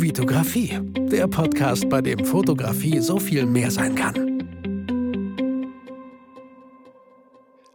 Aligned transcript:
Vitografie, 0.00 0.78
der 1.10 1.26
Podcast, 1.26 1.88
bei 1.88 2.00
dem 2.00 2.24
Fotografie 2.24 3.00
so 3.00 3.18
viel 3.18 3.44
mehr 3.44 3.68
sein 3.68 3.96
kann. 3.96 4.38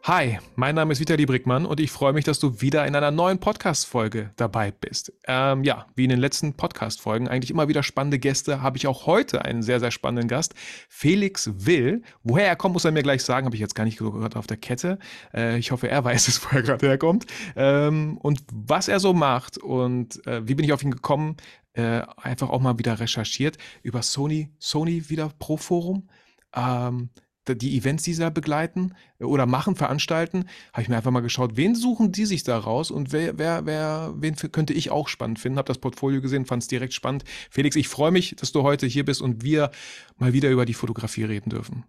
Hi, 0.06 0.38
mein 0.56 0.76
Name 0.76 0.92
ist 0.92 1.00
Vitali 1.00 1.26
Brickmann 1.26 1.66
und 1.66 1.80
ich 1.80 1.90
freue 1.90 2.12
mich, 2.12 2.26
dass 2.26 2.38
du 2.38 2.60
wieder 2.60 2.86
in 2.86 2.94
einer 2.94 3.10
neuen 3.10 3.40
Podcast-Folge 3.40 4.32
dabei 4.36 4.72
bist. 4.72 5.14
Ähm, 5.28 5.64
ja, 5.64 5.86
wie 5.96 6.04
in 6.04 6.10
den 6.10 6.20
letzten 6.20 6.56
Podcast-Folgen, 6.56 7.30
eigentlich 7.30 7.52
immer 7.52 7.70
wieder 7.70 7.84
spannende 7.84 8.20
Gäste, 8.20 8.62
habe 8.62 8.76
ich 8.76 8.86
auch 8.86 9.06
heute 9.06 9.46
einen 9.46 9.64
sehr, 9.64 9.80
sehr 9.80 9.92
spannenden 9.92 10.28
Gast. 10.28 10.56
Felix 10.90 11.50
Will. 11.56 12.02
Woher 12.22 12.48
er 12.48 12.58
kommt, 12.58 12.74
muss 12.74 12.84
er 12.84 12.92
mir 12.92 13.02
gleich 13.02 13.24
sagen, 13.24 13.46
habe 13.46 13.56
ich 13.56 13.62
jetzt 13.62 13.76
gar 13.76 13.86
nicht 13.86 13.98
gehört 13.98 14.36
auf 14.36 14.46
der 14.46 14.58
Kette. 14.58 15.00
Äh, 15.34 15.58
ich 15.58 15.72
hoffe, 15.72 15.90
er 15.90 16.04
weiß 16.04 16.28
es, 16.28 16.44
wo 16.44 16.54
er 16.54 16.64
gerade 16.64 16.86
herkommt. 16.86 17.26
Ähm, 17.56 18.18
und 18.18 18.42
was 18.52 18.90
er 18.90 19.00
so 19.00 19.14
macht 19.14 19.58
und 19.58 20.26
äh, 20.28 20.46
wie 20.46 20.56
bin 20.56 20.66
ich 20.66 20.74
auf 20.74 20.84
ihn 20.84 20.92
gekommen, 20.92 21.38
äh, 21.74 22.02
einfach 22.18 22.50
auch 22.50 22.62
mal 22.62 22.78
wieder 22.80 23.00
recherchiert 23.00 23.58
über 23.82 24.02
Sony, 24.02 24.50
Sony 24.60 25.10
wieder 25.10 25.30
Pro 25.40 25.58
Forum. 25.58 26.10
Ähm, 26.56 27.10
die 27.48 27.78
Events, 27.78 28.04
die 28.04 28.14
sie 28.14 28.22
da 28.22 28.30
begleiten 28.30 28.94
äh, 29.20 29.26
oder 29.26 29.46
machen, 29.46 29.76
veranstalten, 29.76 30.46
habe 30.72 30.84
ich 30.84 30.90
mir 30.90 30.96
einfach 30.96 31.12
mal 31.12 31.22
geschaut, 31.22 31.58
wen 31.58 31.76
suchen 31.76 32.12
die 32.12 32.26
sich 32.26 32.44
da 32.44 32.58
raus 32.58 32.92
und 32.92 33.12
wer, 33.12 33.38
wer, 33.38 33.66
wer, 33.66 34.14
wen 34.16 34.36
könnte 34.36 34.74
ich 34.74 34.92
auch 34.92 35.08
spannend 35.08 35.40
finden. 35.40 35.58
Habe 35.58 35.68
das 35.68 35.80
Portfolio 35.80 36.22
gesehen, 36.22 36.46
fand 36.46 36.64
es 36.64 36.70
direkt 36.70 36.94
spannend. 36.94 37.24
Felix, 37.50 37.76
ich 37.76 37.88
freue 37.88 38.12
mich, 38.12 38.36
dass 38.36 38.52
du 38.52 38.64
heute 38.64 38.88
hier 38.88 39.06
bist 39.06 39.22
und 39.22 39.44
wir 39.44 39.72
mal 40.18 40.34
wieder 40.34 40.50
über 40.50 40.66
die 40.66 40.74
Fotografie 40.74 41.26
reden 41.26 41.50
dürfen. 41.50 41.86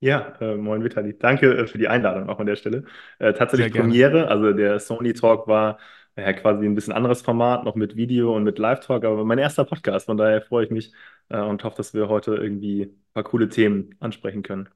Ja, 0.00 0.36
äh, 0.40 0.56
moin 0.56 0.84
Vitali. 0.84 1.18
Danke 1.18 1.58
äh, 1.58 1.66
für 1.66 1.78
die 1.78 1.88
Einladung 1.88 2.28
auch 2.28 2.38
an 2.38 2.46
der 2.46 2.54
Stelle. 2.54 2.84
Äh, 3.18 3.32
tatsächlich 3.32 3.72
Premiere, 3.72 4.28
also 4.28 4.52
der 4.52 4.78
Sony 4.78 5.12
Talk 5.12 5.48
war 5.48 5.78
ja 6.20 6.32
quasi 6.32 6.66
ein 6.66 6.74
bisschen 6.74 6.92
anderes 6.92 7.22
Format, 7.22 7.64
noch 7.64 7.74
mit 7.74 7.96
Video 7.96 8.34
und 8.36 8.44
mit 8.44 8.58
Live-Talk, 8.58 9.04
aber 9.04 9.24
mein 9.24 9.38
erster 9.38 9.64
Podcast, 9.64 10.06
von 10.06 10.16
daher 10.16 10.42
freue 10.42 10.64
ich 10.64 10.70
mich 10.70 10.92
äh, 11.28 11.40
und 11.40 11.64
hoffe, 11.64 11.76
dass 11.76 11.94
wir 11.94 12.08
heute 12.08 12.34
irgendwie 12.34 12.82
ein 12.82 13.12
paar 13.14 13.24
coole 13.24 13.48
Themen 13.48 13.94
ansprechen 14.00 14.42
können. 14.42 14.68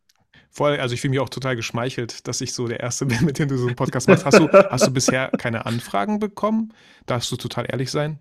Voll, 0.50 0.76
also 0.76 0.94
ich 0.94 1.00
fühle 1.00 1.12
mich 1.12 1.20
auch 1.20 1.30
total 1.30 1.56
geschmeichelt, 1.56 2.28
dass 2.28 2.40
ich 2.42 2.52
so 2.52 2.68
der 2.68 2.80
Erste 2.80 3.06
bin, 3.06 3.24
mit 3.24 3.38
dem 3.38 3.48
du 3.48 3.56
so 3.56 3.66
einen 3.66 3.76
Podcast 3.76 4.08
machst. 4.08 4.24
Hast 4.24 4.38
du, 4.38 4.48
hast 4.52 4.86
du 4.86 4.90
bisher 4.94 5.30
keine 5.38 5.66
Anfragen 5.66 6.18
bekommen? 6.18 6.72
Darfst 7.06 7.32
du 7.32 7.36
total 7.36 7.66
ehrlich 7.68 7.90
sein? 7.90 8.18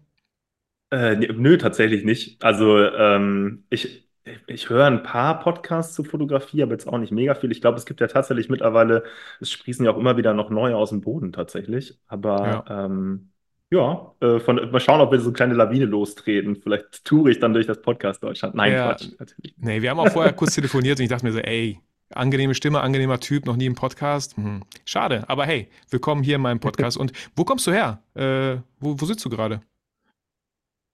Äh, 0.91 1.15
nö, 1.15 1.57
tatsächlich 1.57 2.03
nicht. 2.03 2.43
Also 2.43 2.79
ähm, 2.79 3.65
ich, 3.69 4.09
ich 4.47 4.69
höre 4.69 4.85
ein 4.85 5.03
paar 5.03 5.39
Podcasts 5.39 5.95
zur 5.95 6.05
Fotografie, 6.05 6.61
aber 6.61 6.73
jetzt 6.73 6.87
auch 6.87 6.97
nicht 6.97 7.11
mega 7.11 7.33
viel. 7.33 7.51
Ich 7.51 7.61
glaube, 7.61 7.77
es 7.77 7.85
gibt 7.85 8.01
ja 8.01 8.07
tatsächlich 8.07 8.49
mittlerweile, 8.49 9.03
es 9.39 9.51
sprießen 9.51 9.83
ja 9.83 9.91
auch 9.91 9.97
immer 9.97 10.17
wieder 10.17 10.33
noch 10.33 10.49
neue 10.49 10.75
aus 10.75 10.89
dem 10.89 11.01
Boden 11.01 11.31
tatsächlich. 11.33 11.97
Aber 12.07 12.63
ja, 12.69 12.85
ähm, 12.85 13.31
ja 13.71 14.13
äh, 14.21 14.39
von, 14.39 14.69
mal 14.71 14.79
schauen, 14.79 15.01
ob 15.01 15.11
wir 15.11 15.19
so 15.19 15.29
eine 15.29 15.33
kleine 15.33 15.53
Lawine 15.55 15.85
lostreten. 15.85 16.55
Vielleicht 16.55 17.03
toure 17.03 17.31
ich 17.31 17.39
dann 17.39 17.53
durch 17.53 17.65
das 17.65 17.81
Podcast 17.81 18.23
Deutschland. 18.23 18.53
Nein, 18.53 18.73
ja. 18.73 18.89
Quatsch, 18.89 19.09
natürlich. 19.17 19.55
Nee, 19.57 19.81
wir 19.81 19.89
haben 19.89 19.99
auch 19.99 20.09
vorher 20.09 20.33
kurz 20.33 20.53
telefoniert 20.53 20.99
und 20.99 21.03
ich 21.03 21.09
dachte 21.09 21.25
mir 21.25 21.31
so, 21.31 21.39
ey, 21.39 21.79
angenehme 22.13 22.53
Stimme, 22.53 22.81
angenehmer 22.81 23.19
Typ, 23.19 23.45
noch 23.45 23.55
nie 23.55 23.65
im 23.65 23.75
Podcast. 23.75 24.37
Hm. 24.37 24.63
Schade, 24.85 25.23
aber 25.29 25.45
hey, 25.45 25.67
willkommen 25.89 26.21
hier 26.21 26.35
in 26.35 26.41
meinem 26.41 26.59
Podcast. 26.59 26.97
und 26.97 27.11
wo 27.35 27.43
kommst 27.43 27.65
du 27.65 27.71
her? 27.71 28.03
Äh, 28.13 28.61
wo, 28.79 28.95
wo 28.99 29.05
sitzt 29.05 29.25
du 29.25 29.29
gerade? 29.29 29.61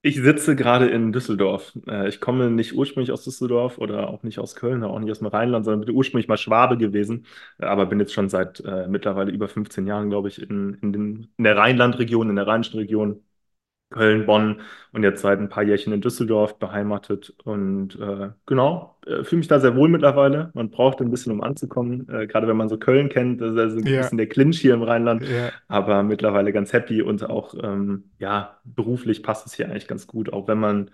Ich 0.07 0.15
sitze 0.21 0.55
gerade 0.55 0.87
in 0.87 1.11
Düsseldorf. 1.11 1.73
Äh, 1.85 2.07
ich 2.07 2.21
komme 2.21 2.49
nicht 2.49 2.73
ursprünglich 2.73 3.11
aus 3.11 3.25
Düsseldorf 3.25 3.77
oder 3.77 4.07
auch 4.09 4.23
nicht 4.23 4.39
aus 4.39 4.55
Köln, 4.55 4.81
auch 4.85 4.97
nicht 4.99 5.11
aus 5.11 5.19
dem 5.19 5.27
Rheinland, 5.27 5.65
sondern 5.65 5.85
bin 5.85 5.93
ursprünglich 5.93 6.29
mal 6.29 6.37
Schwabe 6.37 6.77
gewesen, 6.77 7.25
äh, 7.59 7.65
aber 7.65 7.87
bin 7.87 7.99
jetzt 7.99 8.13
schon 8.13 8.29
seit 8.29 8.61
äh, 8.61 8.87
mittlerweile 8.87 9.31
über 9.33 9.49
15 9.49 9.85
Jahren, 9.85 10.09
glaube 10.09 10.29
ich, 10.29 10.41
in, 10.41 10.75
in, 10.75 10.93
den, 10.93 11.27
in 11.35 11.43
der 11.43 11.57
Rheinlandregion, 11.57 12.29
in 12.29 12.37
der 12.37 12.47
rheinischen 12.47 12.77
Region 12.79 13.21
Köln, 13.89 14.25
Bonn 14.25 14.61
und 14.91 15.03
jetzt 15.03 15.21
seit 15.21 15.39
ein 15.39 15.49
paar 15.49 15.63
Jährchen 15.63 15.93
in 15.93 16.01
Düsseldorf 16.01 16.59
beheimatet. 16.59 17.33
Und 17.43 17.97
äh, 17.99 18.29
genau, 18.45 18.97
äh, 19.05 19.23
fühle 19.23 19.39
mich 19.39 19.47
da 19.47 19.59
sehr 19.59 19.75
wohl 19.75 19.87
mittlerweile. 19.87 20.51
Man 20.53 20.69
braucht 20.69 20.99
ein 20.99 21.09
bisschen, 21.09 21.31
um 21.31 21.41
anzukommen. 21.41 22.07
Äh, 22.09 22.27
gerade 22.27 22.47
wenn 22.47 22.57
man 22.57 22.69
so 22.69 22.77
Köln 22.77 23.09
kennt, 23.09 23.39
das 23.41 23.51
ist 23.53 23.57
also 23.57 23.77
ein 23.77 23.87
ja. 23.87 24.01
bisschen 24.01 24.17
der 24.17 24.27
Clinch 24.27 24.59
hier 24.59 24.73
im 24.73 24.83
Rheinland. 24.83 25.23
Ja. 25.23 25.51
Aber 25.67 26.03
mittlerweile 26.03 26.51
ganz 26.51 26.73
happy 26.73 27.01
und 27.01 27.29
auch, 27.29 27.53
ähm, 27.63 28.11
ja, 28.19 28.59
beruflich 28.65 29.23
passt 29.23 29.47
es 29.47 29.53
hier 29.53 29.67
eigentlich 29.67 29.87
ganz 29.87 30.05
gut, 30.05 30.33
auch 30.33 30.47
wenn 30.47 30.59
man 30.59 30.91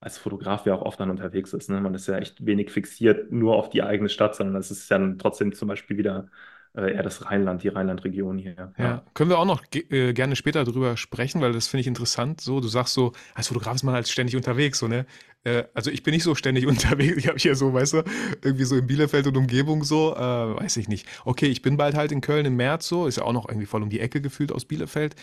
als 0.00 0.18
Fotograf 0.18 0.66
ja 0.66 0.74
auch 0.74 0.82
oft 0.82 0.98
dann 0.98 1.10
unterwegs 1.10 1.52
ist. 1.52 1.70
Ne? 1.70 1.80
Man 1.80 1.94
ist 1.94 2.08
ja 2.08 2.16
echt 2.18 2.44
wenig 2.44 2.70
fixiert 2.70 3.30
nur 3.30 3.56
auf 3.56 3.70
die 3.70 3.82
eigene 3.82 4.08
Stadt, 4.08 4.34
sondern 4.34 4.56
es 4.56 4.70
ist 4.70 4.90
ja 4.90 4.98
dann 4.98 5.18
trotzdem 5.18 5.52
zum 5.54 5.68
Beispiel 5.68 5.96
wieder 5.96 6.28
eher 6.74 7.02
das 7.02 7.26
Rheinland, 7.26 7.62
die 7.62 7.68
Rheinlandregion 7.68 8.38
hier. 8.38 8.54
Ja. 8.56 8.72
ja. 8.84 9.02
können 9.14 9.30
wir 9.30 9.38
auch 9.38 9.44
noch 9.44 9.62
äh, 9.74 10.12
gerne 10.12 10.36
später 10.36 10.64
drüber 10.64 10.96
sprechen, 10.96 11.40
weil 11.40 11.52
das 11.52 11.66
finde 11.66 11.82
ich 11.82 11.86
interessant. 11.86 12.40
So, 12.40 12.60
du 12.60 12.68
sagst 12.68 12.94
so, 12.94 13.12
als 13.34 13.48
Fotograf 13.48 13.74
ist 13.74 13.82
man 13.82 13.94
halt 13.94 14.08
ständig 14.08 14.36
unterwegs, 14.36 14.78
so, 14.78 14.88
ne? 14.88 15.06
Äh, 15.44 15.64
also 15.74 15.90
ich 15.90 16.02
bin 16.02 16.14
nicht 16.14 16.22
so 16.22 16.34
ständig 16.34 16.66
unterwegs. 16.68 17.16
Ich 17.16 17.28
habe 17.28 17.38
hier 17.38 17.54
so, 17.54 17.72
weißt 17.72 17.94
du, 17.94 18.02
irgendwie 18.42 18.64
so 18.64 18.76
in 18.76 18.86
Bielefeld 18.86 19.26
und 19.26 19.36
Umgebung 19.36 19.84
so, 19.84 20.14
äh, 20.14 20.18
weiß 20.18 20.76
ich 20.78 20.88
nicht. 20.88 21.06
Okay, 21.24 21.46
ich 21.46 21.62
bin 21.62 21.76
bald 21.76 21.94
halt 21.94 22.12
in 22.12 22.20
Köln 22.20 22.46
im 22.46 22.56
März 22.56 22.88
so, 22.88 23.06
ist 23.06 23.16
ja 23.16 23.24
auch 23.24 23.32
noch 23.32 23.48
irgendwie 23.48 23.66
voll 23.66 23.82
um 23.82 23.90
die 23.90 24.00
Ecke 24.00 24.20
gefühlt 24.20 24.52
aus 24.52 24.64
Bielefeld. 24.64 25.14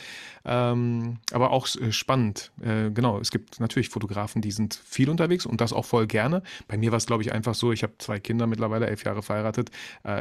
Ähm, 0.46 1.18
aber 1.31 1.52
auch 1.52 1.68
äh, 1.76 1.92
spannend. 1.92 2.52
Äh, 2.62 2.92
genau, 2.92 3.20
es 3.20 3.31
gibt 3.31 3.60
natürlich 3.60 3.90
Fotografen, 3.90 4.42
die 4.42 4.52
sind 4.52 4.80
viel 4.86 5.10
unterwegs 5.10 5.46
und 5.46 5.62
das 5.62 5.74
auch 5.74 5.86
voll 5.86 6.08
gerne. 6.08 6.44
Bei 6.68 6.78
mir 6.78 6.92
war 6.92 6.98
es, 6.98 7.06
glaube 7.06 7.24
ich, 7.24 7.31
einfach 7.31 7.56
so, 7.56 7.72
ich 7.72 7.84
habe 7.84 7.94
zwei 7.98 8.20
Kinder 8.20 8.48
mittlerweile, 8.48 8.88
elf 8.88 9.04
Jahre 9.04 9.24
verheiratet. 9.24 9.72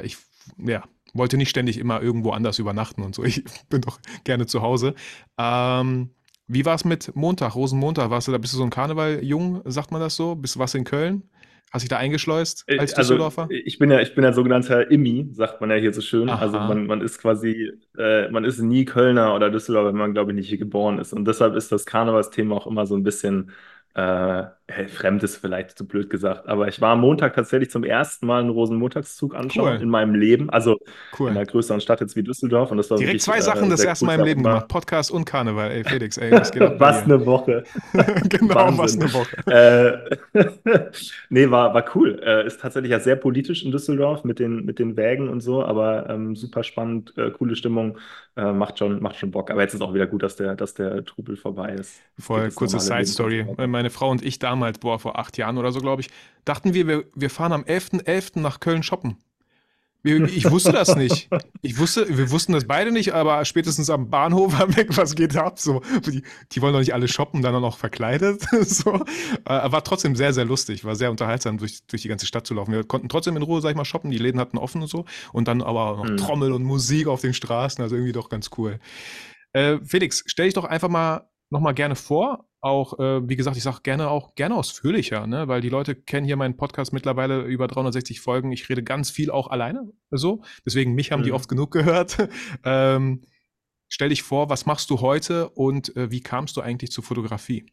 ich, 0.03 0.17
ja, 0.57 0.85
wollte 1.15 1.37
nicht 1.37 1.51
ständig 1.51 1.79
immer 1.79 2.03
irgendwo 2.03 2.31
anders 2.31 2.59
übernachten 2.59 3.03
und 3.03 3.15
so. 3.15 3.25
Ich 3.25 3.45
bin 3.69 3.81
doch 3.81 4.01
gerne 4.25 4.47
zu 4.47 4.63
Hause. 4.63 4.95
Ähm, 5.39 6.11
wie 6.47 6.65
war 6.65 6.75
es 6.75 6.85
mit 6.85 7.15
Montag, 7.15 7.55
Rosenmontag? 7.55 8.11
Warst 8.11 8.29
du 8.29 8.33
da, 8.33 8.39
bist 8.39 8.55
du 8.55 8.59
so 8.59 8.65
ein 8.65 8.71
Karneval-Jung, 8.71 9.63
sagt 9.67 9.93
man 9.93 10.01
das 10.01 10.17
so? 10.17 10.35
Bist 10.35 10.57
du 10.57 10.61
was 10.61 10.75
in 10.75 10.85
Köln? 10.85 11.23
Hast 11.71 11.83
dich 11.83 11.91
da 11.91 11.99
eingeschleust 11.99 12.65
äh, 12.67 12.79
als 12.79 12.95
also, 12.95 13.13
Düsseldorfer? 13.13 13.49
Ich 13.51 13.79
bin 13.79 13.91
ja, 13.91 14.01
ich 14.01 14.15
bin 14.15 14.25
ja 14.25 14.33
sogenannter 14.33 14.91
Immi, 14.91 15.29
sagt 15.33 15.61
man 15.61 15.69
ja 15.71 15.77
hier 15.77 15.93
so 15.93 16.01
schön. 16.01 16.31
Aha. 16.31 16.41
Also 16.41 16.59
man, 16.59 16.87
man 16.87 17.03
ist 17.03 17.19
quasi, 17.19 17.73
äh, 17.99 18.31
man 18.31 18.45
ist 18.45 18.59
nie 18.59 18.87
Kölner 18.87 19.35
oder 19.35 19.51
Düsseldorfer, 19.51 19.89
wenn 19.89 19.99
man, 19.99 20.15
glaube 20.15 20.31
ich, 20.31 20.37
nicht 20.37 20.49
hier 20.49 20.57
geboren 20.57 20.99
ist. 20.99 21.13
Und 21.13 21.27
deshalb 21.29 21.55
ist 21.55 21.71
das 21.71 21.85
Karnevalsthema 21.85 22.57
auch 22.57 22.67
immer 22.67 22.87
so 22.87 22.97
ein 22.97 23.03
bisschen 23.03 23.51
äh, 23.95 24.45
fremd 24.89 25.23
ist 25.23 25.37
vielleicht 25.39 25.77
zu 25.79 25.87
blöd 25.87 26.11
gesagt, 26.11 26.47
aber 26.47 26.69
ich 26.69 26.81
war 26.81 26.93
am 26.93 27.01
Montag 27.01 27.35
tatsächlich 27.35 27.71
zum 27.71 27.85
ersten 27.85 28.27
Mal 28.27 28.41
einen 28.41 28.51
Rosenmontagszug 28.51 29.35
anschauen 29.35 29.77
Cool. 29.77 29.83
in 29.83 29.89
meinem 29.89 30.15
Leben, 30.15 30.51
also 30.51 30.79
in 31.19 31.29
einer 31.29 31.47
größeren 31.47 31.81
Stadt 31.81 32.01
jetzt 32.01 32.15
wie 32.15 32.23
Düsseldorf 32.23 32.71
und 32.71 32.77
das 32.77 32.91
war 32.91 32.99
Direkt 32.99 33.15
wirklich 33.15 33.23
zwei 33.23 33.41
Sachen 33.41 33.69
äh, 33.69 33.71
das 33.71 33.83
erste 33.83 34.05
cool. 34.05 34.09
Mal 34.09 34.21
im 34.21 34.27
Leben 34.27 34.43
gemacht. 34.43 34.69
Podcast 34.69 35.11
und 35.11 35.25
Karneval. 35.25 35.71
Ey, 35.71 35.85
Felix, 35.85 36.19
ey, 36.19 36.31
was 36.31 36.53
geht 36.53 36.63
ab 36.63 36.75
was 36.79 37.05
eine 37.05 37.25
Woche. 37.25 37.65
Genau, 38.29 38.77
was 38.77 39.01
eine 39.01 39.13
Woche. 39.13 40.09
Äh, 40.35 40.41
nee, 41.31 41.51
war, 41.51 41.73
war 41.73 41.85
cool. 41.95 42.21
Äh, 42.23 42.47
ist 42.47 42.61
tatsächlich 42.61 42.91
ja 42.93 43.01
sehr 43.01 43.17
politisch 43.17 43.65
in 43.65 43.71
Düsseldorf 43.71 44.25
mit 44.25 44.39
den, 44.39 44.65
mit 44.65 44.79
den 44.79 44.97
Wägen 44.97 45.29
und 45.29 45.41
so, 45.41 45.65
aber 45.65 46.09
ähm, 46.11 46.37
super 46.37 46.63
spannend, 46.63 47.15
äh, 47.17 47.31
coole 47.31 47.57
Stimmung, 47.57 47.99
äh, 48.37 48.53
macht 48.53 48.79
schon, 48.79 49.03
macht 49.03 49.17
schon 49.17 49.31
Bock. 49.31 49.51
Aber 49.51 49.63
jetzt 49.63 49.75
ist 49.75 49.81
auch 49.81 49.95
wieder 49.95 50.07
gut, 50.07 50.23
dass 50.23 50.37
der, 50.37 50.55
dass 50.55 50.75
der 50.75 51.05
Trubel 51.05 51.37
vorbei 51.37 51.73
ist. 51.73 52.01
Voll 52.19 52.51
kurze 52.51 52.79
Side-Story. 52.79 53.47
Meine 53.79 53.91
Frau 53.91 54.11
und 54.11 54.25
ich 54.25 54.41
damals, 54.41 54.81
boah, 54.81 54.99
vor 54.99 55.21
acht 55.21 55.39
Jahren 55.39 55.57
oder 55.57 55.71
so, 55.71 55.79
glaube 55.79 56.03
ich, 56.03 56.11
dachten 56.45 56.75
wir, 56.75 56.89
wir, 56.89 57.05
wir 57.15 57.31
fahren 57.31 57.53
am 57.53 57.63
11.11. 57.63 58.07
.11. 58.07 58.41
nach 58.41 58.59
Köln 58.59 58.83
shoppen. 58.83 59.19
Ich 60.03 60.51
wusste 60.51 60.73
das 60.73 60.97
nicht. 60.97 61.29
Ich 61.63 61.79
wusste, 61.79 62.19
wir 62.19 62.33
wussten 62.33 62.55
das 62.55 62.67
beide 62.67 62.91
nicht, 62.91 63.15
aber 63.15 63.45
spätestens 63.45 63.89
am 63.89 64.11
Bahnhof 64.11 64.59
haben 64.59 64.75
wir, 64.75 64.85
was 64.97 65.15
geht 65.15 65.37
ab? 65.37 65.61
So, 65.61 65.81
die, 66.05 66.25
die 66.51 66.61
wollen 66.61 66.73
doch 66.73 66.81
nicht 66.81 66.93
alle 66.93 67.07
shoppen, 67.07 67.41
dann 67.41 67.55
auch 67.55 67.61
noch 67.61 67.79
verkleidet. 67.79 68.45
So. 68.65 68.95
Äh, 69.45 69.71
war 69.71 69.85
trotzdem 69.85 70.17
sehr, 70.17 70.33
sehr 70.33 70.45
lustig, 70.45 70.85
war 70.85 70.97
sehr 70.97 71.13
unterhaltsam, 71.13 71.57
durch, 71.59 71.87
durch 71.87 72.03
die 72.03 72.09
ganze 72.09 72.27
Stadt 72.27 72.49
zu 72.49 72.55
laufen. 72.55 72.73
Wir 72.73 72.83
konnten 72.83 73.09
trotzdem 73.09 73.37
in 73.37 73.43
Ruhe, 73.45 73.61
sag 73.61 73.71
ich 73.71 73.77
mal, 73.77 73.85
shoppen, 73.85 74.11
die 74.11 74.19
Läden 74.19 74.41
hatten 74.41 74.59
offen 74.59 74.83
und 74.83 74.89
so. 74.89 75.05
Und 75.33 75.47
dann 75.47 75.63
aber 75.63 75.99
noch 75.99 76.11
mhm. 76.11 76.17
Trommel 76.17 76.53
und 76.53 76.65
Musik 76.65 77.07
auf 77.07 77.21
den 77.21 77.33
Straßen, 77.33 77.81
also 77.81 77.95
irgendwie 77.95 78.13
doch 78.13 78.29
ganz 78.29 78.51
cool. 78.59 78.81
Äh, 79.53 79.79
Felix, 79.85 80.25
stell 80.27 80.47
dich 80.47 80.55
doch 80.55 80.65
einfach 80.65 80.89
mal 80.89 81.29
nochmal 81.51 81.75
gerne 81.75 81.95
vor 81.95 82.48
auch, 82.61 82.99
äh, 82.99 83.29
wie 83.29 83.37
gesagt, 83.37 83.57
ich 83.57 83.63
sage 83.63 83.81
gerne 83.83 84.09
auch 84.09 84.35
gerne 84.35 84.57
ausführlicher, 84.57 85.27
ne? 85.27 85.49
weil 85.49 85.61
die 85.61 85.69
Leute 85.69 85.95
kennen 85.95 86.27
hier 86.27 86.37
meinen 86.37 86.57
Podcast 86.57 86.93
mittlerweile 86.93 87.43
über 87.43 87.69
360 87.69 88.21
Folgen. 88.21 88.53
Ich 88.53 88.69
rede 88.69 88.83
ganz 88.83 89.11
viel 89.11 89.31
auch 89.31 89.49
alleine 89.49 89.93
so. 90.11 90.43
Deswegen 90.67 90.95
mich 90.95 91.13
haben 91.13 91.21
mhm. 91.21 91.25
die 91.25 91.33
oft 91.33 91.49
genug 91.49 91.71
gehört. 91.71 92.29
ähm, 92.65 93.23
stell 93.89 94.09
dich 94.09 94.23
vor, 94.23 94.51
was 94.51 94.67
machst 94.67 94.91
du 94.91 95.01
heute 95.01 95.49
und 95.51 95.97
äh, 95.97 96.11
wie 96.11 96.21
kamst 96.21 96.57
du 96.57 96.61
eigentlich 96.61 96.91
zur 96.91 97.05
Fotografie? 97.05 97.67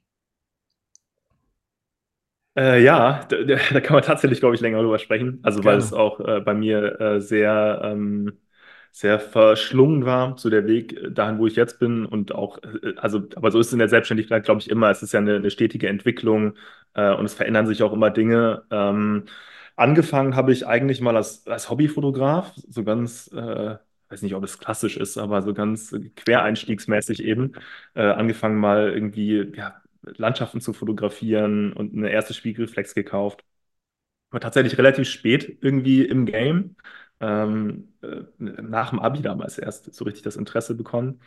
Äh, 2.57 2.83
ja, 2.83 3.25
da, 3.27 3.43
da, 3.43 3.81
kann 3.81 3.95
man 3.95 4.03
tatsächlich, 4.03 4.39
glaube 4.39 4.55
ich, 4.55 4.61
länger 4.61 4.81
drüber 4.81 4.99
sprechen. 4.99 5.39
Also, 5.43 5.61
gerne. 5.61 5.73
weil 5.73 5.83
es 5.83 5.93
auch 5.93 6.19
äh, 6.19 6.41
bei 6.41 6.53
mir 6.53 6.99
äh, 7.01 7.21
sehr 7.21 7.81
ähm, 7.83 8.39
sehr 8.97 9.19
verschlungen 9.19 10.05
war, 10.05 10.37
so 10.37 10.49
der 10.49 10.67
Weg 10.67 10.93
äh, 10.93 11.11
dahin, 11.11 11.37
wo 11.37 11.47
ich 11.47 11.55
jetzt 11.55 11.79
bin 11.79 12.05
und 12.05 12.33
auch, 12.33 12.59
äh, 12.63 12.93
also, 12.97 13.23
aber 13.35 13.51
so 13.51 13.59
ist 13.59 13.67
es 13.67 13.73
in 13.73 13.79
der 13.79 13.89
Selbstständigkeit, 13.89 14.45
glaube 14.45 14.61
ich, 14.61 14.69
immer. 14.69 14.89
Es 14.89 15.03
ist 15.03 15.11
ja 15.13 15.19
eine, 15.19 15.35
eine 15.35 15.51
stetige 15.51 15.89
Entwicklung 15.89 16.53
äh, 16.93 17.13
und 17.13 17.25
es 17.25 17.33
verändern 17.33 17.67
sich 17.67 17.83
auch 17.83 17.91
immer 17.93 18.09
Dinge. 18.09 18.63
Ähm, 18.71 19.25
angefangen 19.75 20.35
habe 20.35 20.51
ich 20.53 20.65
eigentlich 20.67 21.01
mal 21.01 21.15
als, 21.17 21.45
als 21.47 21.69
Hobbyfotograf, 21.69 22.53
so 22.69 22.83
ganz, 22.85 23.27
äh, 23.33 23.77
weiß 24.09 24.21
nicht, 24.21 24.33
ob 24.35 24.43
es 24.43 24.59
klassisch 24.59 24.95
ist, 24.97 25.17
aber 25.17 25.41
so 25.41 25.53
ganz 25.53 25.93
quereinstiegsmäßig 26.15 27.21
eben. 27.23 27.53
Äh, 27.95 28.03
angefangen 28.03 28.57
mal 28.59 28.91
irgendwie, 28.93 29.51
ja, 29.55 29.75
Landschaften 30.03 30.61
zu 30.61 30.71
fotografieren 30.73 31.73
und 31.73 31.93
eine 31.95 32.11
erste 32.11 32.33
Spiegelreflex 32.33 32.93
gekauft. 32.95 33.43
War 34.31 34.39
tatsächlich 34.41 34.77
relativ 34.77 35.07
spät 35.09 35.59
irgendwie 35.61 36.03
im 36.05 36.25
Game. 36.25 36.75
Ähm, 37.21 37.93
äh, 38.01 38.23
nach 38.39 38.89
dem 38.91 38.99
Abi 38.99 39.21
damals 39.21 39.57
erst 39.57 39.93
so 39.93 40.05
richtig 40.05 40.23
das 40.23 40.35
Interesse 40.35 40.75
bekommen. 40.75 41.21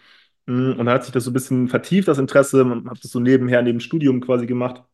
Mm, 0.47 0.73
und 0.73 0.79
dann 0.79 0.91
hat 0.91 1.05
sich 1.05 1.13
das 1.13 1.25
so 1.25 1.31
ein 1.31 1.35
bisschen 1.35 1.69
vertieft, 1.69 2.09
das 2.09 2.19
Interesse. 2.19 2.65
Man 2.65 2.89
hat 2.91 3.03
das 3.05 3.11
so 3.13 3.21
nebenher, 3.21 3.63
neben 3.63 3.79
dem 3.79 3.81
Studium 3.81 4.21
quasi 4.21 4.47
gemacht. 4.47 4.85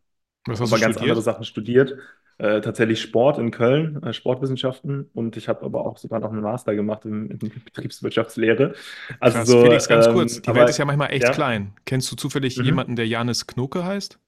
Was 0.47 0.61
hast 0.61 0.73
aber 0.73 0.79
du 0.79 0.81
ganz 0.81 0.97
studiert? 0.97 0.97
andere 0.97 1.23
Sachen 1.23 1.45
studiert. 1.45 1.97
Äh, 2.39 2.61
tatsächlich 2.61 3.01
Sport 3.01 3.39
in 3.39 3.51
Köln, 3.53 4.03
äh, 4.03 4.13
Sportwissenschaften. 4.13 5.09
Und 5.15 5.37
ich 5.37 5.49
habe 5.49 5.63
aber 5.65 5.87
auch 5.87 5.99
sogar 5.99 6.21
noch 6.21 6.33
einen 6.33 6.43
Master 6.43 6.75
gemacht 6.75 7.05
in, 7.05 7.31
in 7.31 7.39
Betriebswirtschaftslehre. 7.65 8.75
Also 9.21 9.41
Krass, 9.41 9.45
so, 9.45 9.57
Felix, 9.57 9.89
ganz 9.89 10.09
ähm, 10.09 10.09
kurz. 10.09 10.43
Die 10.43 10.55
aber, 10.55 10.55
Welt 10.55 10.69
ist 10.71 10.79
ja 10.79 10.85
manchmal 10.85 11.11
echt 11.13 11.31
ja. 11.31 11.33
klein. 11.33 11.75
Kennst 11.87 12.11
du 12.13 12.17
zufällig 12.17 12.57
Mhm. 12.57 12.63
jemanden, 12.63 12.97
der 12.97 13.07
Janis 13.09 13.47
Knoke 13.47 13.85
heißt? 13.85 14.19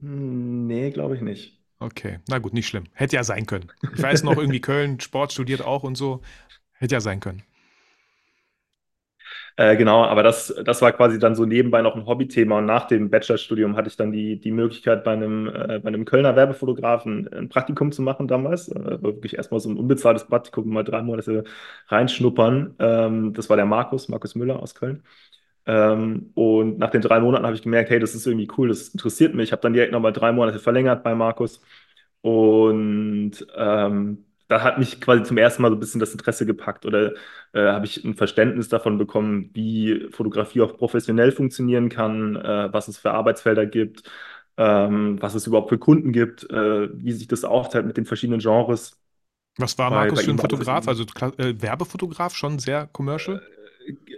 Hm, 0.00 0.66
Nee, 0.66 0.90
glaube 0.90 1.14
ich 1.16 1.22
nicht. 1.22 1.59
Okay, 1.80 2.18
na 2.28 2.38
gut, 2.38 2.52
nicht 2.52 2.68
schlimm. 2.68 2.84
Hätte 2.92 3.16
ja 3.16 3.24
sein 3.24 3.46
können. 3.46 3.72
Ich 3.90 4.02
weiß 4.02 4.22
noch, 4.22 4.36
irgendwie 4.36 4.60
Köln, 4.60 5.00
Sport 5.00 5.32
studiert 5.32 5.62
auch 5.62 5.82
und 5.82 5.96
so. 5.96 6.20
Hätte 6.74 6.94
ja 6.96 7.00
sein 7.00 7.20
können. 7.20 7.42
Äh, 9.56 9.76
genau, 9.76 10.04
aber 10.04 10.22
das, 10.22 10.54
das 10.64 10.80
war 10.82 10.92
quasi 10.92 11.18
dann 11.18 11.34
so 11.34 11.44
nebenbei 11.44 11.82
noch 11.82 11.94
ein 11.96 12.06
Hobbythema 12.06 12.58
und 12.58 12.66
nach 12.66 12.86
dem 12.86 13.10
Bachelorstudium 13.10 13.76
hatte 13.76 13.88
ich 13.88 13.96
dann 13.96 14.12
die, 14.12 14.40
die 14.40 14.52
Möglichkeit, 14.52 15.04
bei 15.04 15.12
einem, 15.12 15.48
äh, 15.48 15.80
bei 15.80 15.88
einem 15.88 16.04
Kölner 16.04 16.36
Werbefotografen 16.36 17.28
ein 17.32 17.48
Praktikum 17.48 17.92
zu 17.92 18.02
machen 18.02 18.28
damals. 18.28 18.68
Äh, 18.68 19.02
wirklich 19.02 19.36
erstmal 19.36 19.60
so 19.60 19.68
ein 19.70 19.76
unbezahltes 19.76 20.26
Praktikum, 20.26 20.68
mal 20.70 20.84
drei 20.84 21.02
Monate 21.02 21.44
reinschnuppern. 21.88 22.74
Ähm, 22.78 23.32
das 23.34 23.48
war 23.50 23.56
der 23.56 23.66
Markus, 23.66 24.08
Markus 24.08 24.34
Müller 24.34 24.60
aus 24.62 24.74
Köln. 24.74 25.02
Ähm, 25.70 26.32
und 26.34 26.78
nach 26.78 26.90
den 26.90 27.00
drei 27.00 27.20
Monaten 27.20 27.46
habe 27.46 27.54
ich 27.54 27.62
gemerkt, 27.62 27.90
hey, 27.90 28.00
das 28.00 28.14
ist 28.16 28.26
irgendwie 28.26 28.48
cool, 28.58 28.68
das 28.68 28.88
interessiert 28.88 29.34
mich. 29.34 29.44
Ich 29.48 29.52
habe 29.52 29.62
dann 29.62 29.72
direkt 29.72 29.92
nochmal 29.92 30.12
drei 30.12 30.32
Monate 30.32 30.58
verlängert 30.58 31.04
bei 31.04 31.14
Markus. 31.14 31.60
Und 32.22 33.32
ähm, 33.56 34.24
da 34.48 34.62
hat 34.62 34.78
mich 34.78 35.00
quasi 35.00 35.22
zum 35.22 35.38
ersten 35.38 35.62
Mal 35.62 35.68
so 35.70 35.76
ein 35.76 35.80
bisschen 35.80 36.00
das 36.00 36.12
Interesse 36.12 36.44
gepackt 36.44 36.86
oder 36.86 37.12
äh, 37.52 37.60
habe 37.68 37.86
ich 37.86 38.04
ein 38.04 38.14
Verständnis 38.14 38.68
davon 38.68 38.98
bekommen, 38.98 39.50
wie 39.54 40.08
Fotografie 40.10 40.60
auch 40.62 40.76
professionell 40.76 41.30
funktionieren 41.30 41.88
kann, 41.88 42.34
äh, 42.34 42.72
was 42.72 42.88
es 42.88 42.98
für 42.98 43.12
Arbeitsfelder 43.12 43.66
gibt, 43.66 44.02
ähm, 44.56 45.22
was 45.22 45.36
es 45.36 45.46
überhaupt 45.46 45.68
für 45.68 45.78
Kunden 45.78 46.12
gibt, 46.12 46.50
äh, 46.50 46.88
wie 46.92 47.12
sich 47.12 47.28
das 47.28 47.44
aufteilt 47.44 47.86
mit 47.86 47.96
den 47.96 48.06
verschiedenen 48.06 48.40
Genres. 48.40 48.98
Was 49.56 49.78
war 49.78 49.90
Markus 49.90 50.18
bei 50.18 50.24
für 50.24 50.30
ein 50.32 50.38
Fotograf? 50.38 50.88
Also 50.88 51.04
äh, 51.36 51.54
Werbefotograf, 51.62 52.34
schon 52.34 52.58
sehr 52.58 52.88
commercial? 52.88 53.40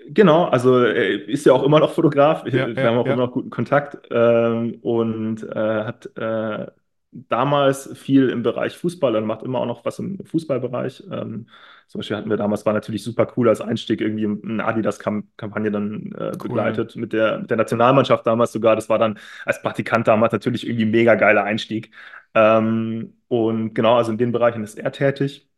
Genau, 0.08 0.44
also 0.46 0.80
er 0.84 1.28
ist 1.28 1.46
ja 1.46 1.52
auch 1.52 1.62
immer 1.62 1.80
noch 1.80 1.92
Fotograf. 1.92 2.44
Ja, 2.46 2.74
Wir 2.74 2.76
ja, 2.76 2.88
haben 2.88 2.98
auch 2.98 3.06
ja. 3.06 3.12
immer 3.12 3.26
noch 3.26 3.32
guten 3.32 3.50
Kontakt 3.50 3.98
ähm, 4.10 4.78
und 4.82 5.42
äh, 5.44 5.84
hat 5.84 6.06
äh, 6.16 6.66
damals 7.12 7.90
viel 7.98 8.28
im 8.30 8.42
Bereich 8.42 8.76
Fußball 8.78 9.16
und 9.16 9.26
macht 9.26 9.42
immer 9.42 9.60
auch 9.60 9.66
noch 9.66 9.84
was 9.84 9.98
im 9.98 10.24
Fußballbereich. 10.24 11.04
Ähm, 11.10 11.46
zum 11.86 11.98
Beispiel 12.00 12.16
hatten 12.16 12.30
wir 12.30 12.36
damals, 12.38 12.64
war 12.64 12.72
natürlich 12.72 13.04
super 13.04 13.26
cool 13.36 13.48
als 13.48 13.60
Einstieg, 13.60 14.00
irgendwie 14.00 14.26
eine 14.26 14.64
Adidas-Kampagne 14.64 15.70
dann 15.70 16.12
äh, 16.12 16.38
Cool. 16.38 16.40
begleitet 16.48 16.96
mit 16.96 17.12
der, 17.12 17.38
mit 17.40 17.50
der 17.50 17.56
Nationalmannschaft 17.58 18.26
damals 18.26 18.52
sogar. 18.52 18.76
Das 18.76 18.88
war 18.88 18.98
dann 18.98 19.18
als 19.44 19.60
Praktikant 19.62 20.08
damals 20.08 20.32
natürlich 20.32 20.66
irgendwie 20.66 20.86
ein 20.86 20.90
mega 20.90 21.14
geiler 21.16 21.44
Einstieg. 21.44 21.90
Ähm, 22.34 23.14
und 23.28 23.74
genau, 23.74 23.96
also 23.96 24.10
in 24.12 24.18
den 24.18 24.32
Bereichen 24.32 24.64
ist 24.64 24.78
er 24.78 24.92
tätig. 24.92 25.48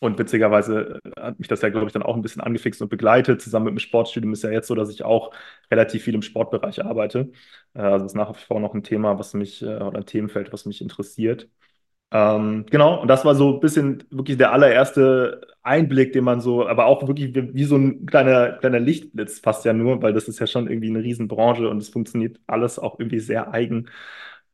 Und 0.00 0.18
witzigerweise 0.18 1.00
äh, 1.16 1.20
hat 1.20 1.38
mich 1.38 1.48
das 1.48 1.62
ja, 1.62 1.70
glaube 1.70 1.86
ich, 1.86 1.92
dann 1.92 2.02
auch 2.04 2.14
ein 2.14 2.22
bisschen 2.22 2.42
angefixt 2.42 2.80
und 2.82 2.88
begleitet. 2.88 3.42
Zusammen 3.42 3.66
mit 3.66 3.74
dem 3.74 3.78
Sportstudium 3.80 4.32
ist 4.32 4.44
ja 4.44 4.50
jetzt 4.50 4.68
so, 4.68 4.74
dass 4.76 4.90
ich 4.90 5.04
auch 5.04 5.32
relativ 5.70 6.04
viel 6.04 6.14
im 6.14 6.22
Sportbereich 6.22 6.84
arbeite. 6.84 7.30
Äh, 7.74 7.80
Also 7.80 8.04
das 8.04 8.12
ist 8.12 8.16
nach 8.16 8.30
wie 8.34 8.38
vor 8.40 8.60
noch 8.60 8.74
ein 8.74 8.82
Thema, 8.84 9.18
was 9.18 9.34
mich, 9.34 9.62
äh, 9.62 9.66
oder 9.66 9.98
ein 9.98 10.06
Themenfeld, 10.06 10.52
was 10.52 10.66
mich 10.66 10.80
interessiert. 10.80 11.48
Ähm, 12.10 12.64
genau, 12.70 13.02
und 13.02 13.08
das 13.08 13.24
war 13.26 13.34
so 13.34 13.54
ein 13.56 13.60
bisschen 13.60 14.04
wirklich 14.10 14.38
der 14.38 14.52
allererste 14.52 15.42
Einblick, 15.62 16.12
den 16.14 16.24
man 16.24 16.40
so, 16.40 16.66
aber 16.66 16.86
auch 16.86 17.06
wirklich 17.06 17.34
wie, 17.34 17.54
wie 17.54 17.64
so 17.64 17.76
ein 17.76 18.06
kleiner, 18.06 18.52
kleiner 18.52 18.80
Lichtblitz 18.80 19.40
fast 19.40 19.64
ja 19.66 19.74
nur, 19.74 20.00
weil 20.02 20.14
das 20.14 20.26
ist 20.26 20.38
ja 20.38 20.46
schon 20.46 20.68
irgendwie 20.70 20.88
eine 20.88 21.02
Riesenbranche 21.02 21.68
und 21.68 21.78
es 21.82 21.90
funktioniert 21.90 22.40
alles 22.46 22.78
auch 22.78 22.98
irgendwie 22.98 23.18
sehr 23.20 23.52
eigen. 23.52 23.90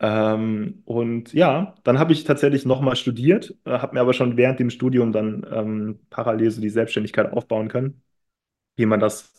Ähm, 0.01 0.83
und 0.85 1.33
ja, 1.33 1.75
dann 1.85 1.99
habe 1.99 2.13
ich 2.13 2.25
tatsächlich 2.25 2.67
nochmal 2.67 2.97
studiert, 2.97 3.55
äh, 3.65 3.71
habe 3.79 3.95
mir 3.95 4.01
aber 4.01 4.13
schon 4.13 4.37
während 4.37 4.61
dem 4.61 4.71
Studium 4.71 5.13
dann 5.13 5.47
ähm, 5.51 6.01
parallel 6.11 6.51
so 6.51 6.61
die 6.61 6.69
Selbstständigkeit 6.71 7.33
aufbauen 7.33 7.69
können, 7.69 8.03
wie 8.77 8.87
man 8.87 9.01
das 9.01 9.35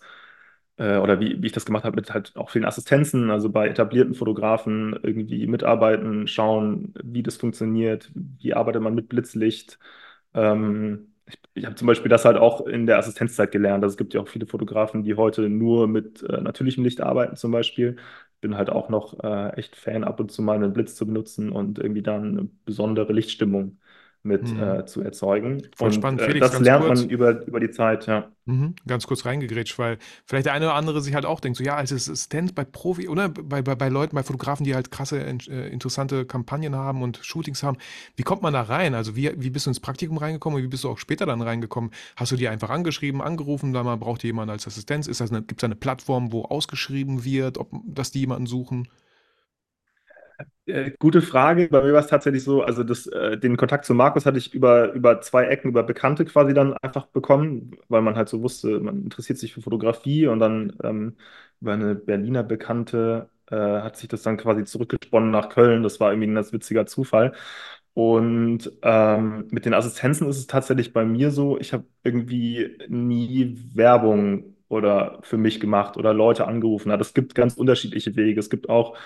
äh, 0.78 0.98
oder 0.98 1.19
wie, 1.19 1.42
wie 1.42 1.48
ich 1.48 1.54
das 1.54 1.66
gemacht 1.66 1.84
habe 1.86 1.96
mit 1.98 2.13
halt 2.13 2.36
auch 2.38 2.50
vielen 2.52 2.66
Assistenzen, 2.66 3.31
also 3.31 3.50
bei 3.52 3.68
etablierten 3.69 4.16
Fotografen 4.16 4.98
irgendwie 5.04 5.48
mitarbeiten, 5.48 6.28
schauen, 6.28 6.94
wie 7.04 7.24
das 7.24 7.38
funktioniert, 7.38 8.12
wie 8.16 8.54
arbeitet 8.54 8.81
man 8.81 8.96
mit 8.96 9.10
Blitzlicht. 9.10 9.80
Ähm, 10.34 11.14
ich 11.27 11.39
ich 11.54 11.66
habe 11.66 11.75
zum 11.75 11.88
Beispiel 11.88 12.10
das 12.10 12.25
halt 12.25 12.38
auch 12.38 12.66
in 12.68 12.86
der 12.86 12.98
Assistenzzeit 12.98 13.51
gelernt. 13.51 13.83
Also 13.83 13.94
es 13.94 13.98
gibt 13.98 14.13
ja 14.13 14.22
auch 14.22 14.27
viele 14.27 14.45
Fotografen, 14.45 15.04
die 15.04 15.16
heute 15.16 15.50
nur 15.50 15.88
mit 15.88 16.22
äh, 16.24 16.42
natürlichem 16.42 16.83
Licht 16.83 17.01
arbeiten 17.01 17.36
zum 17.36 17.51
Beispiel. 17.51 17.98
Bin 18.42 18.56
halt 18.57 18.69
auch 18.69 18.89
noch 18.89 19.19
äh, 19.24 19.50
echt 19.57 19.75
Fan, 19.75 20.04
ab 20.04 20.19
und 20.19 20.31
zu 20.31 20.42
mal 20.42 20.56
einen 20.56 20.74
Blitz 20.74 20.95
zu 20.95 21.06
benutzen 21.07 21.51
und 21.51 21.80
irgendwie 21.80 22.04
dann 22.04 22.38
eine 22.38 22.50
besondere 22.66 23.13
Lichtstimmung 23.13 23.80
mit 24.25 24.50
Hm. 24.50 24.62
äh, 24.62 24.86
zu 24.86 25.01
erzeugen. 25.01 25.63
Voll 25.75 25.88
Und 25.88 25.94
spannend. 25.94 26.22
äh, 26.22 26.25
Felix, 26.25 26.45
das 26.48 26.51
ganz 26.54 26.66
lernt 26.66 26.86
kurz. 26.86 27.01
man 27.01 27.10
über, 27.10 27.45
über 27.45 27.60
die 27.60 27.69
Zeit, 27.72 28.07
ja. 28.07 28.31
Mhm, 28.48 28.75
ganz 28.86 29.07
kurz 29.07 29.25
reingegrätscht, 29.25 29.80
weil 29.80 29.98
vielleicht 30.25 30.45
der 30.45 30.54
eine 30.54 30.66
oder 30.66 30.75
andere 30.75 31.01
sich 31.01 31.16
halt 31.16 31.25
auch 31.25 31.39
denkt, 31.39 31.57
so 31.57 31.63
ja, 31.63 31.75
als 31.75 31.92
Assistent 31.92 32.54
bei 32.54 32.63
Profi 32.63 33.07
oder 33.10 33.30
bei, 33.30 33.63
bei, 33.63 33.74
bei 33.75 33.89
Leuten, 33.89 34.16
bei 34.16 34.22
Fotografen, 34.24 34.63
die 34.66 34.75
halt 34.75 34.92
krasse, 34.92 35.19
äh, 35.19 35.68
interessante 35.69 36.25
Kampagnen 36.25 36.75
haben 36.75 37.01
und 37.01 37.19
Shootings 37.24 37.63
haben, 37.63 37.77
wie 38.16 38.24
kommt 38.24 38.44
man 38.44 38.54
da 38.54 38.62
rein? 38.62 38.94
Also 38.94 39.16
wie, 39.16 39.31
wie 39.38 39.50
bist 39.50 39.66
du 39.66 39.72
ins 39.72 39.80
Praktikum 39.80 40.18
reingekommen 40.18 40.57
und 40.57 40.63
wie 40.63 40.68
bist 40.69 40.83
du 40.83 40.89
auch 40.89 41.00
später 41.00 41.25
dann 41.25 41.42
reingekommen? 41.42 41.89
Hast 42.16 42.31
du 42.31 42.36
die 42.36 42.48
einfach 42.48 42.69
angeschrieben, 42.69 43.21
angerufen, 43.21 43.74
da 43.74 43.83
mal 43.83 43.98
braucht 43.98 44.24
ihr 44.24 44.28
jemanden 44.28 44.51
als 44.51 44.68
Assistenz? 44.68 45.07
Ist 45.07 45.21
das 45.21 45.31
eine, 45.31 45.42
gibt 45.42 45.62
es 45.62 45.63
eine 45.66 45.75
Plattform, 45.75 46.31
wo 46.31 46.44
ausgeschrieben 46.44 47.24
wird, 47.25 47.57
ob, 47.57 47.69
dass 47.86 48.12
die 48.12 48.19
jemanden 48.19 48.45
suchen? 48.45 48.88
Äh, 50.67 50.91
gute 50.97 51.21
Frage. 51.21 51.67
Bei 51.69 51.81
mir 51.83 51.94
war 51.94 52.00
es 52.01 52.07
tatsächlich 52.07 52.44
so, 52.44 52.63
also 52.63 52.83
das, 52.83 53.06
äh, 53.07 53.38
den 53.38 53.56
Kontakt 53.56 53.85
zu 53.85 53.94
Markus 53.94 54.25
hatte 54.25 54.39
ich 54.39 54.53
über, 54.53 54.94
über 54.94 55.21
zwei 55.21 55.45
Ecken, 55.45 55.69
über 55.69 55.83
Bekannte 55.83 56.25
quasi 56.25 56.53
dann 56.56 56.73
einfach 56.81 57.06
bekommen, 57.07 57.75
weil 57.88 58.01
man 58.01 58.15
halt 58.15 58.29
so 58.29 58.41
wusste, 58.41 58.79
man 58.79 59.03
interessiert 59.03 59.38
sich 59.38 59.53
für 59.53 59.62
Fotografie 59.62 60.25
und 60.27 60.39
dann 60.39 60.75
ähm, 60.83 61.17
über 61.62 61.73
eine 61.73 61.94
Berliner 61.95 62.41
Bekannte 62.44 63.29
äh, 63.51 63.56
hat 63.56 63.95
sich 63.97 64.07
das 64.09 64.23
dann 64.23 64.38
quasi 64.38 64.63
zurückgesponnen 64.63 65.30
nach 65.30 65.49
Köln. 65.49 65.83
Das 65.83 65.99
war 65.99 66.11
irgendwie 66.11 66.28
ein 66.30 66.35
ganz 66.35 66.51
witziger 66.51 66.87
Zufall. 66.87 67.33
Und 67.94 68.71
ähm, 68.81 69.47
mit 69.51 69.66
den 69.66 69.73
Assistenzen 69.73 70.28
ist 70.30 70.37
es 70.37 70.47
tatsächlich 70.47 70.92
bei 70.94 71.06
mir 71.06 71.31
so, 71.31 71.57
ich 71.59 71.71
habe 71.73 71.85
irgendwie 72.04 72.78
nie 72.90 73.57
Werbung 73.73 74.56
oder 74.68 75.19
für 75.21 75.37
mich 75.37 75.59
gemacht 75.61 75.95
oder 75.95 76.13
Leute 76.13 76.45
angerufen. 76.47 76.92
Es 76.92 77.13
gibt 77.13 77.35
ganz 77.35 77.54
unterschiedliche 77.56 78.16
Wege. 78.16 78.40
Es 78.40 78.49
gibt 78.49 78.68
auch 78.69 78.97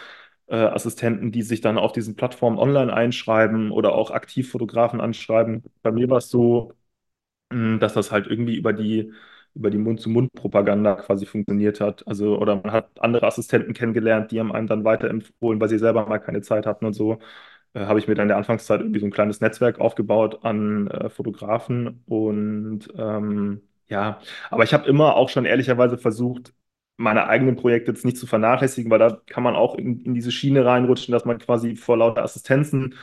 äh, 0.49 0.55
Assistenten, 0.57 1.31
die 1.31 1.41
sich 1.43 1.61
dann 1.61 1.77
auf 1.77 1.91
diesen 1.93 2.15
Plattformen 2.15 2.57
online 2.59 2.93
einschreiben 2.93 3.71
oder 3.71 3.93
auch 3.93 4.11
Aktivfotografen 4.11 5.01
anschreiben. 5.01 5.63
Bei 5.83 5.91
mir 5.91 6.09
war 6.09 6.17
es 6.19 6.29
so, 6.29 6.73
mh, 7.51 7.77
dass 7.79 7.93
das 7.93 8.11
halt 8.11 8.27
irgendwie 8.27 8.55
über 8.57 8.73
die, 8.73 9.13
über 9.55 9.69
die 9.69 9.77
Mund-zu-Mund-Propaganda 9.77 10.95
quasi 10.95 11.25
funktioniert 11.25 11.81
hat. 11.81 12.07
Also, 12.07 12.37
oder 12.39 12.55
man 12.57 12.71
hat 12.71 12.89
andere 13.01 13.27
Assistenten 13.27 13.73
kennengelernt, 13.73 14.31
die 14.31 14.39
haben 14.39 14.51
einem 14.53 14.67
dann 14.67 14.83
weiterempfohlen, 14.83 15.59
weil 15.61 15.69
sie 15.69 15.79
selber 15.79 16.05
mal 16.07 16.19
keine 16.19 16.41
Zeit 16.41 16.65
hatten 16.65 16.85
und 16.85 16.93
so. 16.93 17.19
Äh, 17.73 17.85
habe 17.85 17.99
ich 17.99 18.07
mir 18.07 18.15
dann 18.15 18.23
in 18.23 18.29
der 18.29 18.37
Anfangszeit 18.37 18.81
irgendwie 18.81 18.99
so 18.99 19.05
ein 19.05 19.11
kleines 19.11 19.41
Netzwerk 19.41 19.79
aufgebaut 19.79 20.43
an 20.43 20.87
äh, 20.87 21.09
Fotografen 21.09 22.03
und 22.07 22.87
ähm, 22.97 23.61
ja, 23.87 24.19
aber 24.51 24.63
ich 24.63 24.73
habe 24.73 24.87
immer 24.87 25.15
auch 25.15 25.29
schon 25.29 25.45
ehrlicherweise 25.45 25.97
versucht, 25.97 26.53
meine 26.99 27.27
eigenen 27.27 27.55
Projekte 27.55 27.91
jetzt 27.91 28.05
nicht 28.05 28.17
zu 28.17 28.27
vernachlässigen, 28.27 28.91
weil 28.91 28.99
da 28.99 29.21
kann 29.27 29.43
man 29.43 29.55
auch 29.55 29.75
in, 29.75 30.01
in 30.01 30.13
diese 30.15 30.31
Schiene 30.31 30.65
reinrutschen, 30.65 31.11
dass 31.13 31.25
man 31.25 31.39
quasi 31.39 31.75
vor 31.75 31.97
lauter 31.97 32.23
Assistenzen 32.23 32.95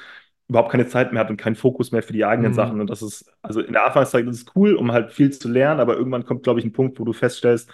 überhaupt 0.48 0.70
keine 0.70 0.86
Zeit 0.86 1.12
mehr 1.12 1.20
hat 1.22 1.30
und 1.30 1.36
keinen 1.38 1.56
Fokus 1.56 1.92
mehr 1.92 2.02
für 2.02 2.12
die 2.12 2.24
eigenen 2.24 2.52
Mhm. 2.52 2.54
Sachen. 2.54 2.80
Und 2.80 2.88
das 2.90 3.02
ist, 3.02 3.32
also 3.42 3.60
in 3.60 3.72
der 3.72 3.86
Anfangszeit 3.86 4.26
ist 4.26 4.36
es 4.48 4.56
cool, 4.56 4.74
um 4.76 4.92
halt 4.92 5.12
viel 5.12 5.30
zu 5.32 5.48
lernen, 5.48 5.80
aber 5.80 5.96
irgendwann 5.96 6.24
kommt, 6.24 6.44
glaube 6.44 6.60
ich, 6.60 6.66
ein 6.66 6.72
Punkt, 6.72 7.00
wo 7.00 7.04
du 7.04 7.12
feststellst, 7.12 7.70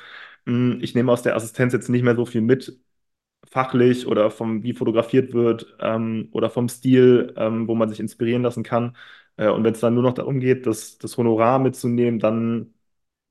mh, 0.47 0.79
ich 0.83 0.95
nehme 0.95 1.12
aus 1.12 1.23
der 1.23 1.37
Assistenz 1.37 1.73
jetzt 1.75 1.88
nicht 1.91 2.02
mehr 2.02 2.17
so 2.17 2.25
viel 2.26 2.41
mit, 2.41 2.79
fachlich 3.50 4.07
oder 4.07 4.31
vom, 4.31 4.62
wie 4.62 4.73
fotografiert 4.73 5.33
wird, 5.35 5.76
ähm, 5.81 6.29
oder 6.33 6.50
vom 6.50 6.69
Stil, 6.69 7.35
ähm, 7.37 7.69
wo 7.69 7.75
man 7.75 7.88
sich 7.88 8.00
inspirieren 8.00 8.43
lassen 8.43 8.62
kann. 8.62 8.97
Äh, 9.37 9.49
und 9.49 9.64
wenn 9.64 9.75
es 9.75 9.81
dann 9.81 9.95
nur 9.95 10.02
noch 10.02 10.14
darum 10.14 10.41
geht, 10.41 10.67
das, 10.67 10.99
das 10.99 11.17
Honorar 11.19 11.59
mitzunehmen, 11.59 12.19
dann 12.21 12.75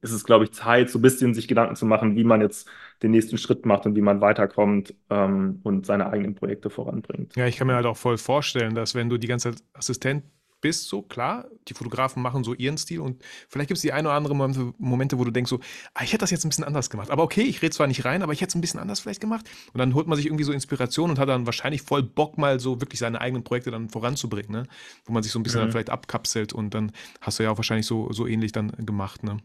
ist 0.01 0.11
es, 0.11 0.23
glaube 0.23 0.45
ich, 0.45 0.51
Zeit, 0.51 0.89
so 0.89 0.99
ein 0.99 1.01
bisschen 1.01 1.33
sich 1.33 1.47
Gedanken 1.47 1.75
zu 1.75 1.85
machen, 1.85 2.15
wie 2.15 2.23
man 2.23 2.41
jetzt 2.41 2.69
den 3.03 3.11
nächsten 3.11 3.37
Schritt 3.37 3.65
macht 3.65 3.85
und 3.85 3.95
wie 3.95 4.01
man 4.01 4.21
weiterkommt, 4.21 4.93
ähm, 5.09 5.59
und 5.63 5.85
seine 5.85 6.09
eigenen 6.09 6.35
Projekte 6.35 6.69
voranbringt. 6.69 7.35
Ja, 7.35 7.47
ich 7.47 7.57
kann 7.57 7.67
mir 7.67 7.75
halt 7.75 7.85
auch 7.85 7.97
voll 7.97 8.17
vorstellen, 8.17 8.75
dass 8.75 8.95
wenn 8.95 9.09
du 9.09 9.17
die 9.17 9.27
ganze 9.27 9.51
Zeit 9.51 9.63
Assistent 9.73 10.23
bist, 10.61 10.87
so 10.87 11.01
klar, 11.01 11.47
die 11.67 11.73
Fotografen 11.73 12.21
machen 12.21 12.43
so 12.43 12.53
ihren 12.53 12.77
Stil 12.77 13.01
und 13.01 13.21
vielleicht 13.49 13.67
gibt 13.67 13.77
es 13.77 13.81
die 13.81 13.91
ein 13.91 14.05
oder 14.05 14.15
andere 14.15 14.35
Momente, 14.35 14.73
Momente, 14.77 15.17
wo 15.17 15.23
du 15.25 15.31
denkst 15.31 15.49
so, 15.49 15.59
ah, 15.93 16.03
ich 16.03 16.13
hätte 16.13 16.19
das 16.19 16.31
jetzt 16.31 16.45
ein 16.45 16.49
bisschen 16.49 16.63
anders 16.63 16.89
gemacht. 16.89 17.09
Aber 17.09 17.23
okay, 17.23 17.41
ich 17.41 17.61
rede 17.61 17.75
zwar 17.75 17.87
nicht 17.87 18.05
rein, 18.05 18.21
aber 18.21 18.31
ich 18.31 18.41
hätte 18.41 18.49
es 18.49 18.55
ein 18.55 18.61
bisschen 18.61 18.79
anders 18.79 18.99
vielleicht 18.99 19.21
gemacht. 19.21 19.49
Und 19.73 19.79
dann 19.79 19.93
holt 19.95 20.07
man 20.07 20.15
sich 20.15 20.27
irgendwie 20.27 20.43
so 20.43 20.51
Inspiration 20.51 21.09
und 21.09 21.19
hat 21.19 21.29
dann 21.29 21.45
wahrscheinlich 21.45 21.81
voll 21.81 22.03
Bock, 22.03 22.37
mal 22.37 22.59
so 22.59 22.79
wirklich 22.79 22.99
seine 22.99 23.19
eigenen 23.19 23.43
Projekte 23.43 23.71
dann 23.71 23.89
voranzubringen, 23.89 24.51
ne? 24.51 24.63
Wo 25.05 25.13
man 25.13 25.23
sich 25.23 25.31
so 25.31 25.39
ein 25.39 25.43
bisschen 25.43 25.59
mhm. 25.59 25.65
dann 25.65 25.71
vielleicht 25.71 25.89
abkapselt 25.89 26.53
und 26.53 26.73
dann 26.73 26.91
hast 27.19 27.39
du 27.39 27.43
ja 27.43 27.51
auch 27.51 27.57
wahrscheinlich 27.57 27.87
so, 27.87 28.11
so 28.11 28.27
ähnlich 28.27 28.51
dann 28.51 28.71
gemacht, 28.85 29.23
ne? 29.23 29.37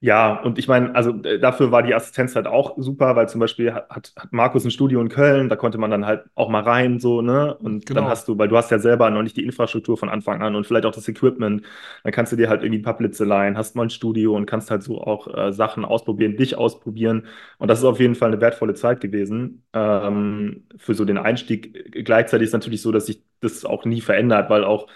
Ja, 0.00 0.40
und 0.42 0.58
ich 0.58 0.68
meine, 0.68 0.94
also 0.94 1.10
äh, 1.22 1.38
dafür 1.40 1.72
war 1.72 1.82
die 1.82 1.94
Assistenz 1.94 2.36
halt 2.36 2.46
auch 2.46 2.74
super, 2.76 3.16
weil 3.16 3.28
zum 3.30 3.40
Beispiel 3.40 3.72
hat, 3.72 4.12
hat 4.14 4.30
Markus 4.30 4.62
ein 4.64 4.70
Studio 4.70 5.00
in 5.00 5.08
Köln, 5.08 5.48
da 5.48 5.56
konnte 5.56 5.78
man 5.78 5.90
dann 5.90 6.04
halt 6.04 6.26
auch 6.34 6.50
mal 6.50 6.62
rein, 6.62 7.00
so, 7.00 7.22
ne? 7.22 7.56
Und 7.56 7.86
genau. 7.86 8.02
dann 8.02 8.10
hast 8.10 8.28
du, 8.28 8.36
weil 8.38 8.48
du 8.48 8.58
hast 8.58 8.70
ja 8.70 8.78
selber 8.78 9.08
noch 9.10 9.22
nicht 9.22 9.38
die 9.38 9.44
Infrastruktur 9.44 9.96
von 9.96 10.10
Anfang 10.10 10.42
an 10.42 10.54
und 10.54 10.66
vielleicht 10.66 10.84
auch 10.84 10.92
das 10.94 11.08
Equipment, 11.08 11.62
dann 12.04 12.12
kannst 12.12 12.30
du 12.30 12.36
dir 12.36 12.50
halt 12.50 12.62
irgendwie 12.62 12.80
ein 12.80 12.82
paar 12.84 12.98
Blitze 12.98 13.24
leihen, 13.24 13.56
hast 13.56 13.74
mal 13.74 13.84
ein 13.84 13.90
Studio 13.90 14.36
und 14.36 14.44
kannst 14.44 14.70
halt 14.70 14.82
so 14.82 15.00
auch 15.00 15.34
äh, 15.34 15.52
Sachen 15.52 15.84
ausprobieren, 15.84 16.36
dich 16.36 16.56
ausprobieren. 16.58 17.26
Und 17.58 17.68
das 17.68 17.78
ist 17.78 17.84
auf 17.86 17.98
jeden 17.98 18.14
Fall 18.14 18.28
eine 18.32 18.40
wertvolle 18.40 18.74
Zeit 18.74 19.00
gewesen 19.00 19.64
ähm, 19.72 20.66
für 20.76 20.94
so 20.94 21.06
den 21.06 21.16
Einstieg. 21.18 22.04
Gleichzeitig 22.04 22.46
ist 22.48 22.52
natürlich 22.52 22.82
so, 22.82 22.92
dass 22.92 23.06
sich 23.06 23.22
das 23.40 23.64
auch 23.64 23.84
nie 23.86 24.02
verändert, 24.02 24.50
weil 24.50 24.62
auch 24.64 24.88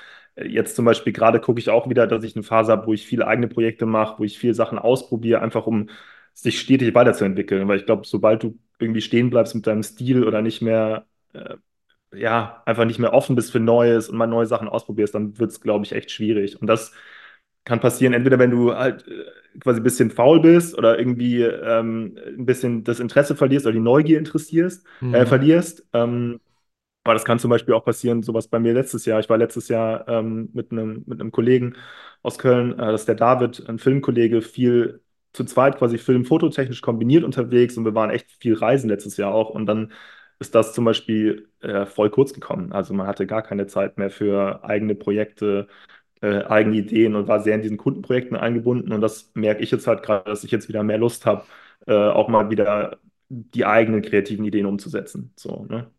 Jetzt 0.45 0.77
zum 0.77 0.85
Beispiel 0.85 1.13
gerade 1.13 1.41
gucke 1.41 1.61
ich 1.61 1.71
auch 1.71 1.89
wieder, 1.89 2.07
dass 2.07 2.25
ich 2.25 2.37
eine 2.37 2.43
Phase 2.43 2.73
habe, 2.73 2.87
wo 2.87 2.93
ich 2.93 3.07
viele 3.07 3.27
eigene 3.27 3.49
Projekte 3.49 3.87
mache, 3.87 4.19
wo 4.19 4.25
ich 4.25 4.39
viele 4.39 4.55
Sachen 4.55 4.79
ausprobiere, 4.79 5.41
einfach 5.43 5.67
um 5.67 5.89
sich 6.35 6.61
stetig 6.61 6.95
weiterzuentwickeln. 6.95 7.69
Weil 7.69 7.79
ich 7.79 7.87
glaube, 7.87 8.07
sobald 8.07 8.43
du 8.43 8.59
irgendwie 8.79 9.01
stehen 9.01 9.31
bleibst 9.31 9.55
mit 9.55 9.67
deinem 9.67 9.83
Stil 9.83 10.25
oder 10.25 10.43
nicht 10.43 10.63
mehr, 10.63 11.07
äh, 11.33 11.57
ja, 12.13 12.63
einfach 12.67 12.85
nicht 12.85 12.99
mehr 12.99 13.13
offen 13.13 13.37
bist 13.37 13.53
für 13.53 13.61
Neues 13.61 14.09
und 14.09 14.17
mal 14.19 14.27
neue 14.27 14.47
Sachen 14.47 14.69
ausprobierst, 14.69 15.15
dann 15.15 15.39
wird 15.39 15.51
es, 15.51 15.61
glaube 15.61 15.85
ich, 15.85 15.93
echt 15.93 16.11
schwierig. 16.11 16.61
Und 16.61 16.67
das 16.67 16.93
kann 17.65 17.81
passieren, 17.81 18.15
entweder 18.15 18.39
wenn 18.39 18.51
du 18.51 18.75
halt 18.75 19.07
äh, 19.07 19.25
quasi 19.61 19.81
ein 19.81 19.85
bisschen 19.85 20.11
faul 20.11 20.41
bist 20.41 20.77
oder 20.77 20.99
irgendwie 20.99 21.43
ähm, 21.43 22.17
ein 22.27 22.47
bisschen 22.47 22.85
das 22.85 23.01
Interesse 23.01 23.37
verlierst 23.37 23.67
oder 23.67 23.75
die 23.75 23.81
Neugier 23.81 24.19
interessierst, 24.19 24.87
äh, 25.03 25.05
mhm. 25.05 25.15
äh, 25.15 25.27
verlierst. 25.27 25.87
Ähm, 25.93 26.41
aber 27.05 27.15
das 27.15 27.25
kann 27.25 27.39
zum 27.39 27.51
Beispiel 27.51 27.75
auch 27.75 27.85
passieren, 27.85 28.23
sowas 28.23 28.49
bei 28.49 28.59
mir 28.59 28.75
letztes 28.75 29.07
Jahr. 29.07 29.21
Ich 29.21 29.29
war 29.31 29.39
letztes 29.39 29.69
Jahr 29.69 30.07
ähm, 30.09 30.51
mit 30.53 30.71
einem, 30.73 31.03
mit 31.07 31.21
einem 31.21 31.33
Kollegen 31.33 31.75
aus 32.23 32.39
Köln, 32.39 32.73
äh, 32.75 32.93
das 32.93 33.03
ist 33.03 33.09
der 33.09 33.15
David, 33.15 33.69
ein 33.69 33.79
Filmkollege, 33.79 34.43
viel 34.43 35.03
zu 35.33 35.45
zweit 35.45 35.79
quasi 35.79 35.99
film-fototechnisch 35.99 36.81
kombiniert 36.83 37.25
unterwegs 37.25 37.77
und 37.77 37.85
wir 37.85 37.95
waren 37.95 38.11
echt 38.11 38.31
viel 38.41 38.55
reisen 38.55 38.91
letztes 38.91 39.17
Jahr 39.17 39.33
auch. 39.35 39.51
Und 39.51 39.67
dann 39.67 39.93
ist 40.39 40.55
das 40.55 40.73
zum 40.75 40.85
Beispiel 40.85 41.49
äh, 41.61 41.87
voll 41.87 42.11
kurz 42.11 42.33
gekommen. 42.33 42.73
Also 42.73 42.95
man 42.95 43.07
hatte 43.07 43.27
gar 43.27 43.43
keine 43.43 43.67
Zeit 43.67 43.99
mehr 43.99 44.11
für 44.11 44.65
eigene 44.65 44.95
Projekte, 44.95 45.69
äh, 46.23 46.45
eigene 46.45 46.77
Ideen 46.77 47.15
und 47.17 47.29
war 47.29 47.41
sehr 47.43 47.55
in 47.57 47.63
diesen 47.63 47.77
Kundenprojekten 47.79 48.37
eingebunden. 48.37 48.93
Und 48.93 49.01
das 49.01 49.31
merke 49.35 49.63
ich 49.63 49.71
jetzt 49.71 49.87
halt 49.87 50.03
gerade, 50.03 50.31
dass 50.31 50.45
ich 50.45 50.51
jetzt 50.51 50.69
wieder 50.69 50.83
mehr 50.83 50.99
Lust 50.99 51.27
habe, 51.27 51.45
äh, 51.87 51.95
auch 51.95 52.29
mal 52.29 52.51
wieder 52.51 52.99
die 53.29 53.65
eigenen 53.67 54.03
kreativen 54.03 54.45
Ideen 54.45 54.67
umzusetzen. 54.67 55.33
So, 55.37 55.67
ne? 55.69 55.91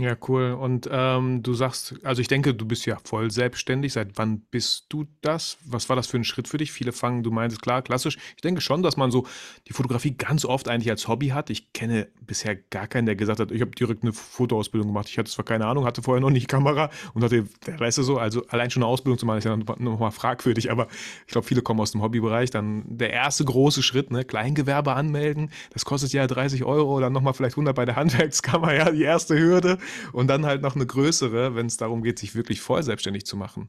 Ja, 0.00 0.16
cool. 0.28 0.52
Und 0.52 0.88
ähm, 0.90 1.42
du 1.42 1.52
sagst, 1.52 1.94
also 2.04 2.22
ich 2.22 2.28
denke, 2.28 2.54
du 2.54 2.64
bist 2.64 2.86
ja 2.86 2.96
voll 3.04 3.30
selbstständig. 3.30 3.92
Seit 3.92 4.16
wann 4.16 4.40
bist 4.50 4.86
du 4.88 5.04
das? 5.20 5.58
Was 5.66 5.90
war 5.90 5.96
das 5.96 6.06
für 6.06 6.16
ein 6.16 6.24
Schritt 6.24 6.48
für 6.48 6.56
dich? 6.56 6.72
Viele 6.72 6.92
fangen, 6.92 7.22
du 7.22 7.30
meintest 7.30 7.60
klar, 7.60 7.82
klassisch. 7.82 8.16
Ich 8.34 8.40
denke 8.40 8.62
schon, 8.62 8.82
dass 8.82 8.96
man 8.96 9.10
so 9.10 9.26
die 9.68 9.74
Fotografie 9.74 10.12
ganz 10.12 10.46
oft 10.46 10.68
eigentlich 10.68 10.88
als 10.88 11.06
Hobby 11.06 11.28
hat. 11.28 11.50
Ich 11.50 11.74
kenne 11.74 12.08
bisher 12.22 12.56
gar 12.56 12.86
keinen, 12.86 13.04
der 13.04 13.14
gesagt 13.14 13.40
hat, 13.40 13.52
ich 13.52 13.60
habe 13.60 13.72
direkt 13.72 14.02
eine 14.02 14.14
Fotoausbildung 14.14 14.88
gemacht. 14.88 15.06
Ich 15.10 15.18
hatte 15.18 15.30
zwar 15.30 15.44
keine 15.44 15.66
Ahnung, 15.66 15.84
hatte 15.84 16.00
vorher 16.00 16.22
noch 16.22 16.30
nicht 16.30 16.48
Kamera 16.48 16.88
und 17.12 17.22
hatte, 17.22 17.44
weißt 17.66 17.98
du 17.98 18.02
so, 18.02 18.16
also 18.16 18.46
allein 18.46 18.70
schon 18.70 18.82
eine 18.82 18.90
Ausbildung 18.90 19.18
zu 19.18 19.26
machen, 19.26 19.38
ist 19.38 19.44
ja 19.44 19.54
nochmal 19.54 20.12
fragwürdig, 20.12 20.70
aber 20.70 20.88
ich 21.26 21.32
glaube, 21.32 21.46
viele 21.46 21.60
kommen 21.60 21.80
aus 21.80 21.92
dem 21.92 22.00
Hobbybereich. 22.00 22.50
Dann 22.50 22.84
der 22.86 23.10
erste 23.10 23.44
große 23.44 23.82
Schritt, 23.82 24.10
ne, 24.10 24.24
Kleingewerbe 24.24 24.94
anmelden, 24.94 25.50
das 25.74 25.84
kostet 25.84 26.14
ja 26.14 26.26
30 26.26 26.64
Euro, 26.64 27.00
dann 27.00 27.12
nochmal 27.12 27.34
vielleicht 27.34 27.56
100 27.56 27.76
bei 27.76 27.84
der 27.84 27.96
Handwerkskammer, 27.96 28.72
ja, 28.72 28.90
die 28.90 29.02
erste 29.02 29.38
Hürde 29.38 29.76
und 30.12 30.28
dann 30.28 30.46
halt 30.46 30.62
noch 30.62 30.76
eine 30.76 30.86
größere, 30.86 31.54
wenn 31.54 31.66
es 31.66 31.76
darum 31.76 32.02
geht, 32.02 32.18
sich 32.18 32.34
wirklich 32.34 32.60
voll 32.60 32.82
selbstständig 32.82 33.26
zu 33.26 33.36
machen. 33.36 33.68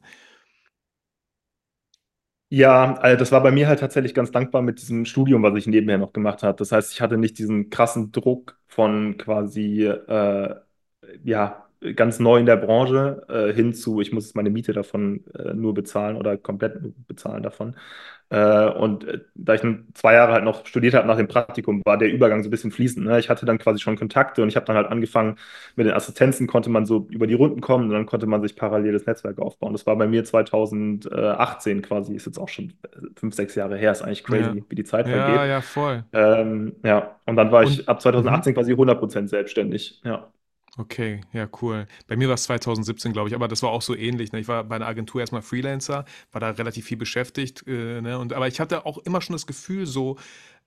Ja, 2.54 2.96
also 2.96 3.18
das 3.18 3.32
war 3.32 3.42
bei 3.42 3.52
mir 3.52 3.68
halt 3.70 3.80
tatsächlich 3.80 4.14
ganz 4.14 4.32
dankbar 4.32 4.62
mit 4.62 4.82
diesem 4.82 5.06
Studium, 5.06 5.42
was 5.42 5.56
ich 5.58 5.68
nebenher 5.68 5.98
noch 5.98 6.12
gemacht 6.12 6.44
habe. 6.44 6.58
Das 6.58 6.74
heißt, 6.74 6.92
ich 6.92 7.00
hatte 7.00 7.18
nicht 7.18 7.38
diesen 7.40 7.70
krassen 7.70 8.12
Druck 8.12 8.60
von 8.68 9.16
quasi, 9.18 9.86
äh, 9.86 10.56
ja, 11.24 11.68
ganz 11.96 12.20
neu 12.20 12.40
in 12.40 12.46
der 12.46 12.58
Branche 12.58 13.26
äh, 13.30 13.54
hinzu, 13.54 14.02
ich 14.02 14.12
muss 14.12 14.36
meine 14.36 14.50
Miete 14.52 14.74
davon 14.74 15.26
äh, 15.34 15.54
nur 15.54 15.74
bezahlen 15.74 16.18
oder 16.18 16.38
komplett 16.38 16.78
bezahlen 17.08 17.42
davon. 17.44 17.76
Äh, 18.32 18.70
und 18.70 19.04
äh, 19.04 19.20
da 19.36 19.56
ich 19.56 19.62
zwei 19.94 20.14
Jahre 20.14 20.32
halt 20.32 20.46
noch 20.46 20.66
studiert 20.66 20.94
habe 20.94 21.06
nach 21.06 21.18
dem 21.18 21.28
Praktikum, 21.28 21.82
war 21.84 21.98
der 21.98 22.10
Übergang 22.10 22.42
so 22.44 22.48
ein 22.48 22.52
bisschen 22.52 22.72
fließend. 22.72 23.06
Ne? 23.06 23.20
Ich 23.20 23.30
hatte 23.30 23.46
dann 23.46 23.58
quasi 23.58 23.80
schon 23.80 23.98
Kontakte 23.98 24.42
und 24.42 24.48
ich 24.48 24.56
habe 24.56 24.66
dann 24.66 24.78
halt 24.78 24.88
angefangen 24.88 25.36
mit 25.76 25.86
den 25.86 25.94
Assistenzen, 25.94 26.48
konnte 26.48 26.70
man 26.70 26.86
so 26.86 27.08
über 27.10 27.28
die 27.28 27.34
Runden 27.34 27.60
kommen 27.60 27.86
und 27.86 27.92
dann 27.92 28.06
konnte 28.06 28.28
man 28.28 28.42
sich 28.42 28.56
parallel 28.56 28.94
das 28.94 29.06
Netzwerk 29.06 29.38
aufbauen. 29.38 29.74
Das 29.74 29.86
war 29.86 29.98
bei 29.98 30.08
mir 30.08 30.24
2018 30.24 31.82
quasi, 31.82 32.16
ist 32.16 32.26
jetzt 32.26 32.40
auch 32.40 32.48
schon 32.48 32.72
fünf, 33.18 33.36
sechs 33.36 33.56
Jahre 33.56 33.76
her, 33.78 33.92
ist 33.92 34.02
eigentlich 34.02 34.24
crazy, 34.24 34.60
ja. 34.60 34.64
wie 34.70 34.76
die 34.76 34.86
Zeit 34.86 35.10
vergeht. 35.10 35.36
Ja, 35.36 35.46
ja, 35.46 35.60
voll. 35.60 36.06
Ähm, 36.14 36.78
ja, 36.86 37.18
und 37.26 37.36
dann 37.36 37.52
war 37.52 37.64
ich 37.64 37.90
ab 37.90 38.02
2018 38.02 38.52
mhm. 38.52 38.56
quasi 38.56 38.74
100% 38.74 39.28
selbstständig. 39.28 40.00
Ja. 40.06 40.32
Okay, 40.78 41.20
ja, 41.34 41.50
cool. 41.62 41.86
Bei 42.08 42.16
mir 42.16 42.30
war 42.30 42.36
es 42.36 42.44
2017, 42.44 43.12
glaube 43.12 43.28
ich, 43.28 43.36
aber 43.36 43.50
das 43.50 43.62
war 43.62 43.72
auch 43.72 43.82
so 43.82 43.94
ähnlich. 43.94 44.32
Ne? 44.32 44.40
Ich 44.40 44.48
war 44.48 44.64
bei 44.64 44.78
einer 44.78 44.88
Agentur 44.88 45.20
erstmal 45.20 45.42
Freelancer, 45.42 46.06
war 46.32 46.40
da 46.40 46.52
relativ 46.52 46.86
viel 46.86 46.96
beschäftigt, 46.96 47.66
äh, 47.68 48.00
ne? 48.02 48.18
Und, 48.18 48.32
aber 48.32 48.48
ich 48.48 48.62
hatte 48.62 48.86
auch 48.86 48.98
immer 49.00 49.20
schon 49.20 49.34
das 49.34 49.46
Gefühl, 49.46 49.86
so, 49.86 50.18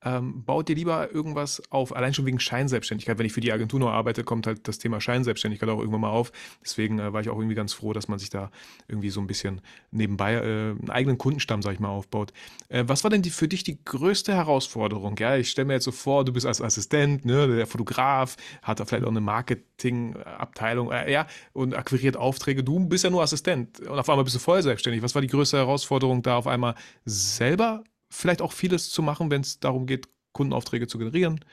ähm, 0.04 0.44
baut 0.44 0.68
dir 0.68 0.76
lieber 0.76 1.12
irgendwas 1.12 1.62
auf, 1.70 1.94
allein 1.94 2.14
schon 2.14 2.26
wegen 2.26 2.38
Scheinselbstständigkeit. 2.38 3.18
Wenn 3.18 3.26
ich 3.26 3.32
für 3.32 3.40
die 3.40 3.52
Agentur 3.52 3.80
nur 3.80 3.92
arbeite, 3.92 4.24
kommt 4.24 4.46
halt 4.46 4.68
das 4.68 4.78
Thema 4.78 5.00
Scheinselbstständigkeit 5.00 5.68
auch 5.68 5.78
irgendwann 5.78 6.02
mal 6.02 6.10
auf. 6.10 6.32
Deswegen 6.62 6.98
äh, 6.98 7.12
war 7.12 7.20
ich 7.20 7.30
auch 7.30 7.38
irgendwie 7.38 7.54
ganz 7.54 7.72
froh, 7.72 7.92
dass 7.92 8.08
man 8.08 8.18
sich 8.18 8.30
da 8.30 8.50
irgendwie 8.88 9.10
so 9.10 9.20
ein 9.20 9.26
bisschen 9.26 9.60
nebenbei 9.90 10.34
äh, 10.34 10.70
einen 10.70 10.90
eigenen 10.90 11.18
Kundenstamm, 11.18 11.62
sag 11.62 11.72
ich 11.72 11.80
mal, 11.80 11.88
aufbaut. 11.88 12.32
Äh, 12.68 12.84
was 12.86 13.04
war 13.04 13.10
denn 13.10 13.22
die, 13.22 13.30
für 13.30 13.48
dich 13.48 13.64
die 13.64 13.82
größte 13.84 14.34
Herausforderung? 14.34 15.16
Ja, 15.18 15.36
ich 15.36 15.50
stelle 15.50 15.66
mir 15.66 15.74
jetzt 15.74 15.84
so 15.84 15.92
vor, 15.92 16.24
du 16.24 16.32
bist 16.32 16.46
als 16.46 16.60
Assistent, 16.60 17.24
ne, 17.24 17.46
der 17.48 17.66
Fotograf, 17.66 18.36
hat 18.62 18.80
da 18.80 18.84
vielleicht 18.84 19.04
auch 19.04 19.10
eine 19.10 19.20
Marketingabteilung, 19.20 20.92
äh, 20.92 21.10
ja, 21.10 21.26
und 21.52 21.74
akquiriert 21.74 22.16
Aufträge. 22.16 22.62
Du 22.62 22.78
bist 22.80 23.04
ja 23.04 23.10
nur 23.10 23.22
Assistent 23.22 23.80
und 23.80 23.98
auf 23.98 24.08
einmal 24.08 24.24
bist 24.24 24.36
du 24.36 24.40
voll 24.40 24.62
selbstständig. 24.62 25.02
Was 25.02 25.14
war 25.14 25.22
die 25.22 25.28
größte 25.28 25.56
Herausforderung, 25.56 26.22
da 26.22 26.36
auf 26.36 26.46
einmal 26.46 26.74
selber 27.04 27.84
vielleicht 28.14 28.42
auch 28.42 28.52
vieles 28.52 28.90
zu 28.90 29.02
machen, 29.02 29.30
wenn 29.30 29.42
es 29.42 29.60
darum 29.60 29.86
geht, 29.86 30.08
Kundenaufträge 30.32 30.86
zu 30.86 30.98
generieren, 30.98 31.44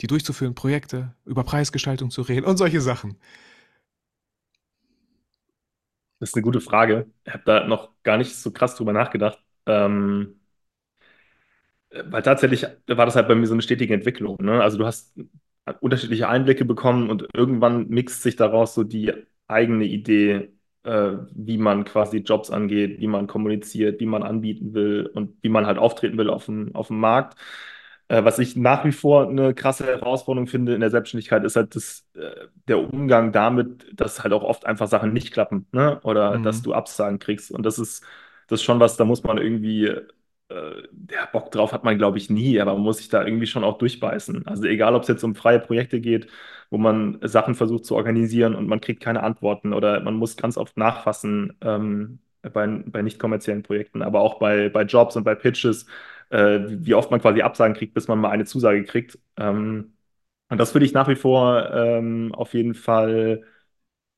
die 0.00 0.06
durchzuführen, 0.06 0.54
Projekte, 0.54 1.14
über 1.24 1.44
Preisgestaltung 1.44 2.10
zu 2.10 2.22
reden 2.22 2.46
und 2.46 2.56
solche 2.56 2.80
Sachen? 2.80 3.16
Das 6.18 6.30
ist 6.30 6.36
eine 6.36 6.42
gute 6.42 6.60
Frage. 6.60 7.10
Ich 7.24 7.32
habe 7.32 7.42
da 7.44 7.66
noch 7.66 7.90
gar 8.02 8.16
nicht 8.16 8.34
so 8.34 8.50
krass 8.50 8.76
drüber 8.76 8.92
nachgedacht. 8.92 9.38
Ähm, 9.66 10.40
weil 11.90 12.22
tatsächlich 12.22 12.66
war 12.86 13.06
das 13.06 13.16
halt 13.16 13.28
bei 13.28 13.34
mir 13.34 13.46
so 13.46 13.54
eine 13.54 13.62
stetige 13.62 13.94
Entwicklung. 13.94 14.36
Ne? 14.40 14.62
Also 14.62 14.78
du 14.78 14.86
hast 14.86 15.14
unterschiedliche 15.80 16.28
Einblicke 16.28 16.64
bekommen 16.64 17.10
und 17.10 17.26
irgendwann 17.34 17.88
mixt 17.88 18.22
sich 18.22 18.36
daraus 18.36 18.74
so 18.74 18.84
die 18.84 19.12
eigene 19.46 19.84
Idee 19.84 20.53
wie 20.84 21.58
man 21.58 21.84
quasi 21.84 22.18
Jobs 22.18 22.50
angeht, 22.50 23.00
wie 23.00 23.06
man 23.06 23.26
kommuniziert, 23.26 24.00
wie 24.00 24.06
man 24.06 24.22
anbieten 24.22 24.74
will 24.74 25.10
und 25.14 25.36
wie 25.42 25.48
man 25.48 25.66
halt 25.66 25.78
auftreten 25.78 26.18
will 26.18 26.30
auf 26.30 26.46
dem, 26.46 26.74
auf 26.74 26.88
dem 26.88 27.00
Markt. 27.00 27.38
Äh, 28.08 28.24
was 28.24 28.38
ich 28.38 28.54
nach 28.56 28.84
wie 28.84 28.92
vor 28.92 29.28
eine 29.28 29.54
krasse 29.54 29.86
Herausforderung 29.86 30.46
finde 30.46 30.74
in 30.74 30.80
der 30.80 30.90
Selbstständigkeit, 30.90 31.42
ist 31.44 31.56
halt 31.56 31.74
das, 31.74 32.06
äh, 32.14 32.48
der 32.68 32.78
Umgang 32.78 33.32
damit, 33.32 33.86
dass 33.98 34.22
halt 34.22 34.34
auch 34.34 34.42
oft 34.42 34.66
einfach 34.66 34.88
Sachen 34.88 35.12
nicht 35.14 35.32
klappen, 35.32 35.66
ne? 35.72 36.00
Oder 36.02 36.38
mhm. 36.38 36.42
dass 36.42 36.62
du 36.62 36.74
Absagen 36.74 37.18
kriegst. 37.18 37.50
Und 37.50 37.64
das 37.64 37.78
ist, 37.78 38.04
das 38.48 38.60
ist 38.60 38.64
schon 38.64 38.80
was, 38.80 38.96
da 38.98 39.04
muss 39.06 39.22
man 39.24 39.38
irgendwie 39.38 39.86
äh, 39.86 40.82
der 40.92 41.26
Bock 41.32 41.50
drauf 41.50 41.72
hat 41.72 41.84
man, 41.84 41.96
glaube 41.98 42.18
ich, 42.18 42.28
nie, 42.30 42.60
aber 42.60 42.74
man 42.74 42.82
muss 42.82 42.98
sich 42.98 43.08
da 43.08 43.24
irgendwie 43.24 43.46
schon 43.46 43.64
auch 43.64 43.78
durchbeißen. 43.78 44.46
Also 44.46 44.64
egal, 44.64 44.94
ob 44.94 45.02
es 45.02 45.08
jetzt 45.08 45.24
um 45.24 45.34
freie 45.34 45.58
Projekte 45.60 46.00
geht, 46.00 46.28
wo 46.74 46.78
man 46.78 47.20
Sachen 47.22 47.54
versucht 47.54 47.84
zu 47.84 47.94
organisieren 47.94 48.56
und 48.56 48.66
man 48.66 48.80
kriegt 48.80 49.00
keine 49.00 49.22
Antworten 49.22 49.72
oder 49.72 50.00
man 50.00 50.14
muss 50.16 50.36
ganz 50.36 50.56
oft 50.58 50.76
nachfassen 50.76 51.56
ähm, 51.62 52.18
bei, 52.42 52.66
bei 52.66 53.00
nicht 53.02 53.20
kommerziellen 53.20 53.62
Projekten, 53.62 54.02
aber 54.02 54.20
auch 54.20 54.40
bei, 54.40 54.70
bei 54.70 54.82
Jobs 54.82 55.14
und 55.16 55.22
bei 55.22 55.36
Pitches, 55.36 55.86
äh, 56.30 56.58
wie 56.66 56.94
oft 56.94 57.12
man 57.12 57.20
quasi 57.20 57.42
Absagen 57.42 57.76
kriegt, 57.76 57.94
bis 57.94 58.08
man 58.08 58.18
mal 58.18 58.30
eine 58.30 58.44
Zusage 58.44 58.82
kriegt. 58.84 59.20
Ähm, 59.36 59.92
und 60.48 60.58
das 60.58 60.74
würde 60.74 60.84
ich 60.86 60.92
nach 60.92 61.06
wie 61.08 61.14
vor 61.16 61.70
ähm, 61.72 62.34
auf 62.34 62.54
jeden 62.54 62.74
Fall 62.74 63.44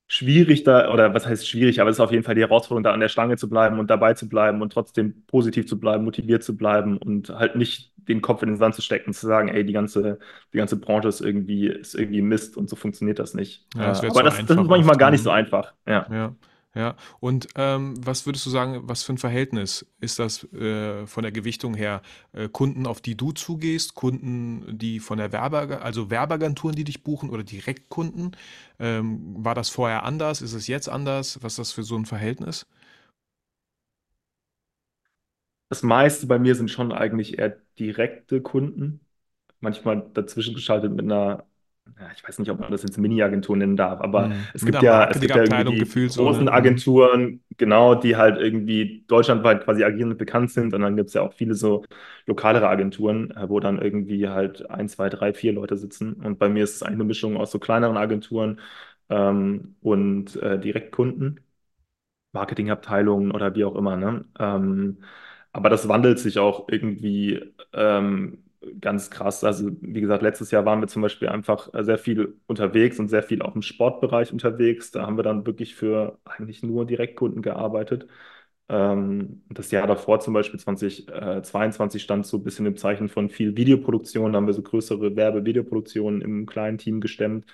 schwierig 0.09 0.63
da, 0.65 0.93
oder 0.93 1.15
was 1.15 1.27
heißt 1.27 1.49
schwierig, 1.49 1.81
aber 1.81 1.91
es 1.91 1.97
ist 1.97 2.01
auf 2.01 2.13
jeden 2.13 2.23
Fall 2.23 2.35
die 2.35 2.43
Herausforderung, 2.43 2.85
da 2.85 2.93
an 2.93 3.01
der 3.01 3.09
Stange 3.09 3.37
zu 3.37 3.49
bleiben 3.49 3.79
und 3.79 3.91
dabei 3.91 4.15
zu 4.15 4.29
bleiben 4.29 4.63
und 4.63 4.73
trotzdem 4.73 5.25
positiv 5.27 5.67
zu 5.67 5.81
bleiben, 5.81 6.05
motiviert 6.05 6.45
zu 6.45 6.57
bleiben 6.57 6.97
und 6.99 7.31
halt 7.31 7.57
nicht 7.57 7.93
den 8.09 8.23
Kopf 8.23 8.43
in 8.43 8.51
den 8.51 8.57
Sand 8.57 8.75
zu 8.75 8.83
stecken, 8.83 9.13
zu 9.13 9.27
sagen, 9.27 9.49
ey, 9.49 9.65
die 9.65 9.73
ganze, 9.73 10.19
die 10.53 10.59
ganze 10.59 10.77
Branche 10.79 11.09
ist 11.09 11.21
irgendwie, 11.21 11.67
ist 11.67 11.95
irgendwie 11.95 12.23
Mist 12.23 12.57
und 12.57 12.69
so 12.69 12.77
funktioniert 12.77 13.19
das 13.19 13.35
nicht. 13.35 13.67
Ja, 13.75 13.89
das 13.89 14.05
aber 14.05 14.23
das, 14.23 14.45
das, 14.47 14.57
ist 14.57 14.69
manchmal 14.69 14.97
gar 14.97 15.11
nicht 15.11 15.25
so 15.25 15.31
einfach. 15.31 15.73
Ja. 15.87 16.07
ja. 16.11 16.35
Ja, 16.77 16.95
und 17.21 17.49
ähm, 17.57 17.95
was 18.05 18.27
würdest 18.27 18.45
du 18.45 18.51
sagen, 18.51 18.83
was 18.85 19.03
für 19.03 19.15
ein 19.15 19.19
Verhältnis 19.19 19.87
ist 19.99 20.19
das 20.19 20.45
äh, 20.53 21.07
von 21.07 21.23
der 21.23 21.33
Gewichtung 21.33 21.75
her? 21.75 22.03
Äh, 22.35 22.51
Kunden, 22.51 22.87
auf 22.87 23.01
die 23.01 23.17
du 23.17 23.33
zugehst, 23.33 23.95
Kunden, 23.95 24.77
die 24.79 25.01
von 25.01 25.17
der 25.17 25.33
Werbe, 25.33 25.81
also 25.81 26.11
Werbeagenturen, 26.11 26.77
die 26.77 26.85
dich 26.85 27.03
buchen 27.03 27.31
oder 27.31 27.45
Direktkunden? 27.45 28.37
Ähm, 28.79 29.37
war 29.43 29.55
das 29.55 29.71
vorher 29.71 30.05
anders? 30.05 30.43
Ist 30.43 30.53
es 30.53 30.67
jetzt 30.67 30.91
anders? 30.91 31.39
Was 31.43 31.55
ist 31.55 31.59
das 31.61 31.73
für 31.73 31.83
so 31.83 31.97
ein 31.97 32.05
Verhältnis? 32.05 32.67
Das 35.69 35.83
meiste 35.83 36.27
bei 36.27 36.39
mir 36.39 36.55
sind 36.55 36.71
schon 36.71 36.93
eigentlich 36.93 37.39
eher 37.39 37.61
direkte 37.79 38.41
Kunden. 38.43 39.01
Manchmal 39.61 40.11
dazwischen 40.15 40.55
geschaltet 40.55 40.93
mit 40.93 41.05
einer, 41.07 41.47
ja, 41.99 42.11
ich 42.15 42.23
weiß 42.27 42.39
nicht, 42.39 42.51
ob 42.51 42.61
man 42.61 42.71
das 42.73 42.83
jetzt 42.83 42.99
Mini-Agentur 42.99 43.57
nennen 43.57 43.77
darf, 43.77 44.01
aber 44.01 44.31
Hm, 44.31 44.51
es 44.55 44.65
gibt 44.65 44.83
ja, 44.83 45.09
es 45.11 45.21
gibt 45.21 45.35
ja 45.35 45.43
irgendwie 45.43 45.65
die 45.65 45.93
so, 46.09 46.29
ne? 46.29 46.39
großen 46.39 46.49
Hm, 46.51 46.51
Agenturen, 46.51 47.43
genau, 47.57 47.95
die 47.95 48.17
halt 48.17 48.39
irgendwie 48.39 49.05
deutschlandweit 49.09 49.65
quasi 49.65 49.85
agieren 49.85 50.11
und 50.13 50.19
bekannt 50.19 50.51
sind. 50.51 50.73
Und 50.75 50.81
dann 50.83 50.97
gibt 50.97 51.09
es 51.09 51.15
ja 51.15 51.23
auch 51.23 51.33
viele 51.35 51.55
so 51.55 51.85
lokalere 52.27 52.69
Agenturen, 52.69 53.31
äh, 53.33 53.49
wo 53.49 53.61
dann 53.61 53.81
irgendwie 53.81 54.29
halt 54.29 54.69
ein, 54.71 54.89
zwei, 54.89 55.09
drei, 55.11 55.35
vier 55.35 55.53
Leute 55.53 55.77
sitzen. 55.77 56.15
Und 56.15 56.39
bei 56.39 56.49
mir 56.49 56.65
ist 56.65 56.77
es 56.77 56.83
eigentlich 56.83 56.95
eine 56.97 57.05
Mischung 57.05 57.37
aus 57.37 57.51
so 57.51 57.59
kleineren 57.59 57.97
Agenturen 57.97 58.61
ähm, 59.11 59.77
und 59.83 60.37
äh, 60.37 60.59
Direktkunden. 60.59 61.41
Marketingabteilungen 62.33 63.31
oder 63.33 63.55
wie 63.55 63.65
auch 63.65 63.75
immer, 63.77 63.97
ne? 63.97 64.25
Ähm, 64.39 65.03
aber 65.53 65.71
das 65.71 65.89
wandelt 65.89 66.19
sich 66.19 66.39
auch 66.39 66.69
irgendwie 66.69 67.43
ähm, 67.73 68.45
ganz 68.81 69.11
krass. 69.11 69.45
Also, 69.45 69.71
wie 69.81 70.01
gesagt, 70.01 70.23
letztes 70.23 70.51
Jahr 70.51 70.65
waren 70.65 70.81
wir 70.81 70.89
zum 70.89 71.03
Beispiel 71.03 71.29
einfach 71.29 71.73
äh, 71.75 71.85
sehr 71.85 71.99
viel 71.99 72.39
unterwegs 72.47 72.99
und 72.99 73.09
sehr 73.09 73.23
viel 73.23 73.43
auch 73.43 73.55
im 73.55 73.63
Sportbereich 73.63 74.33
unterwegs. 74.33 74.91
Da 74.91 75.07
haben 75.07 75.17
wir 75.17 75.23
dann 75.25 75.47
wirklich 75.47 75.75
für 75.75 76.19
eigentlich 76.25 76.63
nur 76.63 76.87
Direktkunden 76.87 77.43
gearbeitet. 77.43 78.07
Ähm, 78.69 79.45
das 79.51 79.71
Jahr 79.71 79.87
davor, 79.87 80.21
zum 80.21 80.35
Beispiel 80.35 80.61
2022, 80.61 82.03
stand 82.03 82.27
so 82.27 82.39
ein 82.39 82.45
bisschen 82.45 82.67
im 82.67 82.77
Zeichen 82.77 83.09
von 83.09 83.31
viel 83.31 83.57
Videoproduktion. 83.57 84.33
Da 84.33 84.37
haben 84.39 84.47
wir 84.47 84.55
so 84.55 84.63
größere 84.63 85.17
Werbe-Videoproduktionen 85.17 86.21
im 86.23 86.47
kleinen 86.47 86.79
Team 86.79 87.01
gestemmt. 87.01 87.47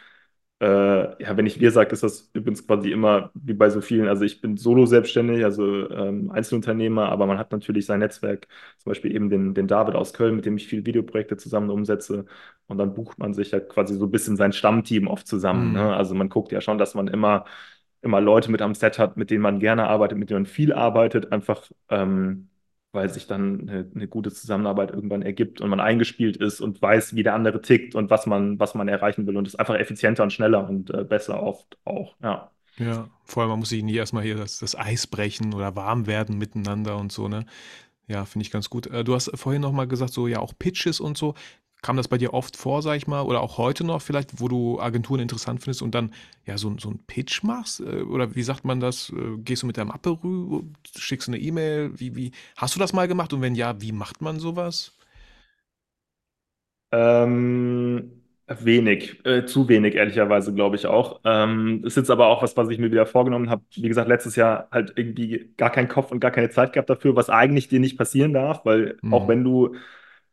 Äh, 0.63 1.21
ja, 1.25 1.37
wenn 1.37 1.47
ich 1.47 1.59
wir 1.61 1.73
sage, 1.73 1.91
ist 1.93 2.05
das 2.05 2.31
übrigens 2.35 2.65
quasi 2.67 2.93
immer 2.93 3.33
wie 3.35 3.55
bei 3.55 3.69
so 3.69 3.81
vielen. 3.81 4.07
Also 4.09 4.25
ich 4.25 4.41
bin 4.41 4.57
solo 4.57 4.87
selbstständig, 4.87 5.45
also 5.45 5.91
ähm, 5.91 6.31
Einzelunternehmer, 6.31 7.09
aber 7.09 7.27
man 7.27 7.39
hat 7.39 7.51
natürlich 7.51 7.87
sein 7.87 7.99
Netzwerk, 7.99 8.47
zum 8.79 8.91
Beispiel 8.91 9.15
eben 9.15 9.29
den, 9.29 9.55
den 9.55 9.67
David 9.67 9.97
aus 9.97 10.13
Köln, 10.13 10.37
mit 10.37 10.47
dem 10.47 10.57
ich 10.57 10.69
viele 10.69 10.87
Videoprojekte 10.87 11.37
zusammen 11.37 11.69
umsetze. 11.71 12.27
Und 12.69 12.79
dann 12.79 12.95
bucht 12.95 13.19
man 13.19 13.35
sich 13.35 13.51
ja 13.51 13.59
quasi 13.61 13.97
so 13.97 14.07
ein 14.07 14.13
bisschen 14.13 14.37
sein 14.37 14.53
Stammteam 14.53 15.09
oft 15.09 15.27
zusammen. 15.27 15.73
hm, 15.73 15.73
Ne? 15.73 15.97
Also 15.97 16.15
man 16.15 16.29
guckt 16.29 16.53
ja 16.53 16.61
schon, 16.61 16.79
dass 16.79 16.95
man 16.95 17.09
immer, 17.09 17.45
immer 18.01 18.21
Leute 18.21 18.51
mit 18.51 18.63
am 18.63 18.75
Set 18.77 18.99
hat, 19.01 19.17
mit 19.17 19.31
denen 19.31 19.43
man 19.43 19.59
gerne 19.61 19.89
arbeitet, 19.89 20.19
mit 20.19 20.31
denen 20.31 20.43
man 20.43 20.47
viel 20.47 20.73
arbeitet, 20.73 21.33
einfach 21.33 21.71
ähm, 21.91 22.49
weil 22.93 23.09
sich 23.11 23.27
dann 23.27 23.69
eine, 23.69 23.91
eine 23.95 24.09
gute 24.09 24.31
Zusammenarbeit 24.31 24.91
irgendwann 24.91 25.23
ergibt 25.23 25.61
und 25.61 25.71
man 25.71 25.81
eingespielt 25.81 26.37
ist 26.37 26.61
und 26.61 26.81
weiß, 26.81 27.15
wie 27.15 27.23
der 27.23 27.35
andere 27.35 27.61
tickt 27.63 27.95
und 27.95 28.11
was 28.11 28.27
man, 28.27 28.59
was 28.61 28.75
man 28.75 28.89
erreichen 28.89 29.27
will 29.27 29.37
und 29.37 29.47
ist 29.49 29.57
einfach 29.59 29.75
effizienter 29.77 30.23
und 30.23 30.33
schneller 30.33 30.69
und 30.69 30.91
äh, 30.91 31.05
besser 31.05 31.43
oft 31.43 31.79
auch. 31.85 32.15
Ja. 32.23 32.51
Ja, 32.79 33.09
vor 33.25 33.43
allem, 33.43 33.51
man 33.51 33.59
muss 33.61 33.69
sich 33.69 33.83
nie 33.83 33.97
erstmal 33.97 34.23
hier 34.23 34.37
das, 34.37 34.59
das 34.59 34.79
Eis 34.79 35.07
brechen 35.07 35.53
oder 35.53 35.77
warm 35.77 36.07
werden 36.07 36.39
miteinander 36.39 36.97
und 36.97 37.13
so, 37.13 37.29
ne? 37.29 37.45
Ja, 38.09 38.25
finde 38.25 38.45
ich 38.45 38.51
ganz 38.51 38.69
gut. 38.71 38.87
Äh, 38.89 39.05
du 39.05 39.15
hast 39.15 39.31
vorhin 39.35 39.63
noch 39.63 39.73
mal 39.73 39.87
gesagt, 39.87 40.13
so 40.13 40.27
ja, 40.27 40.41
auch 40.41 40.53
Pitches 40.59 41.01
und 41.01 41.17
so. 41.17 41.35
Kam 41.83 41.97
das 41.97 42.09
bei 42.09 42.19
dir 42.19 42.33
oft 42.33 42.57
vor, 42.57 42.81
sag 42.83 42.97
ich 42.97 43.07
mal, 43.09 43.23
oder 43.23 43.41
auch 43.41 43.59
heute 43.59 43.85
noch 43.85 44.03
vielleicht, 44.03 44.41
wo 44.41 44.49
du 44.49 44.81
Agenturen 44.81 45.21
interessant 45.21 45.61
findest 45.63 45.83
und 45.83 45.95
dann 45.95 46.13
ja 46.47 46.57
so, 46.59 46.75
so 46.79 46.89
einen 46.91 47.01
Pitch 47.07 47.43
machst? 47.43 47.81
Äh, 47.81 48.03
Oder 48.03 48.35
wie 48.37 48.43
sagt 48.45 48.65
man 48.65 48.81
das? 48.81 49.11
Äh, 49.11 49.39
Gehst 49.39 49.63
du 49.63 49.67
mit 49.67 49.77
Mappe 49.79 50.19
rüber, 50.23 50.63
schickst 50.97 51.29
du 51.29 51.33
eine 51.33 51.41
E-Mail? 51.41 51.93
Wie, 51.99 52.15
wie, 52.17 52.33
hast 52.57 52.75
du 52.77 52.79
das 52.81 52.93
mal 52.93 53.09
gemacht? 53.09 53.33
Und 53.33 53.43
wenn 53.43 53.55
ja, 53.57 53.81
wie 53.81 53.93
macht 53.93 54.23
man 54.23 54.39
sowas? 54.41 54.93
Ähm, 56.91 58.23
wenig, 58.49 59.25
äh, 59.25 59.47
zu 59.47 59.69
wenig, 59.69 59.95
ehrlicherweise, 59.95 60.53
glaube 60.55 60.77
ich 60.77 60.87
auch. 60.87 61.21
Ähm, 61.25 61.83
ist 61.85 61.97
jetzt 61.97 62.11
aber 62.11 62.27
auch 62.27 62.43
was, 62.43 62.57
was 62.57 62.69
ich 62.69 62.79
mir 62.79 62.91
wieder 62.91 63.07
vorgenommen 63.07 63.49
habe. 63.49 63.63
Wie 63.75 63.89
gesagt, 63.89 64.09
letztes 64.09 64.37
Jahr 64.37 64.69
halt 64.71 64.93
irgendwie 64.97 65.53
gar 65.57 65.71
keinen 65.71 65.89
Kopf 65.89 66.11
und 66.13 66.21
gar 66.21 66.31
keine 66.31 66.51
Zeit 66.51 66.73
gehabt 66.75 66.91
dafür, 66.91 67.17
was 67.17 67.31
eigentlich 67.31 67.69
dir 67.69 67.81
nicht 67.81 67.97
passieren 67.97 68.35
darf, 68.35 68.65
weil 68.67 68.99
auch 69.09 69.27
Hm, 69.27 69.29
wenn 69.29 69.43
du 69.45 69.75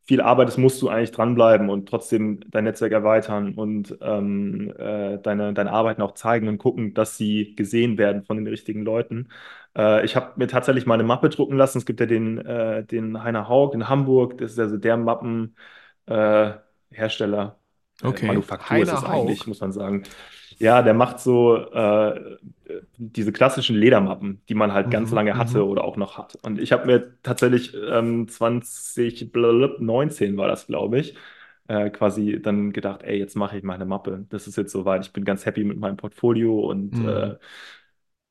viel 0.09 0.21
arbeitest, 0.21 0.57
musst 0.57 0.81
du 0.81 0.89
eigentlich 0.89 1.11
dranbleiben 1.11 1.69
und 1.69 1.87
trotzdem 1.87 2.39
dein 2.49 2.63
Netzwerk 2.63 2.91
erweitern 2.91 3.53
und 3.53 3.95
ähm, 4.01 4.73
äh, 4.75 5.19
deine, 5.19 5.53
deine 5.53 5.71
Arbeiten 5.71 6.01
auch 6.01 6.15
zeigen 6.15 6.47
und 6.47 6.57
gucken, 6.57 6.95
dass 6.95 7.15
sie 7.15 7.55
gesehen 7.55 7.99
werden 7.99 8.23
von 8.23 8.35
den 8.35 8.47
richtigen 8.47 8.81
Leuten. 8.81 9.29
Äh, 9.77 10.03
ich 10.03 10.15
habe 10.15 10.31
mir 10.37 10.47
tatsächlich 10.47 10.87
mal 10.87 10.95
eine 10.95 11.03
Mappe 11.03 11.29
drucken 11.29 11.57
lassen. 11.57 11.77
Es 11.77 11.85
gibt 11.85 11.99
ja 11.99 12.07
den, 12.07 12.39
äh, 12.39 12.83
den 12.83 13.21
Heiner 13.21 13.47
Haug 13.49 13.75
in 13.75 13.87
Hamburg, 13.87 14.39
das 14.39 14.53
ist 14.53 14.59
also 14.59 14.77
der 14.77 14.97
Mappen 14.97 15.55
äh, 16.07 16.53
okay. 18.01 18.25
Manufaktur 18.25 18.77
ist 18.77 18.91
es 18.91 19.03
Heiner 19.03 19.13
eigentlich, 19.13 19.41
Haug. 19.41 19.47
muss 19.47 19.61
man 19.61 19.71
sagen. 19.71 20.03
Ja, 20.61 20.81
der 20.81 20.93
macht 20.93 21.19
so 21.21 21.55
äh, 21.57 22.37
diese 22.97 23.31
klassischen 23.31 23.75
Ledermappen, 23.77 24.41
die 24.49 24.55
man 24.55 24.73
halt 24.73 24.91
ganz 24.91 25.09
Mhm, 25.09 25.11
lange 25.11 25.37
hatte 25.37 25.59
mhm. 25.61 25.65
oder 25.65 25.83
auch 25.85 25.95
noch 25.97 26.17
hat. 26.17 26.35
Und 26.43 26.59
ich 26.59 26.71
habe 26.73 26.85
mir 26.85 27.13
tatsächlich 27.23 27.73
ähm, 27.75 28.27
2019 28.27 30.35
war 30.37 30.47
das, 30.49 30.67
glaube 30.67 30.99
ich, 30.99 31.15
äh, 31.67 31.89
quasi 31.91 32.41
dann 32.41 32.73
gedacht, 32.73 33.03
ey, 33.03 33.17
jetzt 33.17 33.35
mache 33.35 33.57
ich 33.57 33.63
meine 33.63 33.85
Mappe. 33.85 34.25
Das 34.29 34.47
ist 34.47 34.57
jetzt 34.57 34.71
soweit. 34.73 35.05
Ich 35.05 35.13
bin 35.13 35.23
ganz 35.25 35.45
happy 35.45 35.63
mit 35.63 35.79
meinem 35.79 35.95
Portfolio 35.97 36.59
und 36.69 36.99
Mhm. 36.99 37.01
äh, 37.01 37.37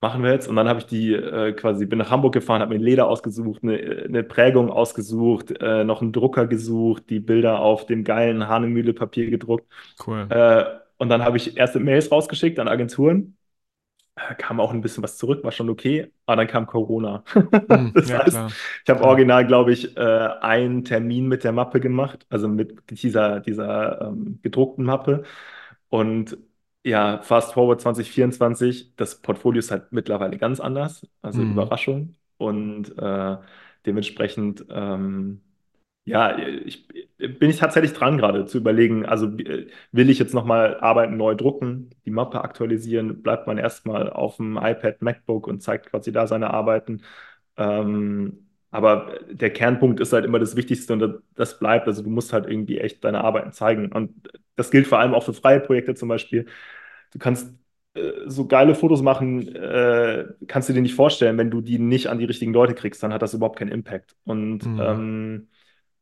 machen 0.01 0.23
wir 0.23 0.33
jetzt. 0.33 0.49
Und 0.49 0.57
dann 0.57 0.69
habe 0.69 0.81
ich 0.81 0.87
die 0.87 1.13
äh, 1.13 1.53
quasi, 1.53 1.87
bin 1.87 1.99
nach 1.99 2.11
Hamburg 2.11 2.35
gefahren, 2.35 2.61
habe 2.63 2.79
mir 2.79 2.85
Leder 2.85 3.09
ausgesucht, 3.09 3.63
eine, 3.63 4.05
eine 4.07 4.23
Prägung 4.25 4.71
ausgesucht, 4.71 5.51
äh, 5.61 5.85
noch 5.85 6.03
einen 6.03 6.13
Drucker 6.13 6.47
gesucht, 6.47 7.05
die 7.11 7.21
Bilder 7.21 7.61
auf 7.61 7.87
dem 7.87 8.05
geilen 8.05 8.49
Hahnemühle-Papier 8.49 9.31
gedruckt. 9.31 9.67
Cool. 9.99 10.31
Äh, 10.31 10.65
und 10.99 11.09
dann 11.09 11.23
habe 11.25 11.37
ich 11.37 11.57
erste 11.57 11.81
Mails 11.81 12.11
rausgeschickt 12.13 12.59
an 12.59 12.69
Agenturen. 12.69 13.37
Äh, 14.17 14.35
Kam 14.37 14.61
auch 14.61 14.73
ein 14.73 14.81
bisschen 14.81 15.03
was 15.03 15.17
zurück, 15.19 15.45
war 15.45 15.53
schon 15.53 15.71
okay. 15.71 16.13
Aber 16.27 16.37
dann 16.37 16.49
kam 16.49 16.67
Corona. 16.67 17.25
Hm, 17.69 17.93
Das 17.95 18.13
ja, 18.13 18.21
heißt, 18.25 18.45
klar, 18.45 18.59
ich 18.85 18.91
habe 18.91 19.03
original, 19.05 19.47
glaube 19.47 19.73
ich, 19.73 19.97
äh, 19.97 20.01
einen 20.01 20.85
Termin 20.85 21.29
mit 21.29 21.45
der 21.45 21.53
Mappe 21.53 21.81
gemacht, 21.81 22.27
also 22.31 22.49
mit 22.49 22.75
dieser, 22.91 23.41
dieser 23.41 24.03
ähm, 24.09 24.41
gedruckten 24.43 24.85
Mappe. 24.85 25.25
Und 25.89 26.39
ja, 26.85 27.23
fast 27.23 27.53
forward 27.55 27.81
2024, 27.81 28.95
das 28.97 29.21
Portfolio 29.23 29.59
ist 29.61 29.71
halt 29.71 29.93
mittlerweile 29.93 30.39
ganz 30.39 30.61
anders, 30.61 31.07
also 31.23 31.43
Mhm. 31.43 31.45
Überraschung. 31.45 32.15
Und 32.39 32.97
äh, 32.99 33.37
dementsprechend, 33.87 34.65
ähm, 34.71 35.43
ja, 36.09 36.39
ich, 36.39 36.87
bin 37.19 37.51
ich 37.51 37.59
tatsächlich 37.59 37.93
dran 37.93 38.19
gerade 38.19 38.47
zu 38.47 38.59
überlegen, 38.59 39.07
also 39.07 39.29
will 39.93 40.11
ich 40.11 40.19
jetzt 40.19 40.35
nochmal 40.35 40.79
Arbeiten 40.81 41.17
neu 41.17 41.35
drucken, 41.35 41.91
die 42.07 42.11
Mappe 42.11 42.43
aktualisieren, 42.43 43.23
bleibt 43.23 43.47
man 43.47 43.59
erstmal 43.59 44.11
auf 44.11 44.37
dem 44.37 44.57
iPad, 44.57 45.03
MacBook 45.03 45.47
und 45.47 45.61
zeigt 45.63 45.87
quasi 45.91 46.13
da 46.13 46.27
seine 46.27 46.51
Arbeiten. 46.51 47.03
Ähm, 47.57 48.47
aber 48.71 49.19
der 49.31 49.51
Kernpunkt 49.53 50.01
ist 50.01 50.13
halt 50.13 50.25
immer 50.25 50.39
das 50.39 50.57
Wichtigste 50.57 50.93
und 50.93 51.23
das 51.35 51.59
bleibt. 51.59 51.87
Also 51.89 52.03
du 52.03 52.11
musst 52.11 52.33
halt 52.33 52.47
irgendwie 52.49 52.79
echt 52.79 53.03
deine 53.05 53.25
Arbeiten 53.25 53.53
zeigen. 53.53 53.91
Und 53.93 54.29
das 54.57 54.71
gilt 54.71 54.87
vor 54.87 54.99
allem 54.99 55.15
auch 55.15 55.25
für 55.25 55.33
freie 55.33 55.61
Projekte 55.61 55.95
zum 55.95 56.09
Beispiel. 56.09 56.47
Du 57.13 57.19
kannst 57.19 57.55
äh, 57.95 58.13
so 58.27 58.47
geile 58.47 58.75
Fotos 58.75 59.03
machen, 59.03 59.55
äh, 59.55 60.27
kannst 60.47 60.69
du 60.69 60.73
dir 60.73 60.83
nicht 60.83 60.95
vorstellen, 60.95 61.39
wenn 61.39 61.51
du 61.51 61.61
die 61.61 61.79
nicht 61.79 62.09
an 62.09 62.19
die 62.19 62.25
richtigen 62.27 62.53
Leute 62.53 62.75
kriegst, 62.75 63.03
dann 63.03 63.13
hat 63.13 63.23
das 63.23 63.35
überhaupt 63.35 63.59
keinen 63.59 63.73
Impact. 63.73 64.17
Und 64.25 64.65
Mhm. 64.67 64.81
ähm, 64.81 65.49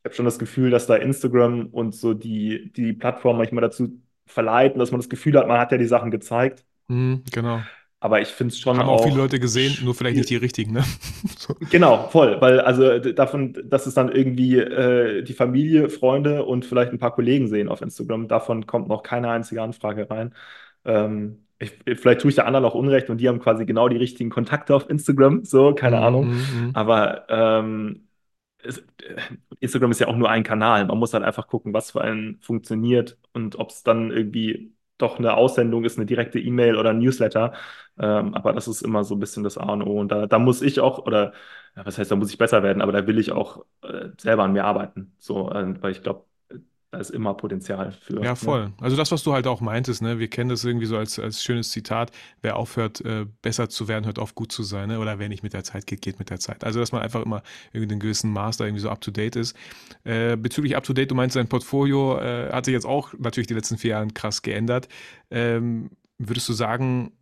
habe 0.07 0.14
schon 0.14 0.25
das 0.27 0.38
Gefühl, 0.40 0.71
dass 0.71 0.87
da 0.88 0.97
Instagram 0.97 1.69
und 1.69 1.95
so 1.95 2.14
die, 2.14 2.73
die 2.75 2.95
Plattform 2.95 3.38
manchmal 3.38 3.62
dazu 3.62 4.01
verleiten, 4.27 4.79
dass 4.81 4.92
man 4.92 5.01
das 5.01 5.11
Gefühl 5.11 5.38
hat, 5.38 5.49
man 5.49 5.61
hat 5.61 5.73
ja 5.73 5.79
die 5.79 5.87
Sachen 5.87 6.11
gezeigt. 6.11 6.64
Mhm, 6.88 7.25
genau. 7.31 7.66
Aber 8.01 8.21
ich 8.21 8.29
finde 8.29 8.53
es 8.53 8.59
schon 8.61 8.81
Haben 8.81 8.88
auch 8.90 9.01
viele 9.01 9.16
auch 9.16 9.19
Leute 9.19 9.40
gesehen, 9.40 9.77
nur 9.83 9.95
vielleicht 9.95 10.16
nicht 10.16 10.31
die 10.31 10.37
richtigen, 10.37 10.73
ne? 10.73 10.85
So. 11.38 11.55
Genau, 11.69 12.09
voll, 12.11 12.40
weil 12.40 12.61
also 12.61 12.99
davon, 13.01 13.55
dass 13.64 13.87
es 13.87 13.95
dann 13.95 14.09
irgendwie 14.11 14.57
äh, 14.59 15.23
die 15.23 15.33
Familie, 15.33 15.88
Freunde 15.90 16.45
und 16.45 16.64
vielleicht 16.64 16.92
ein 16.92 16.99
paar 16.99 17.12
Kollegen 17.14 17.49
sehen 17.49 17.69
auf 17.69 17.81
Instagram, 17.83 18.29
davon 18.29 18.66
kommt 18.66 18.88
noch 18.88 19.03
keine 19.03 19.31
einzige 19.31 19.62
Anfrage 19.62 20.09
rein. 20.09 20.33
Ähm, 20.85 21.47
ich, 21.59 21.73
vielleicht 21.99 22.21
tue 22.21 22.29
ich 22.29 22.35
der 22.37 22.47
anderen 22.47 22.64
auch 22.66 22.75
Unrecht 22.75 23.11
und 23.11 23.19
die 23.21 23.29
haben 23.29 23.40
quasi 23.40 23.66
genau 23.66 23.88
die 23.88 23.97
richtigen 23.97 24.31
Kontakte 24.31 24.75
auf 24.77 24.88
Instagram, 24.88 25.45
so, 25.45 25.75
keine 25.75 25.99
Mhm, 25.99 26.01
Ahnung. 26.01 26.29
mhm, 26.29 26.47
mhm. 26.53 26.75
Aber 26.75 27.27
ähm, 27.31 28.06
äh, 28.06 28.06
Instagram 29.61 29.90
ist 29.90 30.00
ja 30.00 30.09
auch 30.09 30.16
nur 30.16 30.31
ein 30.31 30.42
Kanal. 30.44 30.87
Man 30.87 30.98
muss 30.98 31.14
halt 31.14 31.24
einfach 31.24 31.48
gucken, 31.48 31.72
was 31.74 31.90
für 31.92 32.00
einen 32.02 32.38
funktioniert 32.40 33.18
und 33.33 33.57
ob 33.59 33.70
es 33.70 33.83
dann 33.83 34.11
irgendwie 34.11 34.72
doch 34.98 35.18
eine 35.18 35.35
Aussendung 35.35 35.85
ist, 35.85 35.98
eine 35.98 36.07
direkte 36.07 36.38
E-Mail 36.40 36.76
oder 36.76 36.90
ein 36.90 36.98
Newsletter. 36.98 37.52
Ähm, 37.98 38.35
aber 38.35 38.52
das 38.52 38.66
ist 38.68 38.83
immer 38.83 39.05
so 39.05 39.14
ein 39.14 39.20
bisschen 39.20 39.42
das 39.44 39.59
A 39.59 39.72
und 39.72 39.83
O. 39.83 40.00
Und 40.00 40.09
da, 40.11 40.26
da 40.26 40.38
muss 40.38 40.62
ich 40.62 40.81
auch, 40.81 40.98
oder 40.98 41.33
ja, 41.76 41.85
was 41.85 41.98
heißt, 41.98 42.11
da 42.11 42.16
muss 42.16 42.31
ich 42.31 42.38
besser 42.38 42.62
werden, 42.62 42.81
aber 42.83 42.92
da 42.92 43.07
will 43.07 43.18
ich 43.18 43.33
auch 43.33 43.64
äh, 43.83 44.09
selber 44.18 44.44
an 44.44 44.52
mir 44.52 44.64
arbeiten. 44.64 45.14
So, 45.18 45.50
äh, 45.50 45.83
weil 45.83 45.92
ich 45.92 46.02
glaube, 46.02 46.24
da 46.90 46.99
ist 46.99 47.11
immer 47.11 47.35
Potenzial 47.35 47.92
für. 47.92 48.22
Ja, 48.22 48.31
Ne? 48.31 48.37
voll. 48.37 48.72
Also 48.81 48.96
das, 48.96 49.11
was 49.11 49.22
du 49.22 49.33
halt 49.33 49.46
auch 49.46 49.61
meintest, 49.61 50.03
ne? 50.03 50.18
Wir 50.18 50.29
kennen 50.29 50.51
das 50.51 50.64
irgendwie 50.64 50.87
so 50.87 50.96
als, 50.96 51.18
als 51.18 51.42
schönes 51.42 51.70
Zitat. 51.70 52.12
Wer 52.42 52.57
aufhört, 52.57 53.01
äh, 53.05 53.27
besser 53.42 53.68
zu 53.68 53.88
werden, 53.88 54.07
hört 54.07 54.18
auf, 54.18 54.35
gut 54.35 54.53
zu 54.53 54.62
sein, 54.62 54.88
ne? 54.88 54.99
Oder 55.01 55.18
wer 55.18 55.29
nicht 55.29 55.42
mit 55.42 55.53
der 55.53 55.64
Zeit 55.64 55.87
geht, 55.87 56.01
geht 56.01 56.18
mit 56.18 56.31
der 56.31 56.38
Zeit. 56.38 56.64
Also, 56.64 56.79
dass 56.79 56.92
man 56.92 57.03
einfach 57.03 57.22
immer 57.25 57.42
irgendwie 57.72 57.92
einen 57.92 58.01
gewissen 58.01 58.33
Maß 58.33 58.57
da 58.59 58.64
irgendwie 58.64 58.83
so 58.83 58.90
up 58.90 59.01
to 59.01 59.11
date 59.11 59.37
ist. 59.37 59.57
Äh, 60.05 60.37
bezüglich 60.37 60.77
up 60.77 60.85
to 60.85 60.92
date, 60.92 61.11
du 61.11 61.14
meinst, 61.14 61.37
dein 61.37 61.49
Portfolio 61.49 62.18
äh, 62.18 62.53
hat 62.53 62.64
sich 62.64 62.72
jetzt 62.72 62.87
auch 62.87 63.12
natürlich 63.18 63.49
die 63.49 63.55
letzten 63.55 63.79
vier 63.79 63.90
Jahre 63.90 64.07
krass 64.09 64.42
geändert. 64.42 64.88
Ähm, 65.31 65.90
würdest 66.18 66.49
du 66.49 66.53
sagen, 66.53 67.12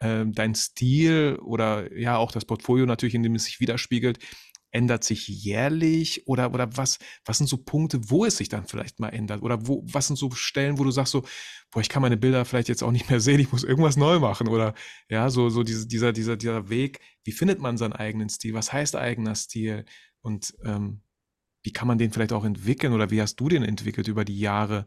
ähm, 0.00 0.32
dein 0.32 0.54
Stil 0.54 1.38
oder 1.40 1.96
ja 1.96 2.16
auch 2.16 2.32
das 2.32 2.44
Portfolio 2.44 2.86
natürlich, 2.86 3.14
in 3.14 3.22
dem 3.22 3.36
es 3.36 3.44
sich 3.44 3.60
widerspiegelt, 3.60 4.18
ändert 4.72 5.04
sich 5.04 5.28
jährlich 5.28 6.26
oder, 6.26 6.52
oder 6.52 6.76
was, 6.76 6.98
was 7.24 7.38
sind 7.38 7.46
so 7.46 7.58
Punkte, 7.58 8.00
wo 8.10 8.24
es 8.24 8.38
sich 8.38 8.48
dann 8.48 8.66
vielleicht 8.66 8.98
mal 9.00 9.10
ändert? 9.10 9.42
Oder 9.42 9.66
wo, 9.66 9.84
was 9.86 10.06
sind 10.08 10.16
so 10.16 10.30
Stellen, 10.32 10.78
wo 10.78 10.84
du 10.84 10.90
sagst 10.90 11.12
so, 11.12 11.22
boah, 11.70 11.80
ich 11.80 11.88
kann 11.90 12.02
meine 12.02 12.16
Bilder 12.16 12.44
vielleicht 12.44 12.68
jetzt 12.68 12.82
auch 12.82 12.90
nicht 12.90 13.08
mehr 13.10 13.20
sehen, 13.20 13.38
ich 13.38 13.52
muss 13.52 13.64
irgendwas 13.64 13.96
neu 13.96 14.18
machen 14.18 14.48
oder 14.48 14.74
ja, 15.08 15.30
so, 15.30 15.50
so 15.50 15.62
diese, 15.62 15.86
dieser, 15.86 16.12
dieser, 16.12 16.36
dieser 16.36 16.68
Weg, 16.70 17.00
wie 17.24 17.32
findet 17.32 17.60
man 17.60 17.76
seinen 17.76 17.92
eigenen 17.92 18.28
Stil? 18.30 18.54
Was 18.54 18.72
heißt 18.72 18.96
eigener 18.96 19.34
Stil? 19.34 19.84
Und 20.22 20.54
ähm, 20.64 21.02
wie 21.62 21.72
kann 21.72 21.86
man 21.86 21.98
den 21.98 22.10
vielleicht 22.10 22.32
auch 22.32 22.44
entwickeln 22.44 22.92
oder 22.92 23.10
wie 23.10 23.20
hast 23.20 23.36
du 23.36 23.48
den 23.48 23.62
entwickelt 23.62 24.08
über 24.08 24.24
die 24.24 24.38
Jahre? 24.38 24.86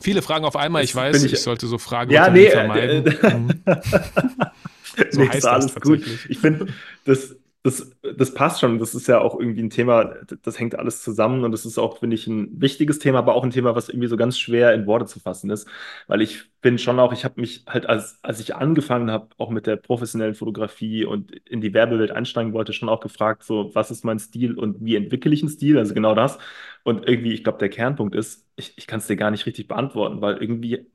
Viele 0.00 0.22
Fragen 0.22 0.44
auf 0.44 0.56
einmal, 0.56 0.84
ich 0.84 0.94
weiß, 0.94 1.22
ich, 1.24 1.32
ich. 1.32 1.40
sollte 1.40 1.66
so 1.66 1.78
Fragen 1.78 2.10
Ja, 2.12 2.28
nee, 2.30 2.50
vermeiden. 2.50 3.06
äh, 3.06 3.34
Mhm. 3.34 3.64
So 5.10 5.20
nee, 5.20 5.28
ist 5.28 5.46
alles 5.46 5.78
gut. 5.80 6.04
Ich 6.28 6.38
finde, 6.38 6.66
das, 7.04 7.36
das, 7.62 7.90
das 8.16 8.34
passt 8.34 8.60
schon. 8.60 8.78
Das 8.78 8.94
ist 8.94 9.08
ja 9.08 9.20
auch 9.20 9.38
irgendwie 9.38 9.62
ein 9.62 9.70
Thema, 9.70 10.14
das 10.42 10.58
hängt 10.58 10.78
alles 10.78 11.02
zusammen 11.02 11.44
und 11.44 11.52
das 11.52 11.66
ist 11.66 11.78
auch, 11.78 11.98
finde 11.98 12.14
ich, 12.16 12.26
ein 12.26 12.60
wichtiges 12.60 12.98
Thema, 12.98 13.18
aber 13.18 13.34
auch 13.34 13.44
ein 13.44 13.50
Thema, 13.50 13.74
was 13.74 13.88
irgendwie 13.88 14.08
so 14.08 14.16
ganz 14.16 14.38
schwer 14.38 14.72
in 14.74 14.86
Worte 14.86 15.06
zu 15.06 15.20
fassen 15.20 15.50
ist. 15.50 15.68
Weil 16.06 16.22
ich 16.22 16.44
bin 16.60 16.78
schon 16.78 16.98
auch, 17.00 17.12
ich 17.12 17.24
habe 17.24 17.40
mich 17.40 17.64
halt, 17.68 17.86
als, 17.86 18.18
als 18.22 18.40
ich 18.40 18.54
angefangen 18.54 19.10
habe, 19.10 19.28
auch 19.38 19.50
mit 19.50 19.66
der 19.66 19.76
professionellen 19.76 20.34
Fotografie 20.34 21.04
und 21.04 21.32
in 21.48 21.60
die 21.60 21.74
Werbewelt 21.74 22.10
einsteigen 22.10 22.52
wollte, 22.52 22.72
schon 22.72 22.88
auch 22.88 23.00
gefragt, 23.00 23.42
so, 23.42 23.74
was 23.74 23.90
ist 23.90 24.04
mein 24.04 24.18
Stil 24.18 24.58
und 24.58 24.84
wie 24.84 24.96
entwickle 24.96 25.32
ich 25.34 25.42
einen 25.42 25.50
Stil? 25.50 25.78
Also 25.78 25.94
genau 25.94 26.14
das. 26.14 26.38
Und 26.84 27.06
irgendwie, 27.08 27.32
ich 27.34 27.42
glaube, 27.44 27.58
der 27.58 27.68
Kernpunkt 27.68 28.14
ist, 28.14 28.46
ich, 28.56 28.76
ich 28.78 28.86
kann 28.86 29.00
es 29.00 29.06
dir 29.06 29.16
gar 29.16 29.30
nicht 29.30 29.46
richtig 29.46 29.68
beantworten, 29.68 30.20
weil 30.20 30.36
irgendwie 30.38 30.86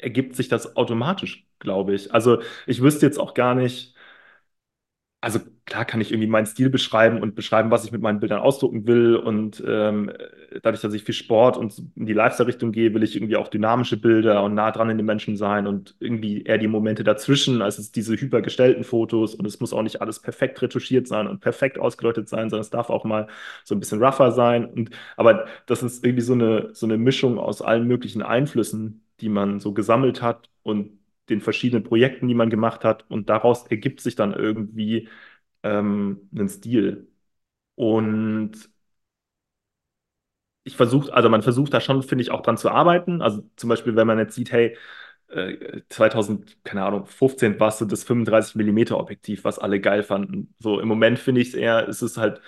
ergibt 0.00 0.34
sich 0.36 0.48
das 0.48 0.76
automatisch, 0.76 1.46
glaube 1.58 1.94
ich. 1.94 2.12
Also 2.14 2.40
ich 2.66 2.82
wüsste 2.82 3.06
jetzt 3.06 3.18
auch 3.18 3.34
gar 3.34 3.54
nicht, 3.54 3.94
also 5.22 5.40
klar 5.64 5.84
kann 5.84 6.00
ich 6.00 6.12
irgendwie 6.12 6.28
meinen 6.28 6.46
Stil 6.46 6.70
beschreiben 6.70 7.20
und 7.20 7.34
beschreiben, 7.34 7.70
was 7.72 7.84
ich 7.84 7.90
mit 7.90 8.00
meinen 8.02 8.20
Bildern 8.20 8.38
ausdrucken 8.40 8.86
will. 8.86 9.16
Und 9.16 9.62
ähm, 9.66 10.12
dadurch, 10.62 10.82
dass 10.82 10.94
ich 10.94 11.02
viel 11.02 11.14
Sport 11.14 11.56
und 11.56 11.76
in 11.96 12.06
die 12.06 12.12
Lifestyle-Richtung 12.12 12.70
gehe, 12.70 12.94
will 12.94 13.02
ich 13.02 13.16
irgendwie 13.16 13.36
auch 13.36 13.48
dynamische 13.48 13.96
Bilder 13.96 14.44
und 14.44 14.54
nah 14.54 14.70
dran 14.70 14.90
in 14.90 14.98
den 14.98 15.06
Menschen 15.06 15.36
sein 15.36 15.66
und 15.66 15.96
irgendwie 15.98 16.42
eher 16.44 16.58
die 16.58 16.68
Momente 16.68 17.02
dazwischen, 17.02 17.60
als 17.62 17.78
es 17.78 17.90
diese 17.90 18.14
hypergestellten 18.14 18.84
Fotos. 18.84 19.34
Und 19.34 19.46
es 19.46 19.58
muss 19.58 19.72
auch 19.72 19.82
nicht 19.82 20.00
alles 20.00 20.20
perfekt 20.20 20.62
retuschiert 20.62 21.08
sein 21.08 21.26
und 21.26 21.40
perfekt 21.40 21.78
ausgeleuchtet 21.80 22.28
sein, 22.28 22.48
sondern 22.50 22.60
es 22.62 22.70
darf 22.70 22.88
auch 22.90 23.04
mal 23.04 23.26
so 23.64 23.74
ein 23.74 23.80
bisschen 23.80 24.02
rougher 24.04 24.30
sein. 24.32 24.64
Und, 24.66 24.90
aber 25.16 25.46
das 25.66 25.82
ist 25.82 26.04
irgendwie 26.04 26.22
so 26.22 26.34
eine, 26.34 26.70
so 26.74 26.86
eine 26.86 26.98
Mischung 26.98 27.38
aus 27.38 27.62
allen 27.62 27.86
möglichen 27.88 28.22
Einflüssen, 28.22 29.02
die 29.20 29.28
man 29.28 29.60
so 29.60 29.72
gesammelt 29.74 30.22
hat 30.22 30.50
und 30.62 30.98
den 31.28 31.40
verschiedenen 31.40 31.84
Projekten, 31.84 32.28
die 32.28 32.34
man 32.34 32.50
gemacht 32.50 32.84
hat. 32.84 33.04
Und 33.10 33.28
daraus 33.30 33.66
ergibt 33.66 34.00
sich 34.00 34.14
dann 34.16 34.32
irgendwie 34.34 35.08
ähm, 35.62 36.28
einen 36.34 36.48
Stil. 36.48 37.08
Und 37.76 38.70
ich 40.64 40.76
versuche, 40.76 41.12
also 41.14 41.28
man 41.28 41.42
versucht 41.42 41.72
da 41.74 41.80
schon, 41.80 42.02
finde 42.02 42.22
ich, 42.22 42.30
auch 42.30 42.42
dran 42.42 42.56
zu 42.56 42.70
arbeiten. 42.70 43.22
Also 43.22 43.42
zum 43.56 43.68
Beispiel, 43.68 43.94
wenn 43.96 44.06
man 44.06 44.18
jetzt 44.18 44.34
sieht, 44.34 44.50
hey, 44.52 44.76
äh, 45.28 45.82
2000, 45.88 46.58
keine 46.64 46.84
Ahnung, 46.84 47.06
15 47.06 47.58
war 47.60 47.68
es 47.68 47.78
das 47.78 48.04
35 48.04 48.56
mm 48.56 48.92
Objektiv, 49.00 49.44
was 49.44 49.58
alle 49.58 49.80
geil 49.80 50.02
fanden. 50.02 50.54
So 50.58 50.80
im 50.80 50.88
Moment 50.88 51.18
finde 51.18 51.40
ich 51.40 51.48
es 51.48 51.54
eher, 51.54 51.86
ist 51.88 52.02
es 52.02 52.16
halt, 52.16 52.40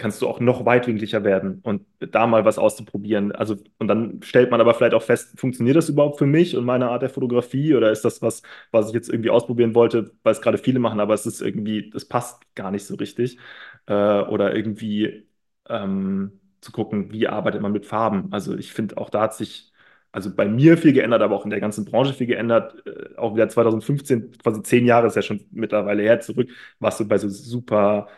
kannst 0.00 0.22
du 0.22 0.28
auch 0.28 0.40
noch 0.40 0.66
weitwinkliger 0.66 1.24
werden 1.24 1.60
und 1.62 1.86
da 2.00 2.26
mal 2.26 2.44
was 2.44 2.58
auszuprobieren. 2.58 3.32
Also, 3.32 3.56
und 3.78 3.88
dann 3.88 4.20
stellt 4.22 4.50
man 4.50 4.60
aber 4.60 4.74
vielleicht 4.74 4.94
auch 4.94 5.02
fest, 5.02 5.38
funktioniert 5.38 5.76
das 5.76 5.88
überhaupt 5.88 6.18
für 6.18 6.26
mich 6.26 6.56
und 6.56 6.64
meine 6.64 6.90
Art 6.90 7.02
der 7.02 7.10
Fotografie 7.10 7.74
oder 7.74 7.90
ist 7.92 8.04
das 8.04 8.22
was, 8.22 8.42
was 8.72 8.88
ich 8.88 8.94
jetzt 8.94 9.10
irgendwie 9.10 9.30
ausprobieren 9.30 9.74
wollte, 9.74 10.12
weil 10.24 10.32
es 10.32 10.42
gerade 10.42 10.58
viele 10.58 10.80
machen, 10.80 11.00
aber 11.00 11.14
es 11.14 11.26
ist 11.26 11.40
irgendwie, 11.42 11.90
das 11.90 12.06
passt 12.06 12.42
gar 12.56 12.70
nicht 12.72 12.86
so 12.86 12.96
richtig. 12.96 13.38
Äh, 13.86 13.92
oder 13.94 14.54
irgendwie 14.54 15.26
ähm, 15.68 16.40
zu 16.60 16.72
gucken, 16.72 17.12
wie 17.12 17.28
arbeitet 17.28 17.62
man 17.62 17.72
mit 17.72 17.86
Farben. 17.86 18.32
Also 18.32 18.56
ich 18.56 18.72
finde, 18.72 18.98
auch 18.98 19.10
da 19.10 19.22
hat 19.22 19.34
sich 19.34 19.72
also 20.12 20.34
bei 20.34 20.46
mir 20.48 20.76
viel 20.76 20.92
geändert, 20.92 21.22
aber 21.22 21.36
auch 21.36 21.44
in 21.44 21.50
der 21.50 21.60
ganzen 21.60 21.84
Branche 21.84 22.12
viel 22.14 22.26
geändert. 22.26 22.84
Äh, 22.86 23.16
auch 23.16 23.34
wieder 23.34 23.48
2015, 23.48 24.32
quasi 24.42 24.62
zehn 24.62 24.86
Jahre 24.86 25.06
ist 25.06 25.16
ja 25.16 25.22
schon 25.22 25.46
mittlerweile 25.52 26.02
her 26.02 26.20
zurück, 26.20 26.50
warst 26.80 27.00
du 27.00 27.06
bei 27.08 27.18
so 27.18 27.28
super, 27.28 28.08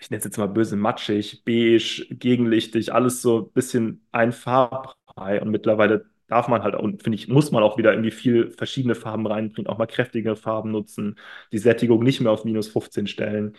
ich 0.00 0.10
nenne 0.10 0.18
es 0.18 0.24
jetzt 0.24 0.38
mal 0.38 0.48
böse, 0.48 0.76
matschig, 0.76 1.44
beige, 1.44 2.06
gegenlichtig, 2.10 2.92
alles 2.92 3.22
so 3.22 3.40
ein 3.48 3.52
bisschen 3.52 4.06
ein 4.12 4.32
Farbbrei. 4.32 5.40
Und 5.42 5.50
mittlerweile 5.50 6.06
darf 6.28 6.48
man 6.48 6.62
halt, 6.62 6.74
und 6.74 7.02
finde 7.02 7.16
ich, 7.16 7.28
muss 7.28 7.50
man 7.52 7.62
auch 7.62 7.78
wieder 7.78 7.92
irgendwie 7.92 8.10
viel 8.10 8.50
verschiedene 8.50 8.94
Farben 8.94 9.26
reinbringen, 9.26 9.70
auch 9.70 9.78
mal 9.78 9.86
kräftige 9.86 10.36
Farben 10.36 10.70
nutzen, 10.70 11.18
die 11.52 11.58
Sättigung 11.58 12.02
nicht 12.02 12.20
mehr 12.20 12.32
auf 12.32 12.44
minus 12.44 12.68
15 12.68 13.06
stellen. 13.06 13.56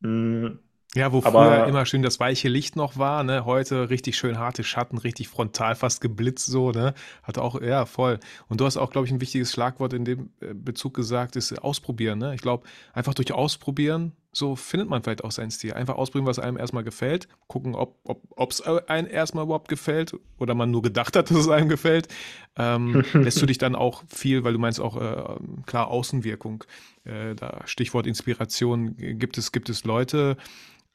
Mm, 0.00 0.48
Ja, 0.94 1.12
wo 1.12 1.20
früher 1.20 1.52
aber 1.52 1.66
immer 1.66 1.84
schön 1.84 2.00
das 2.02 2.20
weiche 2.20 2.48
Licht 2.48 2.74
noch 2.74 2.96
war, 2.96 3.22
ne? 3.22 3.44
Heute 3.44 3.90
richtig 3.90 4.16
schön 4.16 4.38
harte 4.38 4.64
Schatten, 4.64 4.96
richtig 4.96 5.28
frontal, 5.28 5.74
fast 5.74 6.00
geblitzt 6.00 6.46
so, 6.46 6.70
ne? 6.70 6.94
Hat 7.22 7.36
auch, 7.36 7.60
ja, 7.60 7.84
voll. 7.84 8.18
Und 8.48 8.60
du 8.60 8.64
hast 8.64 8.78
auch, 8.78 8.90
glaube 8.90 9.06
ich, 9.06 9.12
ein 9.12 9.20
wichtiges 9.20 9.52
Schlagwort 9.52 9.92
in 9.92 10.06
dem 10.06 10.30
äh, 10.40 10.54
Bezug 10.54 10.94
gesagt, 10.94 11.36
ist 11.36 11.52
ausprobieren, 11.62 12.18
ne? 12.18 12.34
Ich 12.34 12.40
glaube, 12.40 12.66
einfach 12.94 13.12
durch 13.12 13.30
Ausprobieren, 13.32 14.12
so 14.36 14.54
findet 14.54 14.88
man 14.88 15.02
vielleicht 15.02 15.24
auch 15.24 15.30
seinen 15.30 15.50
Stil. 15.50 15.72
Einfach 15.72 15.96
ausprobieren, 15.96 16.26
was 16.26 16.38
einem 16.38 16.58
erstmal 16.58 16.84
gefällt, 16.84 17.26
gucken, 17.46 17.74
ob 17.74 17.96
ob 18.04 18.50
es 18.50 18.60
einem 18.60 19.08
erstmal 19.08 19.44
überhaupt 19.44 19.68
gefällt 19.68 20.14
oder 20.38 20.54
man 20.54 20.70
nur 20.70 20.82
gedacht 20.82 21.16
hat, 21.16 21.30
dass 21.30 21.38
es 21.38 21.48
einem 21.48 21.68
gefällt. 21.68 22.08
Ähm, 22.56 23.02
lässt 23.14 23.40
du 23.40 23.46
dich 23.46 23.58
dann 23.58 23.74
auch 23.74 24.04
viel, 24.08 24.44
weil 24.44 24.52
du 24.52 24.58
meinst 24.58 24.80
auch, 24.80 25.00
äh, 25.00 25.36
klar, 25.64 25.88
Außenwirkung, 25.88 26.64
äh, 27.04 27.34
da 27.34 27.62
Stichwort 27.64 28.06
Inspiration, 28.06 28.96
gibt 28.96 29.38
es, 29.38 29.52
gibt 29.52 29.70
es 29.70 29.84
Leute, 29.84 30.36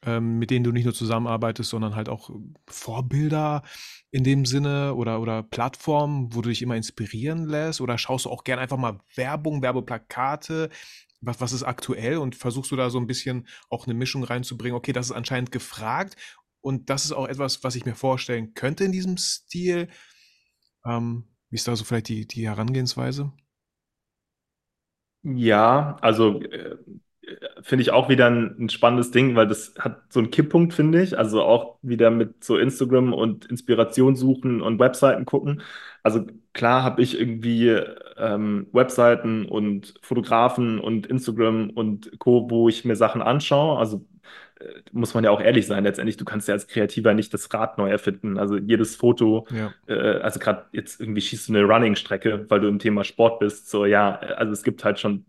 ähm, 0.04 0.38
mit 0.38 0.50
denen 0.50 0.64
du 0.64 0.72
nicht 0.72 0.84
nur 0.84 0.94
zusammenarbeitest, 0.94 1.70
sondern 1.70 1.96
halt 1.96 2.08
auch 2.08 2.30
Vorbilder 2.66 3.62
in 4.10 4.24
dem 4.24 4.46
Sinne 4.46 4.94
oder, 4.94 5.20
oder 5.20 5.42
Plattformen, 5.42 6.34
wo 6.34 6.42
du 6.42 6.48
dich 6.48 6.62
immer 6.62 6.76
inspirieren 6.76 7.46
lässt? 7.46 7.80
Oder 7.80 7.98
schaust 7.98 8.26
du 8.26 8.30
auch 8.30 8.44
gerne 8.44 8.62
einfach 8.62 8.76
mal 8.76 8.98
Werbung, 9.14 9.62
Werbeplakate? 9.62 10.70
Was, 11.22 11.40
was 11.40 11.52
ist 11.52 11.62
aktuell 11.62 12.18
und 12.18 12.34
versuchst 12.36 12.70
du 12.70 12.76
da 12.76 12.90
so 12.90 12.98
ein 12.98 13.06
bisschen 13.06 13.48
auch 13.70 13.86
eine 13.86 13.94
Mischung 13.94 14.24
reinzubringen? 14.24 14.76
Okay, 14.76 14.92
das 14.92 15.06
ist 15.06 15.12
anscheinend 15.12 15.52
gefragt 15.52 16.16
und 16.60 16.90
das 16.90 17.04
ist 17.04 17.12
auch 17.12 17.28
etwas, 17.28 17.64
was 17.64 17.76
ich 17.76 17.86
mir 17.86 17.94
vorstellen 17.94 18.54
könnte 18.54 18.84
in 18.84 18.92
diesem 18.92 19.16
Stil. 19.18 19.88
Ähm, 20.86 21.24
wie 21.50 21.56
ist 21.56 21.68
da 21.68 21.76
so 21.76 21.84
vielleicht 21.84 22.08
die, 22.08 22.26
die 22.26 22.48
Herangehensweise? 22.48 23.32
Ja, 25.24 25.96
also 26.00 26.40
äh, 26.42 26.76
finde 27.62 27.82
ich 27.82 27.90
auch 27.92 28.08
wieder 28.08 28.26
ein, 28.26 28.56
ein 28.58 28.68
spannendes 28.68 29.10
Ding, 29.10 29.34
weil 29.36 29.46
das 29.46 29.74
hat 29.78 30.02
so 30.12 30.20
einen 30.20 30.30
Kipppunkt, 30.30 30.74
finde 30.74 31.02
ich. 31.02 31.18
Also 31.18 31.42
auch 31.42 31.78
wieder 31.82 32.10
mit 32.10 32.42
so 32.44 32.56
Instagram 32.56 33.12
und 33.12 33.46
Inspiration 33.46 34.16
suchen 34.16 34.60
und 34.62 34.78
Webseiten 34.78 35.24
gucken. 35.24 35.62
Also 36.02 36.26
klar 36.52 36.82
habe 36.82 37.02
ich 37.02 37.18
irgendwie 37.18 37.68
ähm, 38.16 38.66
Webseiten 38.72 39.46
und 39.46 39.94
Fotografen 40.02 40.78
und 40.80 41.06
Instagram 41.06 41.70
und 41.70 42.18
Co., 42.18 42.50
wo 42.50 42.68
ich 42.68 42.84
mir 42.84 42.96
Sachen 42.96 43.22
anschaue. 43.22 43.78
Also 43.78 44.04
äh, 44.60 44.64
muss 44.92 45.14
man 45.14 45.24
ja 45.24 45.30
auch 45.30 45.40
ehrlich 45.40 45.66
sein, 45.66 45.84
letztendlich, 45.84 46.16
du 46.16 46.24
kannst 46.24 46.48
ja 46.48 46.54
als 46.54 46.66
Kreativer 46.66 47.14
nicht 47.14 47.32
das 47.34 47.52
Rad 47.52 47.78
neu 47.78 47.90
erfinden. 47.90 48.38
Also 48.38 48.56
jedes 48.56 48.96
Foto, 48.96 49.46
Ja. 49.50 49.72
äh, 49.86 50.20
also 50.20 50.38
gerade 50.40 50.66
jetzt 50.72 51.00
irgendwie 51.00 51.20
schießt 51.20 51.48
du 51.48 51.54
eine 51.54 51.64
Running-Strecke, 51.64 52.46
weil 52.48 52.60
du 52.60 52.68
im 52.68 52.78
Thema 52.78 53.04
Sport 53.04 53.40
bist. 53.40 53.70
So, 53.70 53.86
ja, 53.86 54.20
äh, 54.22 54.32
also 54.34 54.52
es 54.52 54.62
gibt 54.62 54.84
halt 54.84 54.98
schon 55.00 55.24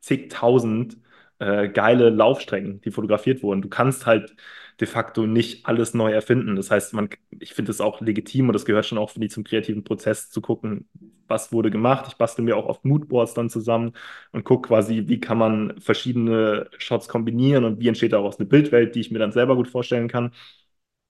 zigtausend 0.00 0.96
äh, 1.40 1.68
geile 1.68 2.10
Laufstrecken, 2.10 2.80
die 2.82 2.92
fotografiert 2.92 3.42
wurden. 3.42 3.62
Du 3.62 3.68
kannst 3.68 4.06
halt 4.06 4.36
de 4.80 4.86
facto 4.88 5.26
nicht 5.26 5.66
alles 5.66 5.94
neu 5.94 6.12
erfinden. 6.12 6.56
Das 6.56 6.70
heißt, 6.70 6.94
man, 6.94 7.10
ich 7.38 7.54
finde 7.54 7.70
es 7.72 7.80
auch 7.80 8.00
legitim 8.00 8.48
und 8.48 8.54
das 8.54 8.64
gehört 8.64 8.86
schon 8.86 8.98
auch, 8.98 9.10
finde 9.10 9.26
ich, 9.26 9.32
zum 9.32 9.44
kreativen 9.44 9.84
Prozess 9.84 10.30
zu 10.30 10.40
gucken, 10.40 10.88
was 11.28 11.52
wurde 11.52 11.70
gemacht. 11.70 12.06
Ich 12.08 12.16
bastel 12.16 12.44
mir 12.44 12.56
auch 12.56 12.66
oft 12.66 12.84
Moodboards 12.84 13.34
dann 13.34 13.50
zusammen 13.50 13.92
und 14.32 14.44
gucke 14.44 14.68
quasi, 14.68 15.04
wie 15.08 15.20
kann 15.20 15.38
man 15.38 15.80
verschiedene 15.80 16.68
Shots 16.78 17.08
kombinieren 17.08 17.64
und 17.64 17.80
wie 17.80 17.88
entsteht 17.88 18.12
daraus 18.12 18.38
eine 18.38 18.46
Bildwelt, 18.48 18.94
die 18.94 19.00
ich 19.00 19.10
mir 19.10 19.18
dann 19.18 19.32
selber 19.32 19.56
gut 19.56 19.68
vorstellen 19.68 20.08
kann. 20.08 20.32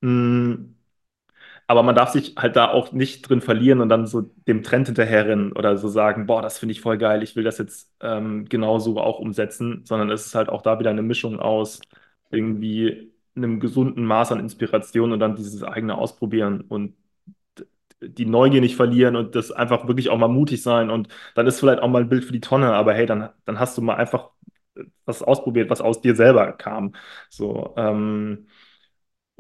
Mm, 0.03 0.75
aber 1.71 1.85
man 1.85 1.95
darf 1.95 2.11
sich 2.11 2.35
halt 2.37 2.57
da 2.57 2.69
auch 2.73 2.91
nicht 2.93 3.23
drin 3.29 3.41
verlieren 3.41 3.81
und 3.81 3.89
dann 3.89 4.07
so 4.07 4.23
dem 4.49 4.63
Trend 4.65 4.89
hinterherrennen 4.89 5.53
oder 5.53 5.77
so 5.79 5.89
sagen, 5.89 6.27
boah, 6.27 6.43
das 6.43 6.59
finde 6.59 6.73
ich 6.73 6.81
voll 6.81 6.99
geil, 6.99 7.23
ich 7.23 7.37
will 7.37 7.45
das 7.45 7.59
jetzt 7.59 7.93
ähm, 8.01 8.47
genauso 8.49 8.99
auch 9.01 9.21
umsetzen, 9.21 9.83
sondern 9.87 10.11
es 10.11 10.27
ist 10.27 10.35
halt 10.35 10.49
auch 10.49 10.63
da 10.63 10.81
wieder 10.81 10.91
eine 10.91 11.03
Mischung 11.03 11.39
aus 11.39 11.81
irgendwie 12.31 13.13
einem 13.37 13.61
gesunden 13.61 14.05
Maß 14.05 14.33
an 14.33 14.41
Inspiration 14.41 15.13
und 15.13 15.21
dann 15.21 15.37
dieses 15.37 15.63
eigene 15.63 15.97
Ausprobieren 15.97 16.63
und 16.63 16.97
die 18.01 18.25
Neugier 18.27 18.61
nicht 18.61 18.77
verlieren 18.77 19.15
und 19.17 19.35
das 19.35 19.51
einfach 19.53 19.87
wirklich 19.87 20.09
auch 20.09 20.19
mal 20.19 20.29
mutig 20.29 20.63
sein 20.63 20.89
und 20.91 21.09
dann 21.35 21.47
ist 21.47 21.61
vielleicht 21.61 21.81
auch 21.83 21.89
mal 21.89 22.03
ein 22.03 22.09
Bild 22.09 22.25
für 22.25 22.33
die 22.33 22.41
Tonne, 22.41 22.73
aber 22.73 22.95
hey, 22.95 23.05
dann, 23.07 23.29
dann 23.45 23.59
hast 23.61 23.77
du 23.77 23.83
mal 23.83 23.97
einfach 23.97 24.31
was 25.05 25.23
ausprobiert, 25.23 25.71
was 25.71 25.81
aus 25.83 26.01
dir 26.01 26.15
selber 26.17 26.53
kam. 26.53 26.95
So, 27.31 27.75
ähm, 27.77 28.47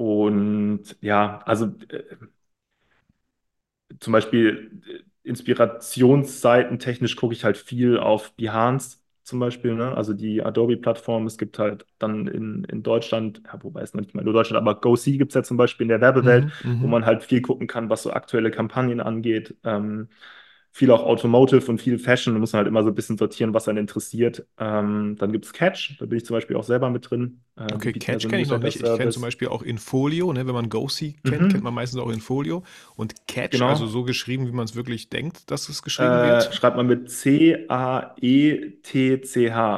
und 0.00 0.96
ja, 1.02 1.40
also 1.44 1.66
äh, 1.90 2.16
zum 4.00 4.12
Beispiel 4.12 4.82
äh, 4.86 5.28
Inspirationsseiten 5.28 6.78
technisch 6.78 7.16
gucke 7.16 7.34
ich 7.34 7.44
halt 7.44 7.56
viel 7.58 7.98
auf 7.98 8.32
Behance 8.34 8.98
zum 9.22 9.38
Beispiel, 9.38 9.74
ne? 9.74 9.94
Also 9.96 10.12
die 10.14 10.42
Adobe-Plattform. 10.42 11.26
Es 11.26 11.38
gibt 11.38 11.58
halt 11.58 11.86
dann 11.98 12.26
in, 12.26 12.64
in 12.64 12.82
Deutschland, 12.82 13.42
ja, 13.46 13.62
wobei 13.62 13.82
es 13.82 13.94
noch 13.94 14.00
nicht 14.00 14.14
mal 14.14 14.24
nur 14.24 14.32
Deutschland, 14.32 14.60
aber 14.66 14.80
GoSee 14.80 15.18
gibt 15.18 15.30
es 15.32 15.34
ja 15.34 15.42
zum 15.42 15.56
Beispiel 15.56 15.84
in 15.84 15.88
der 15.88 16.00
Werbewelt, 16.00 16.46
Mhm, 16.46 16.74
wo 16.80 16.86
mhm. 16.86 16.88
man 16.88 17.04
halt 17.06 17.22
viel 17.22 17.42
gucken 17.42 17.66
kann, 17.66 17.90
was 17.90 18.02
so 18.02 18.12
aktuelle 18.12 18.50
Kampagnen 18.50 19.00
angeht. 19.00 19.54
Ähm, 19.64 20.08
viel 20.72 20.90
auch 20.90 21.02
Automotive 21.04 21.70
und 21.70 21.80
viel 21.80 21.98
Fashion. 21.98 22.34
Da 22.34 22.40
muss 22.40 22.52
man 22.52 22.58
halt 22.58 22.68
immer 22.68 22.82
so 22.82 22.88
ein 22.90 22.94
bisschen 22.94 23.18
sortieren, 23.18 23.54
was 23.54 23.68
einen 23.68 23.78
interessiert. 23.78 24.46
Ähm, 24.58 25.16
dann 25.18 25.32
gibt 25.32 25.44
es 25.46 25.52
Catch, 25.52 25.96
da 25.98 26.06
bin 26.06 26.18
ich 26.18 26.24
zum 26.26 26.34
Beispiel 26.36 26.56
auch 26.56 26.64
selber 26.64 26.90
mit 26.90 27.10
drin. 27.10 27.42
Äh, 27.56 27.78
die 27.80 27.90
Okay, 27.90 27.92
Catch 27.92 28.22
so 28.22 28.28
einen 28.28 28.36
kenne 28.36 28.42
ich 28.42 28.48
noch 28.50 28.58
nicht. 28.58 28.80
Ich 28.80 28.92
kenne 28.94 29.10
zum. 29.10 29.22
Beispiel 29.22 29.46
auch 29.48 29.62
Infolio, 29.62 30.32
ne? 30.32 30.46
Wenn 30.46 30.54
man 30.54 30.68
GoSee 30.68 31.14
kennt, 31.24 31.48
kennt 31.48 31.62
man 31.62 31.72
Mhm, 31.72 31.74
meistens 31.74 32.00
auch 32.00 32.08
Infolio. 32.10 32.64
Und 32.96 33.26
Catch, 33.28 33.62
also 33.64 33.86
genau. 33.86 33.86
so 33.86 34.02
geschrieben, 34.02 34.46
wie 34.48 34.52
man 34.52 34.64
es 34.64 34.74
wirklich 34.74 35.08
denkt, 35.08 35.50
dass 35.50 35.68
es 35.68 35.82
geschrieben 35.82 36.20
Äh, 36.20 36.22
wird. 36.22 36.52
schreibt 36.52 36.76
man 36.76 36.86
mit 36.86 37.10
C-A-E-T-C-H, 37.10 38.16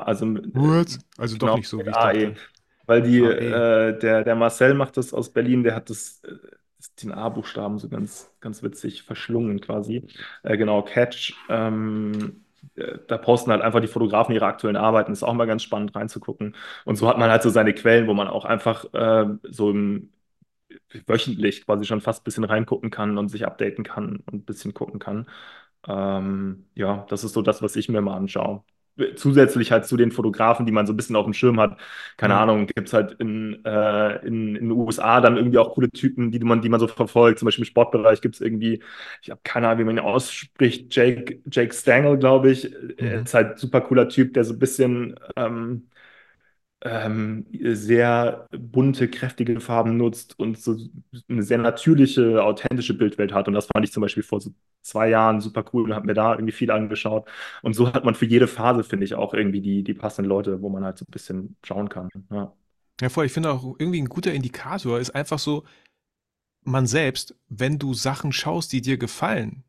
also 0.03 0.37
äh, 0.37 0.51
What? 0.55 0.99
Also 1.19 1.37
doch 1.37 1.51
genau 1.51 1.55
nicht 1.55 1.69
so, 1.69 1.85
wie 1.85 1.91
ich 1.91 1.99
A-E. 1.99 2.35
dachte. 2.39 2.39
Weil 2.87 3.03
die, 3.03 3.21
AE. 3.21 3.61
äh, 3.61 3.99
der, 3.99 4.25
der 4.25 4.35
Marcel 4.37 4.75
macht 4.75 4.97
das 4.97 5.13
aus 5.15 5.33
Berlin, 5.33 5.63
der 5.65 5.75
hat 5.75 5.91
das, 5.91 6.21
äh, 6.25 6.37
den 7.03 7.13
A-Buchstaben 7.13 7.79
so 7.79 7.89
ganz, 7.89 8.31
ganz 8.41 8.63
witzig 8.63 9.03
verschlungen 9.03 9.61
quasi. 9.61 10.07
Äh, 10.43 10.57
genau, 10.57 10.83
Catch. 10.83 11.35
Ähm, 11.49 12.45
äh, 12.77 12.99
da 13.09 13.19
posten 13.19 13.51
halt 13.51 13.63
einfach 13.63 13.81
die 13.81 13.87
Fotografen 13.89 14.35
ihre 14.35 14.47
aktuellen 14.47 14.77
Arbeiten. 14.77 15.13
Ist 15.13 15.23
auch 15.23 15.35
mal 15.35 15.47
ganz 15.47 15.63
spannend 15.63 15.95
reinzugucken. 15.95 16.57
Und 16.85 16.97
so 16.97 17.09
hat 17.09 17.19
man 17.19 17.31
halt 17.31 17.43
so 17.43 17.51
seine 17.51 17.75
Quellen, 17.75 18.07
wo 18.09 18.15
man 18.15 18.29
auch 18.29 18.45
einfach 18.45 18.85
äh, 18.95 19.27
so 19.51 19.71
im, 19.71 20.11
wöchentlich 21.07 21.65
quasi 21.67 21.85
schon 21.85 22.01
fast 22.01 22.23
ein 22.23 22.25
bisschen 22.25 22.45
reingucken 22.45 22.91
kann 22.91 23.19
und 23.19 23.29
sich 23.29 23.47
updaten 23.47 23.85
kann 23.85 24.17
und 24.27 24.35
ein 24.35 24.45
bisschen 24.45 24.75
gucken 24.75 24.99
kann. 25.01 25.29
Ähm, 25.89 26.67
ja, 26.75 27.07
das 27.09 27.25
ist 27.25 27.33
so 27.35 27.43
das, 27.43 27.63
was 27.63 27.77
ich 27.77 27.89
mir 27.89 28.01
mal 28.03 28.17
anschaue. 28.17 28.65
Zusätzlich 29.17 29.73
halt 29.73 29.87
zu 29.87 29.97
den 29.97 30.13
Fotografen, 30.13 30.67
die 30.67 30.73
man 30.73 30.87
so 30.87 30.93
ein 30.93 30.97
bisschen 30.97 31.17
auf 31.17 31.25
dem 31.25 31.33
Schirm 31.33 31.59
hat. 31.59 31.79
Keine 32.19 32.35
Ja. 32.35 32.37
Ahnung, 32.37 32.67
gibt 32.67 32.89
es 32.89 32.93
halt 32.93 33.13
in, 33.21 33.65
äh, 33.65 34.17
in, 34.27 34.55
in 34.57 34.69
den 34.69 34.71
USA 34.73 35.21
dann 35.21 35.37
irgendwie 35.37 35.59
auch 35.59 35.75
coole 35.75 35.91
Typen, 35.91 36.31
die 36.31 36.39
man, 36.41 36.61
die 36.61 36.69
man 36.69 36.79
so 36.81 36.87
verfolgt. 36.89 37.39
Zum 37.39 37.47
Beispiel 37.47 37.63
im 37.65 37.67
Sportbereich 37.71 38.21
gibt 38.21 38.35
es 38.35 38.41
irgendwie, 38.43 38.83
ich 39.23 39.31
habe 39.31 39.41
keine 39.45 39.69
Ahnung, 39.69 39.81
wie 39.81 39.85
man 39.85 39.97
ihn 39.97 40.01
ausspricht, 40.05 40.95
Jake, 40.95 41.41
Jake 41.51 41.73
Stangl, 41.75 42.19
glaube 42.19 42.51
ich. 42.51 42.71
Mhm. 42.99 43.25
ist 43.25 43.35
halt 43.35 43.59
super 43.59 43.81
cooler 43.81 44.09
Typ, 44.09 44.35
der 44.35 44.45
so 44.45 44.53
ein 44.55 44.59
bisschen 44.59 45.15
ähm, 45.37 45.89
ähm, 46.85 47.47
sehr 47.53 48.49
bunte, 48.51 49.09
kräftige 49.09 49.61
Farben 49.61 49.97
nutzt 49.97 50.39
und 50.39 50.59
so 50.59 50.77
eine 51.29 51.43
sehr 51.43 51.59
natürliche, 51.59 52.43
authentische 52.43 52.95
Bildwelt 52.95 53.33
hat. 53.33 53.49
Und 53.49 53.55
das 53.55 53.69
fand 53.73 53.85
ich 53.85 53.93
zum 53.93 54.01
Beispiel 54.01 54.23
vor 54.23 54.41
so 54.41 54.53
zwei 54.83 55.09
Jahren 55.09 55.41
super 55.41 55.65
cool 55.73 55.85
und 55.85 55.95
habe 55.95 56.07
mir 56.07 56.15
da 56.15 56.33
irgendwie 56.35 56.53
viel 56.53 56.71
angeschaut. 56.71 57.29
Und 57.63 57.75
so 57.75 57.93
hat 57.93 58.05
man 58.05 58.15
für 58.15 58.27
jede 58.27 58.49
Phase, 58.49 58.83
finde 58.85 59.05
ich, 59.05 59.15
auch 59.15 59.33
irgendwie 59.35 59.61
die, 59.61 59.85
die 59.85 59.95
passenden 59.95 60.29
Leute, 60.29 60.61
wo 60.61 60.69
man 60.69 60.85
halt 60.85 60.99
so 60.99 61.05
ein 61.05 61.13
bisschen 61.13 61.57
schauen 61.65 61.89
kann. 61.89 62.09
Ja. 62.31 62.53
Ja, 63.01 63.09
voll. 63.09 63.27
Ich 63.27 63.33
finde 63.33 63.51
auch 63.51 63.77
irgendwie 63.79 64.01
ein 64.01 64.09
guter 64.09 64.33
Indikator 64.33 64.99
ist 64.99 65.11
einfach 65.11 65.39
so, 65.39 65.65
man 66.65 66.87
selbst, 66.87 67.35
wenn 67.49 67.79
du 67.79 67.95
Sachen 67.95 68.33
schaust, 68.33 68.73
die 68.73 68.81
dir 68.81 68.97
gefallen, 68.99 69.65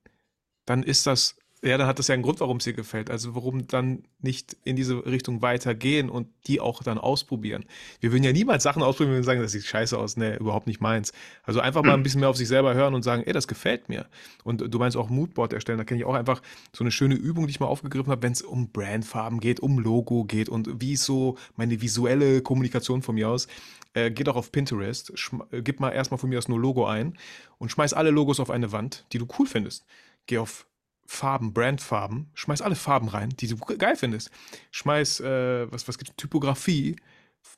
dann 0.65 0.83
ist 0.83 1.07
das, 1.07 1.37
ja, 1.63 1.77
dann 1.77 1.87
hat 1.87 1.97
das 1.97 2.09
ja 2.09 2.13
einen 2.13 2.23
Grund, 2.23 2.41
warum 2.41 2.57
es 2.57 2.65
dir 2.65 2.73
gefällt. 2.73 3.09
Also 3.09 3.35
warum 3.35 3.67
dann 3.67 4.03
nicht 4.19 4.57
in 4.65 4.75
diese 4.75 5.05
Richtung 5.05 5.41
weitergehen 5.41 6.09
und 6.09 6.27
die 6.45 6.59
auch 6.59 6.83
dann 6.83 6.97
ausprobieren. 6.97 7.63
Wir 8.01 8.11
würden 8.11 8.23
ja 8.23 8.33
niemals 8.33 8.63
Sachen 8.63 8.83
ausprobieren 8.83 9.17
und 9.17 9.23
sagen, 9.23 9.41
das 9.41 9.53
sieht 9.53 9.63
scheiße 9.63 9.97
aus, 9.97 10.17
ne, 10.17 10.35
überhaupt 10.35 10.67
nicht 10.67 10.81
meins. 10.81 11.13
Also 11.43 11.61
einfach 11.61 11.81
mal 11.81 11.93
ein 11.93 12.03
bisschen 12.03 12.19
mehr 12.19 12.27
auf 12.27 12.35
sich 12.35 12.49
selber 12.49 12.73
hören 12.73 12.93
und 12.93 13.03
sagen, 13.03 13.23
ey, 13.25 13.31
das 13.31 13.47
gefällt 13.47 13.87
mir. 13.87 14.07
Und 14.43 14.73
du 14.73 14.77
meinst 14.77 14.97
auch 14.97 15.09
Moodboard 15.09 15.53
erstellen, 15.53 15.77
da 15.77 15.85
kenne 15.85 16.01
ich 16.01 16.05
auch 16.05 16.15
einfach 16.15 16.41
so 16.73 16.83
eine 16.83 16.91
schöne 16.91 17.15
Übung, 17.15 17.47
die 17.47 17.51
ich 17.51 17.61
mal 17.61 17.67
aufgegriffen 17.67 18.11
habe, 18.11 18.23
wenn 18.23 18.33
es 18.33 18.41
um 18.41 18.69
Brandfarben 18.69 19.39
geht, 19.39 19.61
um 19.61 19.79
Logo 19.79 20.25
geht 20.25 20.49
und 20.49 20.81
wie 20.81 20.97
so 20.97 21.37
meine 21.55 21.81
visuelle 21.81 22.41
Kommunikation 22.41 23.01
von 23.01 23.15
mir 23.15 23.29
aus. 23.29 23.47
Äh, 23.93 24.11
geht 24.11 24.27
auch 24.27 24.35
auf 24.35 24.51
Pinterest, 24.51 25.13
äh, 25.51 25.61
gib 25.61 25.79
mal 25.79 25.91
erstmal 25.91 26.17
von 26.17 26.29
mir 26.29 26.39
aus 26.39 26.49
nur 26.49 26.59
Logo 26.59 26.87
ein 26.87 27.17
und 27.57 27.69
schmeiß 27.69 27.93
alle 27.93 28.09
Logos 28.09 28.41
auf 28.41 28.49
eine 28.49 28.73
Wand, 28.73 29.05
die 29.13 29.17
du 29.19 29.27
cool 29.39 29.45
findest. 29.45 29.85
Geh 30.25 30.39
auf 30.39 30.65
Farben, 31.05 31.53
Brandfarben, 31.53 32.29
schmeiß 32.33 32.61
alle 32.61 32.75
Farben 32.75 33.07
rein, 33.09 33.29
die 33.39 33.47
du 33.47 33.57
ge- 33.57 33.77
geil 33.77 33.95
findest. 33.95 34.31
Schmeiß, 34.71 35.19
äh, 35.19 35.71
was, 35.71 35.87
was 35.87 35.97
gibt's, 35.97 36.15
Typografie, 36.17 36.95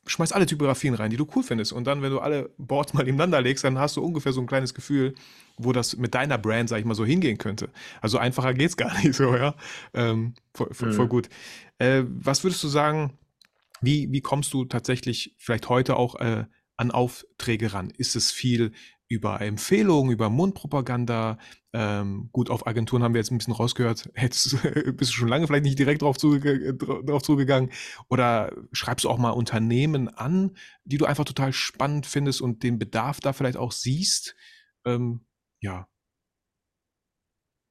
schmeiß 0.08 0.31
alle 0.31 0.45
Typografien 0.45 0.93
rein, 0.95 1.10
die 1.12 1.17
du 1.17 1.27
cool 1.36 1.43
findest. 1.43 1.71
Und 1.73 1.86
dann, 1.86 2.01
wenn 2.01 2.12
du 2.12 2.19
alle 2.19 2.49
Boards 2.58 2.93
mal 2.93 3.03
nebeneinander 3.03 3.41
legst, 3.41 3.63
dann 3.63 3.77
hast 3.79 3.95
du 3.97 4.03
ungefähr 4.03 4.34
so 4.34 4.41
ein 4.41 4.47
kleines 4.47 4.73
Gefühl, 4.73 5.13
wo 5.58 5.71
das 5.71 5.95
mit 5.97 6.13
deiner 6.15 6.38
Brand, 6.38 6.69
sag 6.69 6.79
ich 6.79 6.86
mal, 6.86 6.95
so 6.95 7.05
hingehen 7.05 7.38
könnte. 7.38 7.69
Also 8.01 8.17
einfacher 8.17 8.53
geht's 8.53 8.77
gar 8.77 8.93
nicht 9.03 9.15
so, 9.15 9.36
ja. 9.36 9.55
Ähm, 9.93 10.34
voll, 10.53 10.73
voll, 10.73 10.91
voll 10.91 11.05
Hm. 11.05 11.10
gut. 11.10 11.29
Äh, 11.77 12.03
was 12.08 12.43
würdest 12.43 12.63
du 12.63 12.67
sagen, 12.67 13.17
wie, 13.81 14.12
wie 14.12 14.21
kommst 14.21 14.53
du 14.53 14.65
tatsächlich 14.65 15.36
vielleicht 15.38 15.69
heute 15.69 15.97
auch 15.97 16.15
äh, 16.15 16.45
an 16.77 16.91
Aufträge 16.91 17.73
ran? 17.73 17.91
Ist 17.97 18.15
es 18.15 18.31
viel 18.31 18.71
über 19.08 19.39
Empfehlungen, 19.41 20.12
über 20.12 20.29
Mundpropaganda? 20.29 21.38
Ähm, 21.77 22.29
gut, 22.31 22.49
auf 22.49 22.67
Agenturen 22.67 23.03
haben 23.03 23.13
wir 23.13 23.19
jetzt 23.19 23.31
ein 23.31 23.38
bisschen 23.38 23.53
rausgehört. 23.53 24.09
Hättest, 24.13 24.61
bist 24.95 25.11
du 25.11 25.15
schon 25.15 25.27
lange 25.27 25.45
vielleicht 25.45 25.65
nicht 25.65 25.77
direkt 25.77 26.03
drauf, 26.03 26.17
zuge 26.17 26.73
drauf 26.73 27.21
zugegangen? 27.21 27.69
Oder 28.07 28.53
schreibst 28.71 29.03
du 29.03 29.09
auch 29.09 29.17
mal 29.17 29.31
Unternehmen 29.31 30.07
an, 30.07 30.55
die 30.85 30.97
du 30.97 31.03
einfach 31.03 31.25
total 31.25 31.51
spannend 31.51 32.05
findest 32.05 32.41
und 32.41 32.63
den 32.63 32.79
Bedarf 32.79 33.19
da 33.19 33.33
vielleicht 33.33 33.57
auch 33.57 33.73
siehst? 33.73 34.38
Ähm, 34.85 35.25
ja. 35.59 35.89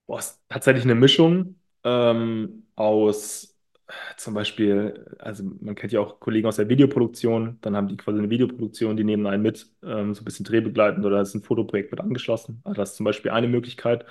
Boah, 0.07 0.19
ist 0.19 0.39
tatsächlich 0.51 0.85
eine 0.85 0.97
Mischung 0.97 1.55
ähm, 1.83 2.67
aus 2.77 3.54
zum 4.17 4.35
Beispiel, 4.35 5.07
also 5.19 5.45
man 5.61 5.75
kennt 5.75 5.93
ja 5.93 6.01
auch 6.01 6.19
Kollegen 6.21 6.47
aus 6.49 6.57
der 6.57 6.69
Videoproduktion, 6.69 7.59
dann 7.61 7.77
haben 7.77 7.89
die 7.89 7.97
quasi 7.97 8.19
eine 8.19 8.31
Videoproduktion, 8.31 8.97
die 8.97 9.05
nehmen 9.05 9.27
einen 9.27 9.43
mit, 9.43 9.67
ähm, 9.83 10.15
so 10.15 10.23
ein 10.23 10.25
bisschen 10.25 10.45
drehbegleitend 10.45 11.05
oder 11.05 11.21
ist 11.21 11.35
ein 11.35 11.43
Fotoprojekt 11.43 11.91
mit 11.91 12.01
angeschlossen. 12.01 12.61
Also 12.65 12.81
das 12.81 12.91
ist 12.91 12.97
zum 12.97 13.05
Beispiel 13.05 13.31
eine 13.31 13.49
Möglichkeit, 13.49 14.07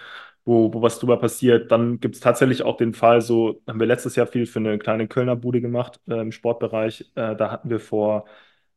wo, 0.45 0.73
wo 0.73 0.81
was 0.81 0.99
drüber 0.99 1.17
passiert. 1.19 1.71
Dann 1.71 1.99
gibt 1.99 2.15
es 2.15 2.21
tatsächlich 2.21 2.63
auch 2.63 2.77
den 2.77 2.93
Fall, 2.93 3.21
so 3.21 3.61
haben 3.67 3.79
wir 3.79 3.87
letztes 3.87 4.15
Jahr 4.15 4.27
viel 4.27 4.45
für 4.45 4.59
eine 4.59 4.77
kleine 4.77 5.07
Kölner 5.07 5.35
Bude 5.35 5.61
gemacht 5.61 5.99
äh, 6.07 6.21
im 6.21 6.31
Sportbereich. 6.31 7.11
Äh, 7.15 7.35
da 7.35 7.51
hatten 7.51 7.69
wir 7.69 7.79
vor, 7.79 8.25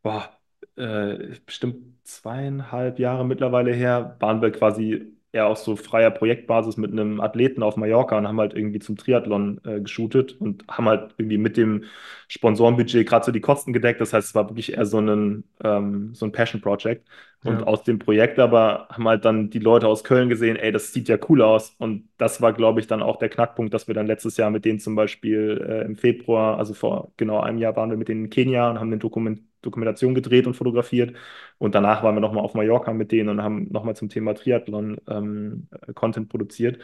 boah, 0.02 0.30
äh, 0.76 1.34
bestimmt 1.44 1.96
zweieinhalb 2.06 2.98
Jahre 2.98 3.24
mittlerweile 3.26 3.72
her, 3.72 4.16
waren 4.20 4.42
wir 4.42 4.50
quasi 4.52 5.15
eher 5.36 5.46
auf 5.48 5.58
so 5.58 5.76
freier 5.76 6.10
Projektbasis 6.10 6.76
mit 6.76 6.92
einem 6.92 7.20
Athleten 7.20 7.62
auf 7.62 7.76
Mallorca 7.76 8.18
und 8.18 8.28
haben 8.28 8.40
halt 8.40 8.54
irgendwie 8.54 8.78
zum 8.80 8.96
Triathlon 8.96 9.60
äh, 9.64 9.80
geshootet 9.80 10.40
und 10.40 10.64
haben 10.68 10.88
halt 10.88 11.14
irgendwie 11.18 11.38
mit 11.38 11.56
dem 11.56 11.84
Sponsorenbudget 12.28 13.06
gerade 13.08 13.24
so 13.26 13.32
die 13.32 13.40
Kosten 13.40 13.72
gedeckt. 13.72 14.00
Das 14.00 14.12
heißt, 14.12 14.28
es 14.28 14.34
war 14.34 14.48
wirklich 14.48 14.74
eher 14.74 14.86
so 14.86 14.98
ein, 15.00 15.44
ähm, 15.62 16.14
so 16.14 16.26
ein 16.26 16.32
Passion-Project. 16.32 17.06
Und 17.42 17.62
Ja. 17.62 17.68
aus 17.68 17.84
dem 17.84 18.00
Projekt 18.00 18.40
aber 18.40 18.88
haben 18.90 19.06
halt 19.06 19.24
dann 19.24 19.50
die 19.50 19.60
Leute 19.60 19.86
aus 19.86 20.02
Köln 20.02 20.28
gesehen, 20.28 20.56
ey, 20.56 20.72
das 20.72 20.92
sieht 20.92 21.08
ja 21.08 21.16
cool 21.28 21.42
aus. 21.42 21.76
Und 21.78 22.08
das 22.18 22.42
war, 22.42 22.52
glaube 22.52 22.80
ich, 22.80 22.88
dann 22.88 23.02
auch 23.02 23.18
der 23.18 23.28
Knackpunkt, 23.28 23.72
dass 23.72 23.86
wir 23.86 23.94
dann 23.94 24.06
letztes 24.08 24.36
Jahr 24.36 24.50
mit 24.50 24.64
denen 24.64 24.80
zum 24.80 24.96
Beispiel 24.96 25.64
äh, 25.68 25.84
im 25.84 25.94
Februar, 25.96 26.58
also 26.58 26.74
vor 26.74 27.12
genau 27.16 27.40
einem 27.40 27.58
Jahr, 27.58 27.76
waren 27.76 27.90
wir 27.90 27.96
mit 27.96 28.08
denen 28.08 28.24
in 28.24 28.30
Kenia 28.30 28.68
und 28.70 28.80
haben 28.80 28.88
eine 28.88 28.98
Dokument 28.98 29.42
Dokumentation 29.66 30.14
gedreht 30.14 30.46
und 30.46 30.54
fotografiert. 30.54 31.16
Und 31.58 31.74
danach 31.74 32.02
waren 32.02 32.14
wir 32.16 32.20
nochmal 32.20 32.44
auf 32.44 32.54
Mallorca 32.54 32.92
mit 32.92 33.12
denen 33.12 33.28
und 33.28 33.42
haben 33.42 33.68
nochmal 33.70 33.96
zum 33.96 34.08
Thema 34.08 34.34
Triathlon 34.34 34.98
ähm, 35.08 35.68
Content 35.94 36.28
produziert. 36.28 36.80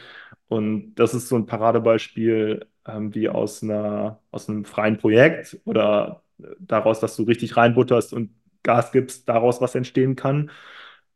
Und 0.48 0.94
das 0.96 1.14
ist 1.14 1.28
so 1.28 1.36
ein 1.36 1.46
Paradebeispiel, 1.46 2.66
ähm, 2.86 3.14
wie 3.14 3.28
aus 3.28 3.62
einer, 3.62 4.20
aus 4.30 4.48
einem 4.48 4.64
freien 4.64 4.98
Projekt 4.98 5.58
oder 5.64 6.22
daraus, 6.58 7.00
dass 7.00 7.16
du 7.16 7.24
richtig 7.24 7.56
reinbutterst 7.56 8.12
und 8.12 8.30
Gas 8.62 8.92
gibst, 8.92 9.28
daraus 9.28 9.60
was 9.60 9.74
entstehen 9.74 10.16
kann. 10.16 10.50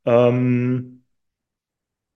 Ähm, 0.05 1.05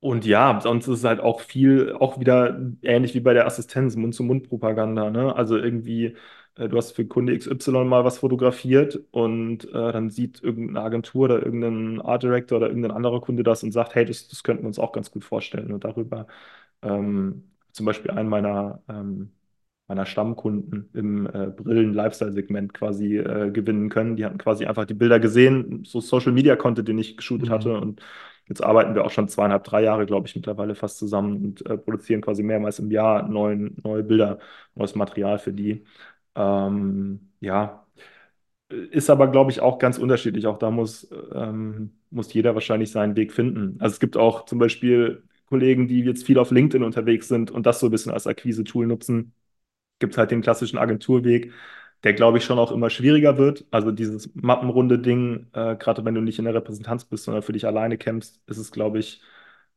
und 0.01 0.25
ja, 0.27 0.61
sonst 0.63 0.89
ist 0.89 0.99
es 1.01 1.05
halt 1.05 1.21
auch 1.21 1.41
viel, 1.41 1.93
auch 1.93 2.19
wieder 2.21 2.59
ähnlich 2.83 3.15
wie 3.15 3.21
bei 3.21 3.35
der 3.35 3.47
Assistenz, 3.47 3.97
Mund-zu-Mund-Propaganda, 3.97 5.11
ne? 5.11 5.35
Also 5.37 5.57
irgendwie, 5.59 6.17
äh, 6.57 6.69
du 6.69 6.77
hast 6.79 6.93
für 6.93 7.07
Kunde 7.07 7.35
XY 7.35 7.85
mal 7.85 8.05
was 8.05 8.19
fotografiert 8.19 8.99
und 9.11 9.65
äh, 9.69 9.93
dann 9.93 10.09
sieht 10.11 10.43
irgendeine 10.43 10.81
Agentur 10.87 11.25
oder 11.27 11.45
irgendein 11.45 12.01
Art 12.01 12.23
Director 12.23 12.59
oder 12.59 12.69
irgendein 12.69 12.93
anderer 12.93 13.21
Kunde 13.21 13.43
das 13.43 13.63
und 13.63 13.73
sagt, 13.73 13.95
hey, 13.95 14.05
das, 14.07 14.29
das 14.29 14.43
könnten 14.43 14.63
wir 14.65 14.69
uns 14.69 14.79
auch 14.79 14.93
ganz 14.93 15.11
gut 15.11 15.25
vorstellen. 15.25 15.73
Und 15.73 15.85
darüber 15.85 16.27
ähm, 16.83 17.51
zum 17.73 17.87
Beispiel 17.87 18.11
einen 18.11 18.29
meiner, 18.29 18.83
ähm, 18.89 19.33
meiner 19.89 20.07
Stammkunden 20.07 20.89
im 20.95 21.27
äh, 21.27 21.47
Brillen-Lifestyle-Segment 21.49 22.75
quasi 22.75 23.17
äh, 23.19 23.51
gewinnen 23.51 23.89
können. 23.89 24.17
Die 24.17 24.25
hatten 24.25 24.39
quasi 24.39 24.67
einfach 24.67 24.85
die 24.87 24.95
Bilder 24.95 25.19
gesehen, 25.21 25.85
so 25.85 26.01
Social-Media-Content, 26.01 26.87
den 26.89 26.99
ich 26.99 27.17
geshootet 27.17 27.49
Mhm. 27.49 27.53
hatte. 27.53 27.75
Und 27.81 28.01
jetzt 28.51 28.63
arbeiten 28.65 28.95
wir 28.97 29.07
auch 29.07 29.13
schon 29.13 29.29
zweieinhalb, 29.29 29.65
drei 29.65 29.83
Jahre, 29.85 30.07
glaube 30.07 30.29
ich, 30.29 30.37
mittlerweile 30.37 30.77
fast 30.77 30.99
zusammen 30.99 31.45
und 31.47 31.67
äh, 31.67 31.79
produzieren 31.79 32.23
quasi 32.23 32.45
mehrmals 32.45 32.81
im 32.81 32.91
Jahr 32.93 33.29
neuen, 33.29 33.79
neue 33.85 34.05
Bilder, 34.05 34.41
neues 34.77 34.97
Material 34.97 35.39
für 35.41 35.55
die. 35.55 35.85
Ähm, 36.37 37.33
ja, 37.41 37.87
ist 38.69 39.11
aber, 39.11 39.29
glaube 39.29 39.51
ich, 39.51 39.61
auch 39.61 39.79
ganz 39.79 39.99
unterschiedlich. 39.99 40.47
Auch 40.47 40.59
da 40.59 40.71
muss, 40.71 41.09
ähm, 41.35 41.93
muss 42.11 42.33
jeder 42.33 42.55
wahrscheinlich 42.55 42.91
seinen 42.93 43.17
Weg 43.17 43.33
finden. 43.33 43.77
Also 43.81 43.95
es 43.95 44.01
gibt 44.01 44.17
auch 44.17 44.45
zum 44.45 44.59
Beispiel 44.59 45.25
Kollegen, 45.47 45.89
die 45.89 46.01
jetzt 46.03 46.25
viel 46.27 46.39
auf 46.39 46.51
LinkedIn 46.53 46.85
unterwegs 46.85 47.27
sind 47.29 47.51
und 47.51 47.67
das 47.67 47.81
so 47.81 47.87
ein 47.89 47.91
bisschen 47.91 48.13
als 48.13 48.27
Akquise-Tool 48.27 48.87
nutzen. 48.87 49.35
Gibt 50.01 50.15
es 50.15 50.19
halt 50.19 50.31
den 50.33 50.43
klassischen 50.43 50.79
Agenturweg, 50.79 51.53
der, 52.05 52.15
glaube 52.15 52.39
ich, 52.39 52.45
schon 52.45 52.59
auch 52.59 52.73
immer 52.73 52.91
schwieriger 52.91 53.39
wird. 53.39 53.67
Also 53.71 53.91
dieses 53.93 54.35
mappenrunde 54.35 54.99
Ding, 54.99 55.49
äh, 55.53 55.77
gerade 55.77 56.05
wenn 56.05 56.15
du 56.15 56.21
nicht 56.23 56.39
in 56.39 56.45
der 56.47 56.55
Repräsentanz 56.55 57.05
bist, 57.05 57.25
sondern 57.25 57.43
für 57.43 57.53
dich 57.53 57.67
alleine 57.67 57.99
kämpfst, 57.99 58.41
ist 58.47 58.59
es, 58.59 58.73
glaube 58.73 58.99
ich, 58.99 59.23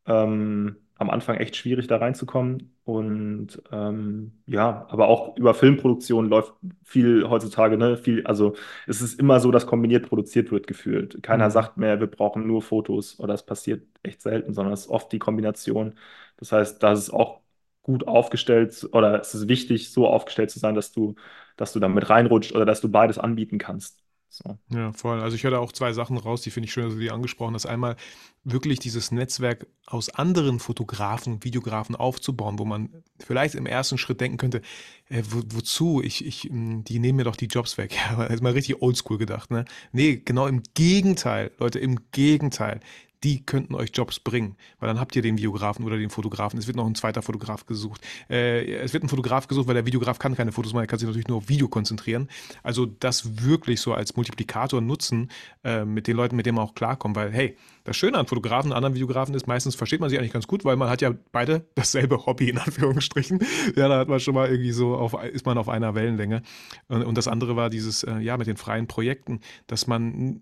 ähm, 0.06 0.78
am 0.98 1.10
Anfang 1.10 1.38
echt 1.38 1.56
schwierig, 1.56 1.88
da 1.88 1.98
reinzukommen. 1.98 2.76
Und 2.86 3.62
ähm, 3.72 4.34
ja, 4.46 4.86
aber 4.90 5.08
auch 5.08 5.38
über 5.38 5.54
Filmproduktion 5.54 6.28
läuft 6.28 6.54
viel 6.84 7.28
heutzutage, 7.30 7.78
ne? 7.78 7.98
Viel, 7.98 8.26
also 8.26 8.56
es 8.88 9.02
ist 9.02 9.20
immer 9.20 9.40
so, 9.40 9.52
dass 9.52 9.66
kombiniert 9.68 10.08
produziert 10.08 10.52
wird, 10.52 10.68
gefühlt. 10.68 11.24
Keiner 11.24 11.50
Mhm. 11.50 11.52
sagt 11.52 11.78
mehr, 11.78 12.00
wir 12.00 12.08
brauchen 12.08 12.46
nur 12.48 12.62
Fotos 12.62 13.20
oder 13.20 13.34
es 13.34 13.44
passiert 13.46 13.88
echt 14.04 14.22
selten, 14.22 14.54
sondern 14.54 14.74
es 14.74 14.82
ist 14.82 14.90
oft 14.90 15.12
die 15.12 15.20
Kombination. 15.20 15.96
Das 16.38 16.52
heißt, 16.52 16.82
da 16.84 16.92
ist 16.94 17.00
es 17.00 17.10
auch 17.10 17.42
gut 17.84 18.08
aufgestellt 18.08 18.88
oder 18.94 19.20
es 19.22 19.34
ist 19.36 19.48
wichtig, 19.48 19.92
so 19.92 20.08
aufgestellt 20.08 20.52
zu 20.52 20.60
sein, 20.60 20.76
dass 20.76 20.92
du, 20.92 21.16
dass 21.58 21.74
du 21.74 21.80
damit 21.80 22.10
reinrutscht 22.10 22.54
oder 22.54 22.66
dass 22.66 22.82
du 22.82 22.90
beides 22.90 23.18
anbieten 23.20 23.58
kannst. 23.60 24.02
So. 24.30 24.58
Ja, 24.72 24.92
voll. 24.94 25.22
Also 25.22 25.36
ich 25.36 25.44
höre 25.44 25.52
da 25.52 25.60
auch 25.60 25.72
zwei 25.72 25.94
Sachen 25.94 26.18
raus, 26.18 26.42
die 26.42 26.50
finde 26.50 26.66
ich 26.66 26.74
schön, 26.74 26.86
dass 26.86 26.96
du 26.96 27.00
die 27.00 27.12
angesprochen 27.12 27.54
hast. 27.54 27.68
Einmal 27.68 27.96
wirklich 28.44 28.80
dieses 28.80 29.12
Netzwerk 29.12 29.68
aus 29.86 30.10
anderen 30.10 30.60
Fotografen, 30.60 31.44
Videografen 31.44 31.96
aufzubauen, 31.96 32.58
wo 32.58 32.66
man 32.66 32.90
vielleicht 33.20 33.54
im 33.54 33.68
ersten 33.68 34.00
Schritt 34.00 34.20
denken 34.22 34.38
könnte, 34.38 34.62
äh, 35.10 35.22
wo, 35.30 35.44
wozu? 35.56 36.02
Ich, 36.04 36.26
ich, 36.26 36.50
mh, 36.50 36.82
die 36.88 36.98
nehmen 36.98 37.18
mir 37.18 37.26
doch 37.26 37.36
die 37.36 37.46
Jobs 37.46 37.78
weg. 37.78 37.94
Ja, 38.18 38.36
mal 38.42 38.54
richtig 38.54 38.82
oldschool 38.82 39.20
gedacht, 39.20 39.52
ne? 39.52 39.66
Nee, 39.92 40.18
genau 40.26 40.48
im 40.48 40.64
Gegenteil, 40.74 41.52
Leute, 41.60 41.78
im 41.78 42.00
Gegenteil. 42.12 42.80
Die 43.24 43.46
könnten 43.46 43.76
euch 43.76 43.92
Jobs 43.94 44.20
bringen, 44.20 44.56
weil 44.80 44.88
dann 44.88 45.00
habt 45.00 45.16
ihr 45.16 45.22
den 45.22 45.38
Videografen 45.38 45.86
oder 45.86 45.98
den 45.98 46.10
Fotografen. 46.10 46.60
Es 46.60 46.68
wird 46.68 46.78
noch 46.78 46.86
ein 46.86 46.96
zweiter 46.96 47.22
Fotograf 47.22 47.66
gesucht. 47.66 48.02
Äh, 48.30 48.76
es 48.76 48.94
wird 48.94 49.04
ein 49.04 49.10
Fotograf 49.10 49.48
gesucht, 49.48 49.68
weil 49.68 49.76
der 49.76 49.86
Videograf 49.86 50.20
kann 50.20 50.36
keine 50.36 50.52
Fotos 50.52 50.74
machen, 50.74 50.84
er 50.84 50.88
kann 50.88 51.00
sich 51.00 51.08
natürlich 51.08 51.28
nur 51.28 51.38
auf 51.38 51.50
Video 51.50 51.68
konzentrieren. 51.68 52.30
Also 52.64 52.86
das 52.86 53.44
wirklich 53.44 53.82
so 53.82 53.94
als 53.94 54.16
Multiplikator 54.16 54.82
nutzen 54.82 55.32
äh, 55.64 55.86
mit 55.86 56.08
den 56.08 56.18
Leuten, 56.18 56.36
mit 56.36 56.46
denen 56.46 56.56
man 56.56 56.66
auch 56.66 56.76
klarkommt. 56.76 57.16
Weil, 57.16 57.32
hey, 57.32 57.58
das 57.84 57.98
Schöne 57.98 58.18
an 58.18 58.28
Fotografen 58.28 58.72
und 58.72 58.78
anderen 58.78 58.96
Videografen 58.96 59.36
ist, 59.36 59.48
meistens 59.48 59.76
versteht 59.76 60.00
man 60.00 60.10
sich 60.10 60.20
eigentlich 60.20 60.34
ganz 60.34 60.48
gut, 60.48 60.64
weil 60.66 60.76
man 60.76 60.90
hat 60.90 61.02
ja 61.02 61.14
beide 61.32 61.66
dasselbe 61.76 62.26
Hobby, 62.26 62.50
in 62.50 62.58
Anführungsstrichen. 62.58 63.40
Ja, 63.76 63.88
da 63.88 63.98
hat 64.00 64.08
man 64.08 64.20
schon 64.20 64.34
mal 64.34 64.50
irgendwie 64.50 64.72
so, 64.72 64.96
auf, 64.96 65.16
ist 65.24 65.46
man 65.46 65.58
auf 65.58 65.70
einer 65.70 65.96
Wellenlänge. 65.96 66.42
Und, 66.88 67.04
und 67.04 67.18
das 67.18 67.28
andere 67.28 67.56
war 67.56 67.70
dieses, 67.70 68.04
äh, 68.04 68.20
ja, 68.20 68.38
mit 68.38 68.48
den 68.48 68.58
freien 68.58 68.88
Projekten, 68.88 69.40
dass 69.68 69.88
man 69.88 70.42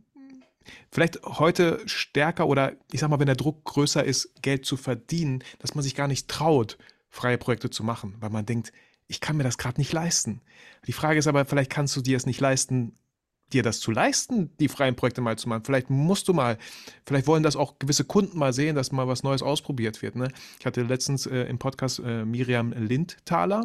vielleicht 0.92 1.22
heute 1.24 1.82
stärker 1.86 2.48
oder 2.48 2.74
ich 2.92 3.00
sag 3.00 3.10
mal, 3.10 3.20
wenn 3.20 3.28
der 3.28 3.36
Druck 3.36 3.64
größer 3.66 4.04
ist, 4.04 4.42
Geld 4.42 4.66
zu 4.66 4.78
verdienen, 4.78 5.44
dass 5.60 5.76
man 5.76 5.84
sich 5.84 5.96
gar 5.96 6.08
nicht 6.08 6.28
traut, 6.28 6.78
freie 7.10 7.38
Projekte 7.38 7.70
zu 7.70 7.84
machen, 7.84 8.16
weil 8.20 8.30
man 8.30 8.46
denkt, 8.46 8.72
ich 9.08 9.20
kann 9.20 9.36
mir 9.38 9.44
das 9.44 9.58
gerade 9.58 9.80
nicht 9.80 9.92
leisten. 9.92 10.42
Die 10.88 10.94
Frage 10.94 11.20
ist 11.20 11.28
aber, 11.28 11.46
vielleicht 11.46 11.70
kannst 11.70 11.96
du 11.96 12.02
dir 12.02 12.16
es 12.16 12.26
nicht 12.26 12.40
leisten, 12.40 12.96
dir 13.52 13.64
das 13.64 13.80
zu 13.80 13.92
leisten, 13.92 14.56
die 14.60 14.70
freien 14.70 14.96
Projekte 14.96 15.22
mal 15.22 15.38
zu 15.38 15.50
machen. 15.50 15.64
Vielleicht 15.66 15.90
musst 15.90 16.28
du 16.28 16.34
mal, 16.34 16.58
vielleicht 17.06 17.28
wollen 17.28 17.44
das 17.44 17.56
auch 17.56 17.80
gewisse 17.80 18.06
Kunden 18.06 18.40
mal 18.40 18.54
sehen, 18.54 18.76
dass 18.76 18.92
mal 18.92 19.08
was 19.08 19.24
Neues 19.24 19.42
ausprobiert 19.42 20.02
wird. 20.02 20.16
Ne? 20.16 20.30
Ich 20.60 20.66
hatte 20.66 20.84
letztens 20.84 21.26
äh, 21.26 21.42
im 21.44 21.60
Podcast 21.60 22.00
äh, 22.00 22.24
Miriam 22.26 22.72
Lindthaler, 22.72 23.64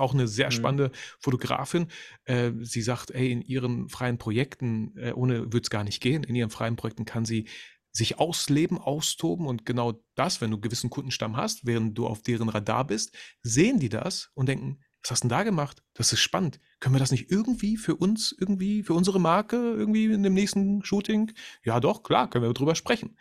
auch 0.00 0.14
eine 0.14 0.26
sehr 0.28 0.48
Mhm. 0.48 0.52
spannende 0.52 0.90
Fotografin. 1.18 1.88
Äh, 2.24 2.52
sie 2.60 2.82
sagt, 2.82 3.10
ey, 3.10 3.30
in 3.30 3.42
ihren 3.42 3.88
freien 3.88 4.18
Projekten, 4.18 4.96
äh, 4.96 5.12
ohne 5.12 5.52
wird 5.52 5.64
es 5.64 5.70
gar 5.70 5.84
nicht 5.84 6.00
gehen, 6.00 6.24
in 6.24 6.34
ihren 6.34 6.50
freien 6.50 6.76
Projekten 6.76 7.04
kann 7.04 7.24
sie 7.24 7.46
sich 7.92 8.18
ausleben, 8.18 8.78
austoben 8.78 9.46
und 9.46 9.66
genau 9.66 10.00
das, 10.14 10.40
wenn 10.40 10.50
du 10.50 10.56
einen 10.56 10.62
gewissen 10.62 10.90
Kundenstamm 10.90 11.36
hast, 11.36 11.66
während 11.66 11.98
du 11.98 12.06
auf 12.06 12.22
deren 12.22 12.48
Radar 12.48 12.86
bist, 12.86 13.16
sehen 13.42 13.80
die 13.80 13.88
das 13.88 14.30
und 14.34 14.48
denken, 14.48 14.78
was 15.02 15.10
hast 15.12 15.24
du 15.24 15.28
denn 15.28 15.36
da 15.36 15.42
gemacht? 15.44 15.82
Das 15.94 16.12
ist 16.12 16.20
spannend. 16.20 16.60
Können 16.78 16.94
wir 16.94 17.00
das 17.00 17.10
nicht 17.10 17.30
irgendwie 17.30 17.76
für 17.76 17.96
uns, 17.96 18.34
irgendwie 18.38 18.82
für 18.82 18.92
unsere 18.94 19.18
Marke, 19.18 19.56
irgendwie 19.56 20.04
in 20.04 20.22
dem 20.22 20.34
nächsten 20.34 20.84
Shooting? 20.84 21.32
Ja, 21.64 21.80
doch, 21.80 22.02
klar, 22.02 22.28
können 22.28 22.44
wir 22.44 22.52
drüber 22.52 22.74
sprechen. 22.74 23.16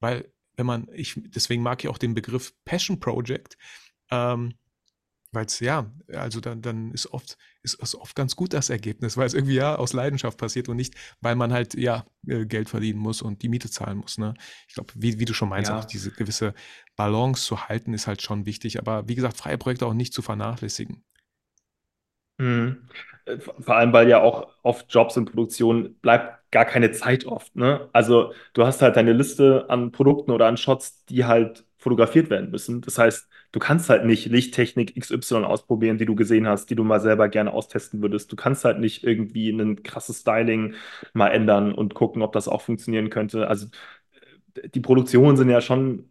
Weil, 0.00 0.32
wenn 0.56 0.66
man, 0.66 0.88
ich, 0.94 1.14
deswegen 1.26 1.62
mag 1.62 1.82
ich 1.82 1.90
auch 1.90 1.98
den 1.98 2.14
Begriff 2.14 2.54
Passion 2.64 3.00
Project, 3.00 3.58
ähm, 4.10 4.54
weil 5.32 5.46
es 5.46 5.60
ja, 5.60 5.90
also 6.12 6.40
dann, 6.40 6.62
dann 6.62 6.92
ist 6.92 7.12
oft, 7.12 7.36
ist 7.62 7.78
es 7.82 7.94
oft 7.94 8.14
ganz 8.16 8.36
gut 8.36 8.52
das 8.54 8.70
Ergebnis, 8.70 9.16
weil 9.16 9.26
es 9.26 9.34
irgendwie 9.34 9.54
ja 9.56 9.76
aus 9.76 9.92
Leidenschaft 9.92 10.38
passiert 10.38 10.68
und 10.68 10.76
nicht, 10.76 10.94
weil 11.20 11.36
man 11.36 11.52
halt 11.52 11.74
ja 11.74 12.06
äh, 12.26 12.46
Geld 12.46 12.68
verdienen 12.68 12.98
muss 12.98 13.22
und 13.22 13.42
die 13.42 13.48
Miete 13.48 13.70
zahlen 13.70 13.98
muss. 13.98 14.18
Ne? 14.18 14.34
Ich 14.68 14.74
glaube, 14.74 14.92
wie, 14.96 15.18
wie 15.18 15.24
du 15.24 15.34
schon 15.34 15.48
meinst, 15.48 15.70
Ja. 15.70 15.72
auch 15.72 15.84
diese 15.84 16.12
gewisse 16.12 16.54
Balance 16.96 17.44
zu 17.44 17.68
halten, 17.68 17.94
ist 17.94 18.06
halt 18.06 18.22
schon 18.22 18.46
wichtig. 18.46 18.78
Aber 18.78 19.08
wie 19.08 19.14
gesagt, 19.14 19.36
freie 19.36 19.58
Projekte 19.58 19.86
auch 19.86 19.94
nicht 19.94 20.12
zu 20.14 20.22
vernachlässigen. 20.22 21.04
Mhm. 22.38 22.88
Äh, 23.24 23.38
Vor 23.38 23.54
vor 23.62 23.76
allem, 23.76 23.92
weil 23.92 24.08
ja 24.08 24.20
auch 24.20 24.48
oft 24.62 24.92
Jobs 24.92 25.16
in 25.16 25.24
Produktion 25.24 25.98
bleibt 26.00 26.50
gar 26.50 26.64
keine 26.64 26.92
Zeit 26.92 27.24
oft, 27.26 27.54
ne? 27.56 27.88
Also 27.92 28.32
du 28.54 28.64
hast 28.66 28.82
halt 28.82 28.96
deine 28.96 29.12
Liste 29.12 29.66
an 29.68 29.90
Produkten 29.92 30.30
oder 30.30 30.46
an 30.46 30.56
Shots, 30.56 31.04
die 31.06 31.24
halt 31.24 31.65
fotografiert 31.86 32.30
werden 32.30 32.50
müssen. 32.50 32.80
Das 32.80 32.98
heißt, 32.98 33.28
du 33.52 33.60
kannst 33.60 33.88
halt 33.90 34.04
nicht 34.04 34.26
Lichttechnik 34.26 34.96
XY 34.96 35.44
ausprobieren, 35.44 35.98
die 35.98 36.04
du 36.04 36.16
gesehen 36.16 36.48
hast, 36.48 36.68
die 36.68 36.74
du 36.74 36.82
mal 36.82 37.00
selber 37.00 37.28
gerne 37.28 37.52
austesten 37.52 38.02
würdest. 38.02 38.32
Du 38.32 38.34
kannst 38.36 38.64
halt 38.64 38.80
nicht 38.80 39.04
irgendwie 39.04 39.50
ein 39.50 39.84
krasses 39.84 40.20
Styling 40.22 40.74
mal 41.12 41.28
ändern 41.28 41.72
und 41.72 41.94
gucken, 41.94 42.22
ob 42.22 42.32
das 42.32 42.48
auch 42.48 42.62
funktionieren 42.62 43.08
könnte. 43.08 43.46
Also 43.46 43.68
äh, 44.54 44.68
die 44.68 44.80
Produktionen 44.80 45.36
sind 45.36 45.48
ja 45.50 45.60
schon 45.60 46.10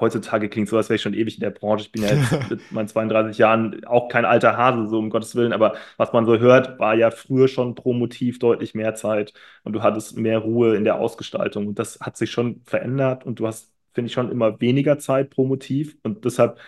heutzutage 0.00 0.48
klingt 0.48 0.68
so, 0.68 0.76
als 0.76 0.88
wäre 0.88 0.96
ich 0.96 1.02
schon 1.02 1.14
ewig 1.14 1.34
in 1.36 1.40
der 1.40 1.50
Branche. 1.50 1.86
Ich 1.86 1.92
bin 1.92 2.02
ja 2.02 2.10
jetzt 2.14 2.32
mit 2.50 2.70
meinen 2.72 2.88
32 2.88 3.38
Jahren 3.38 3.84
auch 3.84 4.08
kein 4.08 4.24
alter 4.24 4.56
Hase, 4.56 4.88
so 4.88 4.98
um 4.98 5.10
Gottes 5.10 5.34
Willen, 5.36 5.52
aber 5.52 5.74
was 5.96 6.12
man 6.12 6.26
so 6.26 6.38
hört, 6.38 6.78
war 6.78 6.94
ja 6.94 7.10
früher 7.10 7.48
schon 7.48 7.74
pro 7.74 7.92
Motiv 7.92 8.38
deutlich 8.38 8.74
mehr 8.74 8.94
Zeit 8.94 9.32
und 9.64 9.72
du 9.72 9.82
hattest 9.82 10.16
mehr 10.16 10.38
Ruhe 10.38 10.76
in 10.76 10.84
der 10.84 10.96
Ausgestaltung. 11.00 11.66
Und 11.68 11.78
das 11.78 11.98
hat 12.00 12.16
sich 12.16 12.30
schon 12.30 12.62
verändert 12.64 13.24
und 13.26 13.40
du 13.40 13.46
hast, 13.46 13.73
finde 13.94 14.08
ich, 14.08 14.12
schon 14.14 14.30
immer 14.30 14.60
weniger 14.60 14.98
Zeit 14.98 15.30
pro 15.30 15.44
Motiv 15.46 15.96
und 16.02 16.24
deshalb 16.24 16.58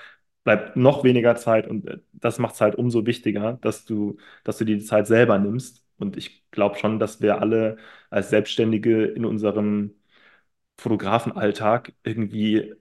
bleibt 0.44 0.76
noch 0.76 1.04
weniger 1.04 1.36
Zeit 1.36 1.66
und 1.68 1.86
äh, 1.88 1.98
das 2.12 2.38
macht 2.38 2.54
es 2.54 2.60
halt 2.60 2.76
umso 2.76 3.06
wichtiger, 3.06 3.54
dass 3.62 3.84
du, 3.84 4.16
dass 4.44 4.58
du 4.58 4.64
dir 4.64 4.76
die 4.78 4.84
Zeit 4.84 5.06
selber 5.06 5.38
nimmst. 5.38 5.84
Und 5.98 6.16
ich 6.16 6.44
glaube 6.50 6.76
schon, 6.78 6.98
dass 6.98 7.20
wir 7.22 7.40
alle 7.40 7.78
als 8.10 8.30
Selbstständige 8.30 9.04
in 9.06 9.24
unserem 9.24 9.94
Fotografenalltag 10.78 11.92
irgendwie, 12.04 12.58
äh, 12.58 12.74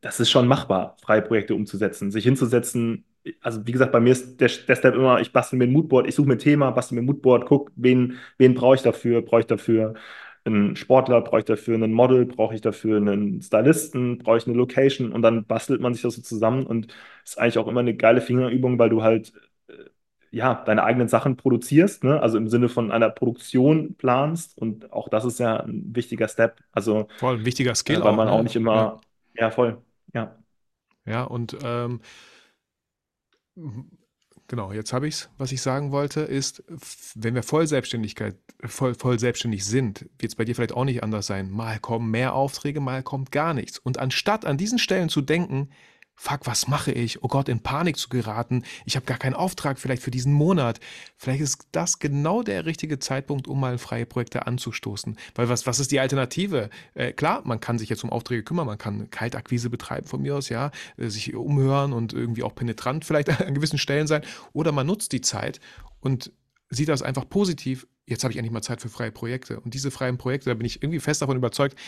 das 0.00 0.20
ist 0.20 0.30
schon 0.30 0.46
machbar, 0.46 0.96
freie 1.02 1.22
Projekte 1.22 1.54
umzusetzen, 1.54 2.10
sich 2.10 2.24
hinzusetzen. 2.24 3.04
Also 3.40 3.66
wie 3.66 3.72
gesagt, 3.72 3.92
bei 3.92 4.00
mir 4.00 4.12
ist 4.12 4.40
der, 4.40 4.48
der 4.68 4.76
Step 4.76 4.94
immer, 4.94 5.20
ich 5.20 5.32
bastel 5.32 5.58
mir 5.58 5.64
ein 5.64 5.72
Moodboard, 5.72 6.06
ich 6.08 6.14
suche 6.14 6.28
mir 6.28 6.34
ein 6.36 6.38
Thema, 6.38 6.70
bastel 6.70 6.96
mir 6.96 7.02
ein 7.02 7.06
Moodboard, 7.06 7.46
guck, 7.46 7.70
wen, 7.76 8.18
wen 8.38 8.54
brauche 8.54 8.74
ich 8.76 8.82
dafür? 8.82 9.22
Brauche 9.22 9.40
ich 9.40 9.46
dafür 9.46 9.94
einen 10.50 10.76
Sportler, 10.76 11.20
brauche 11.22 11.40
ich 11.40 11.44
dafür 11.46 11.74
einen 11.76 11.92
Model, 11.92 12.26
brauche 12.26 12.54
ich 12.54 12.60
dafür 12.60 12.98
einen 12.98 13.42
Stylisten, 13.42 14.18
brauche 14.18 14.38
ich 14.38 14.46
eine 14.46 14.56
Location 14.56 15.12
und 15.12 15.22
dann 15.22 15.46
bastelt 15.46 15.80
man 15.80 15.94
sich 15.94 16.02
das 16.02 16.14
so 16.16 16.22
zusammen 16.22 16.66
und 16.66 16.94
ist 17.24 17.38
eigentlich 17.38 17.58
auch 17.58 17.68
immer 17.68 17.80
eine 17.80 17.96
geile 17.96 18.20
Fingerübung, 18.20 18.78
weil 18.78 18.90
du 18.90 19.02
halt 19.02 19.32
äh, 19.68 19.72
ja, 20.30 20.54
deine 20.64 20.84
eigenen 20.84 21.08
Sachen 21.08 21.36
produzierst, 21.36 22.04
ne? 22.04 22.20
Also 22.22 22.38
im 22.38 22.48
Sinne 22.48 22.68
von 22.68 22.90
einer 22.92 23.10
Produktion 23.10 23.96
planst 23.96 24.56
und 24.58 24.92
auch 24.92 25.08
das 25.08 25.24
ist 25.24 25.40
ja 25.40 25.58
ein 25.60 25.94
wichtiger 25.94 26.28
Step. 26.28 26.60
Also 26.72 27.08
Voll 27.16 27.38
ein 27.38 27.44
wichtiger 27.44 27.74
Skill 27.76 28.00
äh, 28.00 28.04
weil 28.04 28.12
auch, 28.12 28.14
man 28.14 28.28
auch 28.28 28.42
ne? 28.42 28.44
nicht 28.44 28.56
Ja. 28.72 28.86
immer, 28.86 29.00
ja, 29.34 29.50
voll, 29.50 29.82
ja. 30.14 30.36
Ja, 31.06 31.24
und 31.24 31.56
ähm, 31.62 32.00
genau, 34.50 34.72
jetzt 34.72 34.92
habe 34.92 35.06
ich 35.06 35.14
es. 35.14 35.30
Was 35.38 35.52
ich 35.52 35.62
sagen 35.62 35.92
wollte, 35.92 36.20
ist, 36.20 36.62
wenn 37.14 37.34
wir 37.34 37.44
voll 37.44 37.66
Selbstständigkeit, 37.68 38.36
voll, 38.64 38.94
voll 38.94 39.18
selbstständig 39.18 39.64
sind, 39.64 40.10
wird 40.18 40.32
es 40.32 40.34
bei 40.36 40.44
dir 40.44 40.54
vielleicht 40.54 40.74
auch 40.74 40.84
nicht 40.84 41.02
anders 41.04 41.28
sein. 41.28 41.50
Mal 41.50 41.78
kommen 41.78 42.10
mehr 42.10 42.34
Aufträge, 42.34 42.80
mal 42.80 43.04
kommt 43.04 43.30
gar 43.30 43.54
nichts. 43.54 43.78
Und 43.78 43.98
anstatt 43.98 44.44
an 44.44 44.58
diesen 44.58 44.80
Stellen 44.80 45.08
zu 45.08 45.20
denken, 45.22 45.70
fuck, 46.20 46.46
was 46.46 46.68
mache 46.68 46.92
ich? 46.92 47.24
Oh 47.24 47.28
Gott, 47.28 47.48
in 47.48 47.60
Panik 47.60 47.96
zu 47.96 48.10
geraten. 48.10 48.64
Ich 48.84 48.94
habe 48.94 49.06
gar 49.06 49.16
keinen 49.16 49.32
Auftrag 49.32 49.78
vielleicht 49.78 50.02
für 50.02 50.10
diesen 50.10 50.34
Monat. 50.34 50.78
Vielleicht 51.16 51.40
ist 51.40 51.66
das 51.72 51.98
genau 51.98 52.42
der 52.42 52.66
richtige 52.66 52.98
Zeitpunkt, 52.98 53.48
um 53.48 53.58
mal 53.58 53.78
freie 53.78 54.04
Projekte 54.04 54.46
anzustoßen. 54.46 55.16
Weil 55.34 55.48
was, 55.48 55.66
was 55.66 55.80
ist 55.80 55.92
die 55.92 55.98
Alternative? 55.98 56.68
Äh, 56.92 57.12
klar, 57.12 57.40
man 57.44 57.60
kann 57.60 57.78
sich 57.78 57.88
jetzt 57.88 58.04
um 58.04 58.10
Aufträge 58.10 58.42
kümmern, 58.42 58.66
man 58.66 58.76
kann 58.76 59.08
Kaltakquise 59.10 59.70
betreiben 59.70 60.06
von 60.06 60.20
mir 60.20 60.36
aus, 60.36 60.50
ja, 60.50 60.72
äh, 60.98 61.08
sich 61.08 61.34
umhören 61.34 61.94
und 61.94 62.12
irgendwie 62.12 62.42
auch 62.42 62.54
penetrant 62.54 63.06
vielleicht 63.06 63.30
an 63.40 63.54
gewissen 63.54 63.78
Stellen 63.78 64.06
sein. 64.06 64.20
Oder 64.52 64.72
man 64.72 64.86
nutzt 64.86 65.12
die 65.12 65.22
Zeit 65.22 65.58
und 66.00 66.32
sieht 66.68 66.90
das 66.90 67.00
einfach 67.00 67.26
positiv. 67.30 67.86
Jetzt 68.10 68.24
habe 68.24 68.32
ich 68.32 68.38
endlich 68.38 68.52
mal 68.52 68.60
Zeit 68.60 68.80
für 68.80 68.88
freie 68.88 69.12
Projekte. 69.12 69.60
Und 69.60 69.72
diese 69.72 69.92
freien 69.92 70.18
Projekte, 70.18 70.50
da 70.50 70.54
bin 70.54 70.66
ich 70.66 70.82
irgendwie 70.82 70.98
fest 70.98 71.22
davon 71.22 71.36
überzeugt, 71.36 71.78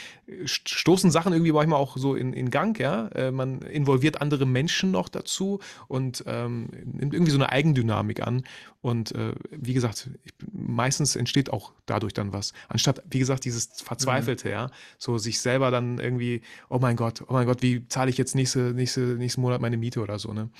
stoßen 0.45 1.11
Sachen 1.11 1.33
irgendwie 1.33 1.51
manchmal 1.51 1.81
auch 1.81 1.97
so 1.97 2.15
in, 2.15 2.33
in 2.33 2.49
Gang, 2.51 2.79
ja. 2.79 3.09
Äh, 3.09 3.33
man 3.33 3.61
involviert 3.63 4.21
andere 4.23 4.47
Menschen 4.47 4.93
noch 4.93 5.09
dazu 5.09 5.59
und 5.89 6.23
ähm, 6.29 6.69
nimmt 6.85 7.13
irgendwie 7.13 7.33
so 7.33 7.39
eine 7.39 7.51
Eigendynamik 7.51 8.23
an. 8.23 8.45
Und 8.83 9.13
äh, 9.17 9.33
wie 9.51 9.75
gesagt, 9.75 10.11
ich, 10.23 10.33
meistens 10.53 11.17
entsteht 11.17 11.53
auch 11.53 11.73
dadurch 11.87 12.15
dann 12.15 12.33
was. 12.33 12.53
Anstatt, 12.69 13.03
wie 13.11 13.19
gesagt, 13.19 13.45
dieses 13.45 13.83
Verzweifelte, 13.83 14.47
mhm. 14.47 14.53
ja, 14.53 14.71
so 14.99 15.19
sich 15.19 15.41
selber 15.41 15.73
dann 15.73 15.99
irgendwie, 15.99 16.43
oh 16.69 16.79
mein 16.81 16.95
Gott, 16.95 17.23
oh 17.27 17.33
mein 17.33 17.47
Gott, 17.47 17.63
wie 17.63 17.89
zahle 17.89 18.11
ich 18.11 18.17
jetzt 18.17 18.37
nächste, 18.37 18.73
nächste, 18.75 19.01
nächsten 19.01 19.41
Monat 19.41 19.61
meine 19.61 19.77
Miete 19.77 20.01
oder 20.01 20.21
so, 20.21 20.33
ne? 20.33 20.51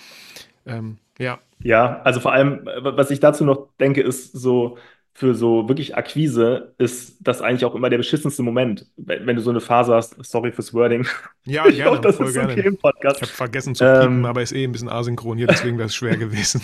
Ähm, 0.67 0.99
ja. 1.19 1.39
Ja, 1.61 2.01
also 2.03 2.19
vor 2.19 2.33
allem, 2.33 2.69
was 2.81 3.13
ich 3.13 3.21
dazu 3.21 3.45
noch 3.45 3.69
denke, 3.79 4.03
ist 4.03 4.33
so, 4.33 4.79
für 5.15 5.35
so 5.35 5.69
wirklich 5.69 5.97
Akquise 5.97 6.75
ist 6.79 7.17
das 7.21 7.43
eigentlich 7.43 7.65
auch 7.65 7.75
immer 7.75 7.91
der 7.91 7.99
beschissenste 7.99 8.43
Moment, 8.43 8.87
wenn, 8.97 9.27
wenn 9.27 9.37
du 9.37 9.43
so 9.43 9.51
eine 9.51 9.61
Phase 9.61 9.95
hast. 9.95 10.17
Sorry 10.25 10.53
fürs 10.53 10.73
Wording. 10.73 11.07
Ja, 11.45 11.67
ich 11.69 11.77
gerne. 11.77 11.91
Hoffe, 11.91 12.01
das 12.03 12.17
voll 12.17 12.29
ist 12.29 12.35
gerne. 12.35 12.53
okay 12.53 12.67
im 12.67 12.79
Podcast. 12.79 13.17
Ich 13.17 13.23
habe 13.23 13.33
vergessen 13.33 13.75
zu 13.75 13.85
piepen, 13.85 14.19
ähm, 14.19 14.25
aber 14.25 14.43
ist 14.43 14.53
eh 14.53 14.65
ein 14.65 14.73
bisschen 14.73 14.89
asynchron 14.89 15.37
hier, 15.37 15.47
deswegen 15.47 15.77
wäre 15.77 15.87
es 15.87 15.95
schwer 15.95 16.17
gewesen. 16.19 16.63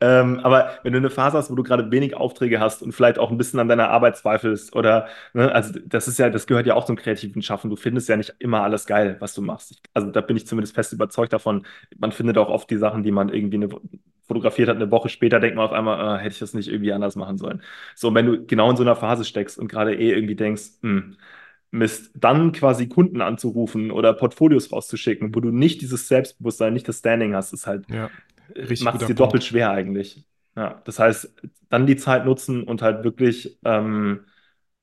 Ähm, 0.00 0.40
aber 0.40 0.78
wenn 0.82 0.92
du 0.92 0.98
eine 0.98 1.10
Phase 1.10 1.38
hast, 1.38 1.50
wo 1.50 1.54
du 1.54 1.62
gerade 1.62 1.90
wenig 1.90 2.16
Aufträge 2.16 2.60
hast 2.60 2.82
und 2.82 2.92
vielleicht 2.92 3.18
auch 3.18 3.30
ein 3.30 3.38
bisschen 3.38 3.60
an 3.60 3.68
deiner 3.68 3.88
Arbeit 3.90 4.16
zweifelst 4.16 4.74
oder, 4.74 5.08
ne, 5.34 5.52
also 5.52 5.78
das 5.84 6.08
ist 6.08 6.18
ja, 6.18 6.30
das 6.30 6.46
gehört 6.46 6.66
ja 6.66 6.74
auch 6.74 6.84
zum 6.84 6.96
kreativen 6.96 7.42
Schaffen. 7.42 7.70
Du 7.70 7.76
findest 7.76 8.08
ja 8.08 8.16
nicht 8.16 8.34
immer 8.38 8.62
alles 8.62 8.86
geil, 8.86 9.16
was 9.20 9.34
du 9.34 9.42
machst. 9.42 9.72
Ich, 9.72 9.82
also 9.94 10.10
da 10.10 10.20
bin 10.20 10.36
ich 10.36 10.46
zumindest 10.46 10.74
fest 10.74 10.92
überzeugt 10.92 11.32
davon. 11.32 11.66
Man 11.98 12.12
findet 12.12 12.38
auch 12.38 12.48
oft 12.48 12.70
die 12.70 12.78
Sachen, 12.78 13.02
die 13.02 13.12
man 13.12 13.28
irgendwie 13.28 13.56
eine, 13.56 13.68
fotografiert 14.30 14.68
hat, 14.68 14.76
eine 14.76 14.90
Woche 14.92 15.08
später 15.08 15.40
denkt 15.40 15.56
man 15.56 15.66
auf 15.66 15.72
einmal, 15.72 16.18
äh, 16.18 16.20
hätte 16.20 16.34
ich 16.34 16.38
das 16.38 16.54
nicht 16.54 16.68
irgendwie 16.68 16.92
anders 16.92 17.16
machen 17.16 17.36
sollen. 17.36 17.62
So, 17.96 18.14
wenn 18.14 18.26
du 18.26 18.46
genau 18.46 18.70
in 18.70 18.76
so 18.76 18.82
einer 18.84 18.94
Phase 18.94 19.24
steckst 19.24 19.58
und 19.58 19.68
gerade 19.68 19.94
eh 19.94 20.12
irgendwie 20.12 20.36
denkst, 20.36 20.62
hm, 20.82 21.16
Mist, 21.72 22.10
dann 22.14 22.52
quasi 22.52 22.88
Kunden 22.88 23.20
anzurufen 23.20 23.90
oder 23.90 24.12
Portfolios 24.12 24.72
rauszuschicken, 24.72 25.34
wo 25.34 25.40
du 25.40 25.50
nicht 25.50 25.80
dieses 25.82 26.08
Selbstbewusstsein, 26.08 26.72
nicht 26.72 26.88
das 26.88 26.98
Standing 26.98 27.34
hast, 27.34 27.52
ist 27.52 27.66
halt 27.66 27.88
ja. 27.88 28.10
Macht 28.78 29.00
es 29.00 29.06
dir 29.06 29.14
doppelt 29.14 29.44
schwer 29.44 29.70
eigentlich. 29.70 30.26
Ja, 30.56 30.82
das 30.84 30.98
heißt, 30.98 31.34
dann 31.68 31.86
die 31.86 31.96
Zeit 31.96 32.24
nutzen 32.24 32.62
und 32.64 32.82
halt 32.82 33.04
wirklich 33.04 33.58
ähm, 33.64 34.26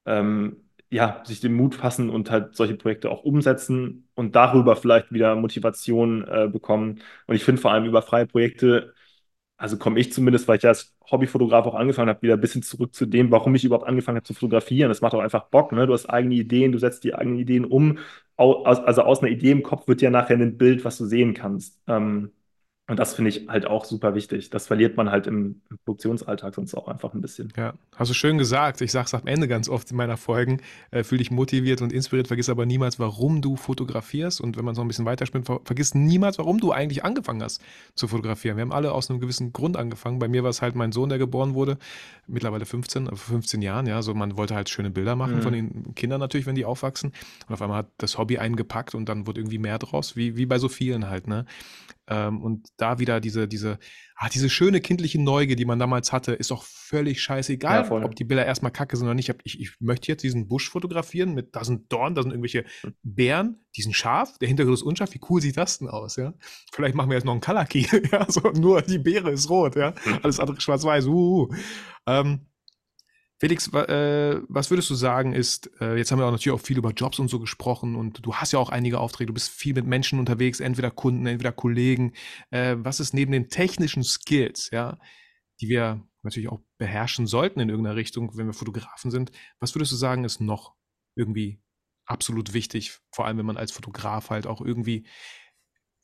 ähm, 0.05 0.57
ja, 0.89 1.21
sich 1.25 1.41
den 1.41 1.53
Mut 1.53 1.75
fassen 1.75 2.09
und 2.09 2.31
halt 2.31 2.55
solche 2.55 2.75
Projekte 2.75 3.11
auch 3.11 3.23
umsetzen 3.23 4.07
und 4.15 4.35
darüber 4.35 4.75
vielleicht 4.75 5.11
wieder 5.11 5.35
Motivation 5.35 6.25
äh, 6.27 6.47
bekommen. 6.47 7.01
Und 7.27 7.35
ich 7.35 7.43
finde 7.43 7.61
vor 7.61 7.71
allem 7.71 7.85
über 7.85 8.01
freie 8.01 8.25
Projekte, 8.25 8.93
also 9.57 9.77
komme 9.77 9.99
ich 9.99 10.13
zumindest, 10.13 10.47
weil 10.47 10.57
ich 10.57 10.63
ja 10.63 10.69
als 10.69 10.95
Hobbyfotograf 11.11 11.65
auch 11.65 11.75
angefangen 11.75 12.09
habe, 12.09 12.21
wieder 12.21 12.35
ein 12.35 12.41
bisschen 12.41 12.61
zurück 12.63 12.93
zu 12.93 13.05
dem, 13.05 13.31
warum 13.31 13.55
ich 13.55 13.65
überhaupt 13.65 13.87
angefangen 13.87 14.17
habe 14.17 14.25
zu 14.27 14.33
fotografieren. 14.33 14.89
Das 14.89 15.01
macht 15.01 15.13
auch 15.15 15.19
einfach 15.19 15.49
Bock, 15.49 15.71
ne? 15.71 15.87
Du 15.87 15.93
hast 15.93 16.05
eigene 16.07 16.35
Ideen, 16.35 16.71
du 16.71 16.77
setzt 16.77 17.03
die 17.03 17.15
eigenen 17.15 17.39
Ideen 17.39 17.65
um. 17.65 17.97
Also 18.37 19.01
aus 19.01 19.19
einer 19.23 19.31
Idee 19.31 19.51
im 19.51 19.63
Kopf 19.63 19.87
wird 19.87 20.01
ja 20.01 20.11
nachher 20.11 20.37
ein 20.37 20.57
Bild, 20.57 20.85
was 20.85 20.97
du 20.99 21.05
sehen 21.05 21.33
kannst. 21.33 21.81
Ähm, 21.87 22.31
und 22.89 22.97
das 22.97 23.15
finde 23.15 23.29
ich 23.29 23.49
halt 23.49 23.65
auch 23.65 23.83
super 23.83 24.15
wichtig. 24.15 24.49
Das 24.49 24.67
verliert 24.67 24.95
man 24.95 25.11
halt 25.11 25.27
im, 25.27 25.61
im, 25.69 25.77
Produktionsalltag 25.79 26.55
sonst 26.55 26.73
auch 26.73 26.87
einfach 26.87 27.13
ein 27.13 27.19
bisschen. 27.19 27.51
Ja, 27.57 27.73
hast 27.97 28.09
du 28.09 28.13
schön 28.13 28.37
gesagt. 28.37 28.79
Ich 28.79 28.93
sage 28.93 29.07
es 29.07 29.13
am 29.13 29.27
Ende 29.27 29.49
ganz 29.49 29.67
oft 29.67 29.91
in 29.91 29.97
meiner 29.97 30.15
Folgen. 30.15 30.61
Äh, 30.91 31.03
fühl 31.03 31.17
dich 31.17 31.29
motiviert 31.29 31.81
und 31.81 31.91
inspiriert, 31.91 32.29
vergiss 32.29 32.47
aber 32.47 32.65
niemals, 32.65 32.97
warum 32.97 33.41
du 33.41 33.57
fotografierst. 33.57 34.39
Und 34.39 34.55
wenn 34.55 34.63
man 34.63 34.73
so 34.73 34.81
ein 34.81 34.87
bisschen 34.87 35.03
weiterspinnt, 35.03 35.47
ver 35.47 35.59
vergiss 35.65 35.95
niemals, 35.95 36.37
warum 36.37 36.61
du 36.61 36.71
eigentlich 36.71 37.03
angefangen 37.03 37.43
hast 37.43 37.61
zu 37.93 38.07
fotografieren. 38.07 38.55
Wir 38.55 38.61
haben 38.61 38.71
alle 38.71 38.93
aus 38.93 39.09
einem 39.09 39.19
gewissen 39.19 39.51
Grund 39.51 39.75
angefangen. 39.75 40.19
Bei 40.19 40.29
mir 40.29 40.43
war 40.43 40.49
es 40.49 40.61
halt 40.61 40.75
mein 40.75 40.93
Sohn, 40.93 41.09
der 41.09 41.17
geboren 41.17 41.55
wurde, 41.55 41.77
mittlerweile 42.25 42.65
15, 42.65 43.07
vor 43.07 43.17
15 43.17 43.61
Jahren. 43.61 43.85
Ja, 43.87 44.01
so 44.01 44.13
man 44.13 44.37
wollte 44.37 44.55
halt 44.55 44.69
schöne 44.69 44.91
Bilder 44.91 45.17
machen 45.17 45.37
mhm. 45.37 45.41
von 45.41 45.51
den 45.51 45.93
Kindern 45.95 46.21
natürlich, 46.21 46.47
wenn 46.47 46.55
die 46.55 46.63
aufwachsen. 46.63 47.11
Und 47.49 47.53
auf 47.53 47.61
einmal 47.61 47.79
hat 47.79 47.89
das 47.97 48.17
Hobby 48.17 48.37
eingepackt 48.37 48.95
und 48.95 49.09
dann 49.09 49.27
wurde 49.27 49.41
irgendwie 49.41 49.57
mehr 49.57 49.77
draus, 49.77 50.15
wie, 50.15 50.37
wie 50.37 50.45
bei 50.45 50.57
so 50.57 50.69
vielen 50.69 51.09
halt. 51.09 51.27
Ne? 51.27 51.45
Ähm, 52.09 52.41
und 52.41 52.69
da 52.77 52.99
wieder 52.99 53.19
diese, 53.19 53.47
diese, 53.47 53.79
ah, 54.15 54.29
diese 54.29 54.49
schöne 54.49 54.79
kindliche 54.79 55.21
Neugier, 55.21 55.57
die 55.57 55.65
man 55.65 55.77
damals 55.77 56.13
hatte, 56.13 56.33
ist 56.33 56.51
auch 56.51 56.63
völlig 56.63 57.21
scheißegal, 57.21 57.85
ja, 57.85 57.91
ob 57.91 58.15
die 58.15 58.23
Bilder 58.23 58.45
erstmal 58.45 58.71
kacke 58.71 58.95
sind 58.95 59.07
oder 59.07 59.13
nicht. 59.13 59.33
Ich, 59.43 59.59
ich 59.59 59.71
möchte 59.79 60.07
jetzt 60.07 60.23
diesen 60.23 60.47
Busch 60.47 60.69
fotografieren 60.69 61.33
mit, 61.33 61.55
da 61.55 61.65
sind 61.65 61.91
Dorn, 61.91 62.15
da 62.15 62.21
sind 62.21 62.31
irgendwelche 62.31 62.63
hm. 62.81 62.93
Bären, 63.03 63.65
die 63.75 63.81
sind 63.81 63.95
scharf, 63.95 64.37
der 64.39 64.47
Hintergrund 64.47 64.77
ist 64.77 64.83
unscharf. 64.83 65.13
Wie 65.13 65.21
cool 65.29 65.41
sieht 65.41 65.57
das 65.57 65.79
denn 65.79 65.89
aus, 65.89 66.15
ja? 66.15 66.33
Vielleicht 66.71 66.95
machen 66.95 67.09
wir 67.09 67.15
jetzt 67.15 67.25
noch 67.25 67.33
einen 67.33 67.41
Color 67.41 67.65
Key, 67.65 67.85
ja, 68.11 68.25
so 68.29 68.39
nur 68.51 68.81
die 68.81 68.99
Beere 68.99 69.31
ist 69.31 69.49
rot, 69.49 69.75
ja. 69.75 69.93
Hm. 70.03 70.19
Alles 70.23 70.39
andere 70.39 70.61
schwarz-weiß, 70.61 71.07
uh. 71.07 71.49
Ähm, 72.05 72.47
Felix, 73.39 73.71
äh, 73.71 74.41
was 74.47 74.71
würdest 74.71 74.89
du 74.89 74.95
sagen 74.95 75.33
ist, 75.33 75.69
äh, 75.79 75.95
jetzt 75.95 76.11
haben 76.11 76.17
wir 76.17 76.25
auch 76.25 76.31
natürlich 76.31 76.59
auch 76.59 76.65
viel 76.65 76.79
über 76.79 76.91
Jobs 76.91 77.19
und 77.19 77.27
so 77.27 77.39
gesprochen 77.39 77.95
und 77.95 78.25
du 78.25 78.33
hast 78.33 78.51
ja 78.51 78.59
auch 78.59 78.69
einige 78.69 78.99
Aufträge, 78.99 79.27
du 79.27 79.33
bist 79.33 79.49
viel 79.51 79.75
mit 79.75 79.85
Menschen 79.85 80.17
unterwegs, 80.17 80.59
entweder 80.59 80.89
Kunden, 80.89 81.27
entweder 81.27 81.51
Kollegen. 81.51 82.13
Äh, 82.49 82.77
was 82.79 82.99
ist 82.99 83.13
neben 83.13 83.31
den 83.31 83.49
technischen 83.49 84.03
Skills, 84.03 84.71
ja, 84.71 84.97
die 85.61 85.69
wir 85.69 86.03
natürlich 86.23 86.49
auch 86.49 86.61
beherrschen 86.79 87.27
sollten 87.27 87.59
in 87.59 87.69
irgendeiner 87.69 87.95
Richtung, 87.95 88.35
wenn 88.35 88.47
wir 88.47 88.53
Fotografen 88.53 89.11
sind, 89.11 89.31
was 89.59 89.75
würdest 89.75 89.91
du 89.91 89.95
sagen, 89.97 90.23
ist 90.23 90.41
noch 90.41 90.75
irgendwie 91.15 91.61
absolut 92.07 92.53
wichtig, 92.53 92.97
vor 93.11 93.25
allem 93.25 93.37
wenn 93.37 93.45
man 93.45 93.57
als 93.57 93.71
Fotograf 93.71 94.31
halt 94.31 94.47
auch 94.47 94.61
irgendwie 94.61 95.05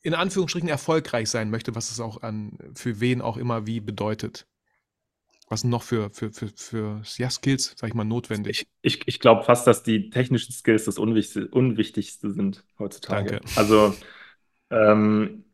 in 0.02 0.14
Anführungsstrichen 0.14 0.68
erfolgreich 0.68 1.30
sein 1.30 1.50
möchte, 1.50 1.74
was 1.74 1.90
es 1.90 1.98
auch 1.98 2.22
an 2.22 2.58
für 2.74 3.00
wen 3.00 3.22
auch 3.22 3.38
immer 3.38 3.66
wie 3.66 3.80
bedeutet? 3.80 4.46
Was 5.48 5.60
sind 5.60 5.70
noch 5.70 5.82
für, 5.82 6.10
für, 6.10 6.32
für, 6.32 6.48
für 6.48 7.02
ja, 7.16 7.28
Skills, 7.28 7.74
sag 7.76 7.88
ich 7.88 7.94
mal, 7.94 8.04
notwendig? 8.04 8.66
Ich, 8.82 8.94
ich, 9.00 9.08
ich 9.08 9.20
glaube 9.20 9.42
fast, 9.42 9.66
dass 9.66 9.82
die 9.82 10.10
technischen 10.10 10.52
Skills 10.52 10.84
das 10.84 10.98
Unwichtigste, 10.98 11.48
Unwichtigste 11.48 12.30
sind 12.30 12.64
heutzutage. 12.78 13.40
Danke. 13.40 13.46
Also 13.56 13.94
ähm, 14.70 15.44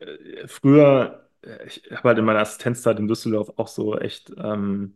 früher, 0.46 1.28
ich 1.66 1.82
habe 1.90 2.10
halt 2.10 2.18
in 2.18 2.24
meiner 2.24 2.40
Assistenzzeit 2.40 2.98
in 2.98 3.08
Düsseldorf 3.08 3.52
auch 3.56 3.68
so 3.68 3.98
echt 3.98 4.32
ähm, 4.38 4.94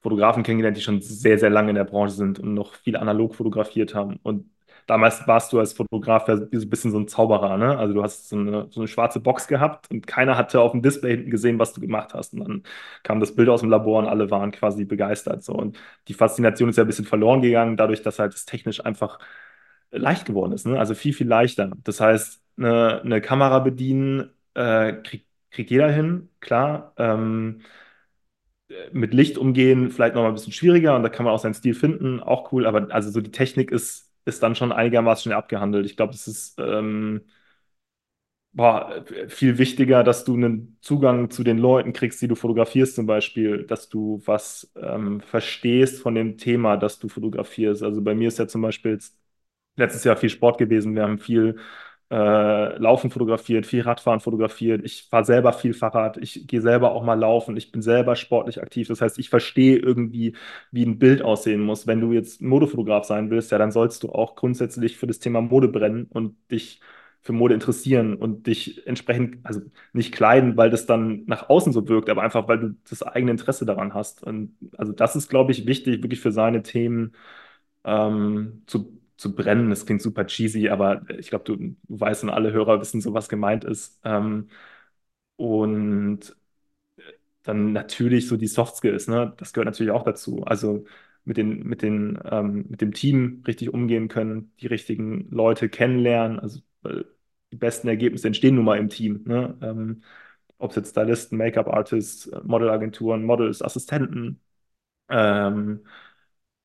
Fotografen 0.00 0.42
kennengelernt, 0.42 0.76
die 0.76 0.82
schon 0.82 1.00
sehr, 1.00 1.38
sehr 1.38 1.50
lange 1.50 1.70
in 1.70 1.76
der 1.76 1.84
Branche 1.84 2.14
sind 2.14 2.38
und 2.40 2.54
noch 2.54 2.74
viel 2.74 2.96
analog 2.96 3.34
fotografiert 3.34 3.94
haben. 3.94 4.18
Und 4.22 4.50
damals 4.86 5.26
warst 5.26 5.52
du 5.52 5.58
als 5.58 5.72
Fotograf 5.72 6.28
ja 6.28 6.36
so 6.36 6.44
ein 6.44 6.70
bisschen 6.70 6.90
so 6.90 6.98
ein 6.98 7.08
Zauberer, 7.08 7.56
ne? 7.56 7.78
Also 7.78 7.94
du 7.94 8.02
hast 8.02 8.28
so 8.28 8.36
eine, 8.36 8.68
so 8.70 8.80
eine 8.80 8.88
schwarze 8.88 9.20
Box 9.20 9.46
gehabt 9.48 9.90
und 9.90 10.06
keiner 10.06 10.36
hatte 10.36 10.60
auf 10.60 10.72
dem 10.72 10.82
Display 10.82 11.12
hinten 11.12 11.30
gesehen, 11.30 11.58
was 11.58 11.72
du 11.72 11.80
gemacht 11.80 12.14
hast. 12.14 12.34
Und 12.34 12.40
dann 12.40 12.62
kam 13.02 13.20
das 13.20 13.34
Bild 13.34 13.48
aus 13.48 13.60
dem 13.60 13.70
Labor 13.70 13.98
und 14.00 14.06
alle 14.08 14.30
waren 14.30 14.50
quasi 14.52 14.84
begeistert. 14.84 15.42
So. 15.44 15.52
Und 15.54 15.78
die 16.08 16.14
Faszination 16.14 16.68
ist 16.70 16.76
ja 16.76 16.84
ein 16.84 16.86
bisschen 16.88 17.04
verloren 17.06 17.42
gegangen, 17.42 17.76
dadurch, 17.76 18.02
dass 18.02 18.18
halt 18.18 18.34
das 18.34 18.44
technisch 18.44 18.84
einfach 18.84 19.18
leicht 19.90 20.26
geworden 20.26 20.52
ist. 20.52 20.66
Ne? 20.66 20.78
Also 20.78 20.94
viel, 20.94 21.12
viel 21.14 21.28
leichter. 21.28 21.70
Das 21.84 22.00
heißt, 22.00 22.42
eine, 22.58 23.02
eine 23.02 23.20
Kamera 23.20 23.58
bedienen 23.60 24.30
äh, 24.54 24.94
kriegt, 24.94 25.26
kriegt 25.50 25.70
jeder 25.70 25.90
hin, 25.90 26.30
klar. 26.40 26.94
Ähm, 26.96 27.62
mit 28.92 29.12
Licht 29.14 29.38
umgehen, 29.38 29.90
vielleicht 29.90 30.14
noch 30.14 30.22
mal 30.22 30.28
ein 30.28 30.34
bisschen 30.34 30.52
schwieriger 30.52 30.96
und 30.96 31.02
da 31.02 31.08
kann 31.08 31.24
man 31.24 31.34
auch 31.34 31.38
seinen 31.38 31.54
Stil 31.54 31.74
finden, 31.74 32.20
auch 32.20 32.52
cool, 32.52 32.66
aber 32.66 32.92
also 32.94 33.10
so 33.10 33.20
die 33.20 33.30
Technik 33.30 33.70
ist 33.70 34.11
ist 34.24 34.42
dann 34.42 34.54
schon 34.54 34.72
einigermaßen 34.72 35.24
schnell 35.24 35.36
abgehandelt. 35.36 35.86
Ich 35.86 35.96
glaube, 35.96 36.14
es 36.14 36.26
ist 36.28 36.58
ähm, 36.58 37.22
boah, 38.52 39.04
viel 39.28 39.58
wichtiger, 39.58 40.04
dass 40.04 40.24
du 40.24 40.34
einen 40.34 40.76
Zugang 40.80 41.30
zu 41.30 41.42
den 41.44 41.58
Leuten 41.58 41.92
kriegst, 41.92 42.20
die 42.22 42.28
du 42.28 42.34
fotografierst 42.34 42.94
zum 42.96 43.06
Beispiel, 43.06 43.64
dass 43.66 43.88
du 43.88 44.20
was 44.26 44.70
ähm, 44.76 45.20
verstehst 45.20 46.00
von 46.02 46.14
dem 46.14 46.36
Thema, 46.38 46.76
das 46.76 46.98
du 46.98 47.08
fotografierst. 47.08 47.82
Also 47.82 48.02
bei 48.02 48.14
mir 48.14 48.28
ist 48.28 48.38
ja 48.38 48.46
zum 48.48 48.62
Beispiel 48.62 48.98
letztes 49.76 50.04
Jahr 50.04 50.16
viel 50.16 50.30
Sport 50.30 50.58
gewesen. 50.58 50.94
Wir 50.94 51.02
haben 51.04 51.18
viel 51.18 51.58
äh, 52.12 52.76
Laufen 52.78 53.10
fotografiert, 53.10 53.66
viel 53.66 53.80
Radfahren 53.82 54.20
fotografiert. 54.20 54.84
Ich 54.84 55.04
fahre 55.10 55.24
selber 55.24 55.54
viel 55.54 55.72
Fahrrad, 55.72 56.18
ich 56.18 56.46
gehe 56.46 56.60
selber 56.60 56.92
auch 56.92 57.02
mal 57.04 57.14
laufen, 57.14 57.56
ich 57.56 57.72
bin 57.72 57.80
selber 57.80 58.16
sportlich 58.16 58.60
aktiv. 58.62 58.88
Das 58.88 59.00
heißt, 59.00 59.18
ich 59.18 59.30
verstehe 59.30 59.78
irgendwie, 59.78 60.36
wie 60.70 60.84
ein 60.84 60.98
Bild 60.98 61.22
aussehen 61.22 61.62
muss. 61.62 61.86
Wenn 61.86 62.00
du 62.02 62.12
jetzt 62.12 62.42
Modefotograf 62.42 63.04
sein 63.06 63.30
willst, 63.30 63.50
ja, 63.50 63.58
dann 63.58 63.72
sollst 63.72 64.02
du 64.02 64.10
auch 64.12 64.34
grundsätzlich 64.36 64.98
für 64.98 65.06
das 65.06 65.20
Thema 65.20 65.40
Mode 65.40 65.68
brennen 65.68 66.04
und 66.10 66.36
dich 66.50 66.80
für 67.22 67.32
Mode 67.32 67.54
interessieren 67.54 68.16
und 68.16 68.46
dich 68.46 68.86
entsprechend, 68.86 69.38
also 69.46 69.60
nicht 69.94 70.12
kleiden, 70.14 70.56
weil 70.56 70.70
das 70.70 70.86
dann 70.86 71.24
nach 71.26 71.48
außen 71.48 71.72
so 71.72 71.88
wirkt, 71.88 72.10
aber 72.10 72.22
einfach, 72.22 72.48
weil 72.48 72.58
du 72.58 72.76
das 72.90 73.02
eigene 73.04 73.30
Interesse 73.30 73.64
daran 73.64 73.94
hast. 73.94 74.22
Und 74.24 74.56
also 74.76 74.92
das 74.92 75.16
ist, 75.16 75.28
glaube 75.30 75.52
ich, 75.52 75.66
wichtig, 75.66 76.02
wirklich 76.02 76.20
für 76.20 76.32
seine 76.32 76.62
Themen 76.62 77.12
ähm, 77.84 78.62
zu 78.66 79.01
zu 79.16 79.34
brennen. 79.34 79.70
Das 79.70 79.86
klingt 79.86 80.02
super 80.02 80.26
cheesy, 80.26 80.68
aber 80.68 81.02
ich 81.18 81.28
glaube, 81.30 81.44
du, 81.44 81.56
du 81.56 81.76
weißt 81.88 82.24
und 82.24 82.30
alle 82.30 82.52
Hörer 82.52 82.80
wissen 82.80 83.00
so, 83.00 83.14
was 83.14 83.28
gemeint 83.28 83.64
ist. 83.64 84.00
Ähm, 84.04 84.48
und 85.36 86.36
dann 87.42 87.72
natürlich 87.72 88.28
so 88.28 88.36
die 88.36 88.46
Soft 88.46 88.76
Skills, 88.76 89.08
ne? 89.08 89.34
Das 89.38 89.52
gehört 89.52 89.66
natürlich 89.66 89.92
auch 89.92 90.04
dazu. 90.04 90.44
Also 90.44 90.84
mit 91.24 91.36
den, 91.36 91.64
mit 91.66 91.82
den, 91.82 92.18
ähm, 92.24 92.66
mit 92.68 92.80
dem 92.80 92.92
Team 92.94 93.42
richtig 93.46 93.72
umgehen 93.72 94.08
können, 94.08 94.52
die 94.60 94.66
richtigen 94.68 95.28
Leute 95.30 95.68
kennenlernen. 95.68 96.38
Also 96.40 96.60
weil 96.82 97.04
die 97.52 97.56
besten 97.56 97.88
Ergebnisse 97.88 98.26
entstehen 98.28 98.54
nun 98.56 98.64
mal 98.64 98.78
im 98.78 98.88
Team. 98.88 99.22
Ne? 99.26 99.56
Ähm, 99.62 100.02
ob 100.58 100.70
es 100.70 100.76
jetzt 100.76 100.90
Stylisten, 100.90 101.38
Make-up-Artists, 101.38 102.30
Modelagenturen, 102.44 103.24
Models, 103.24 103.62
Assistenten 103.62 104.40
ähm, 105.08 105.84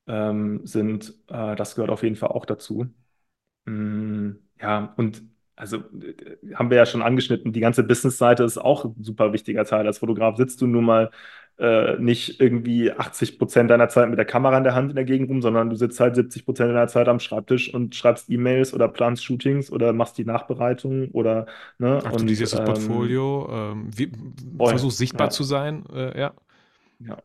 ähm, 0.07 0.65
sind, 0.65 1.13
äh, 1.27 1.55
das 1.55 1.75
gehört 1.75 1.91
auf 1.91 2.03
jeden 2.03 2.15
Fall 2.15 2.29
auch 2.29 2.45
dazu. 2.45 2.87
Mm, 3.65 4.31
ja, 4.61 4.93
und 4.97 5.23
also 5.55 5.77
äh, 5.77 6.53
haben 6.55 6.69
wir 6.69 6.77
ja 6.77 6.85
schon 6.85 7.01
angeschnitten, 7.01 7.53
die 7.53 7.59
ganze 7.59 7.83
Business-Seite 7.83 8.43
ist 8.43 8.57
auch 8.57 8.85
ein 8.85 9.03
super 9.03 9.33
wichtiger 9.33 9.65
Teil. 9.65 9.87
Als 9.87 9.99
Fotograf 9.99 10.37
sitzt 10.37 10.61
du 10.61 10.67
nun 10.67 10.85
mal 10.85 11.11
äh, 11.59 11.97
nicht 11.97 12.39
irgendwie 12.39 12.91
80 12.91 13.39
Prozent 13.39 13.71
deiner 13.71 13.89
Zeit 13.89 14.09
mit 14.09 14.19
der 14.19 14.25
Kamera 14.25 14.57
in 14.57 14.63
der 14.63 14.75
Hand 14.75 14.91
in 14.91 14.95
der 14.95 15.05
Gegend 15.05 15.29
rum, 15.29 15.41
sondern 15.41 15.69
du 15.69 15.75
sitzt 15.75 15.99
halt 15.99 16.15
70 16.15 16.45
Prozent 16.45 16.69
deiner 16.69 16.87
Zeit 16.87 17.07
am 17.07 17.19
Schreibtisch 17.19 17.73
und 17.73 17.95
schreibst 17.95 18.29
E-Mails 18.29 18.73
oder 18.73 18.87
planst 18.87 19.25
Shootings 19.25 19.71
oder 19.71 19.91
machst 19.93 20.17
die 20.19 20.25
Nachbereitung 20.25 21.09
oder 21.11 21.47
ne 21.79 22.03
Aktualisierst 22.05 22.53
das 22.53 22.59
ähm, 22.59 22.65
Portfolio, 22.65 23.49
ähm, 23.51 23.89
wie, 23.95 24.11
versuchst 24.59 24.99
sichtbar 24.99 25.27
ja, 25.27 25.31
zu 25.31 25.43
sein, 25.43 25.83
äh, 25.91 26.19
ja, 26.19 26.33
ja. 26.99 27.17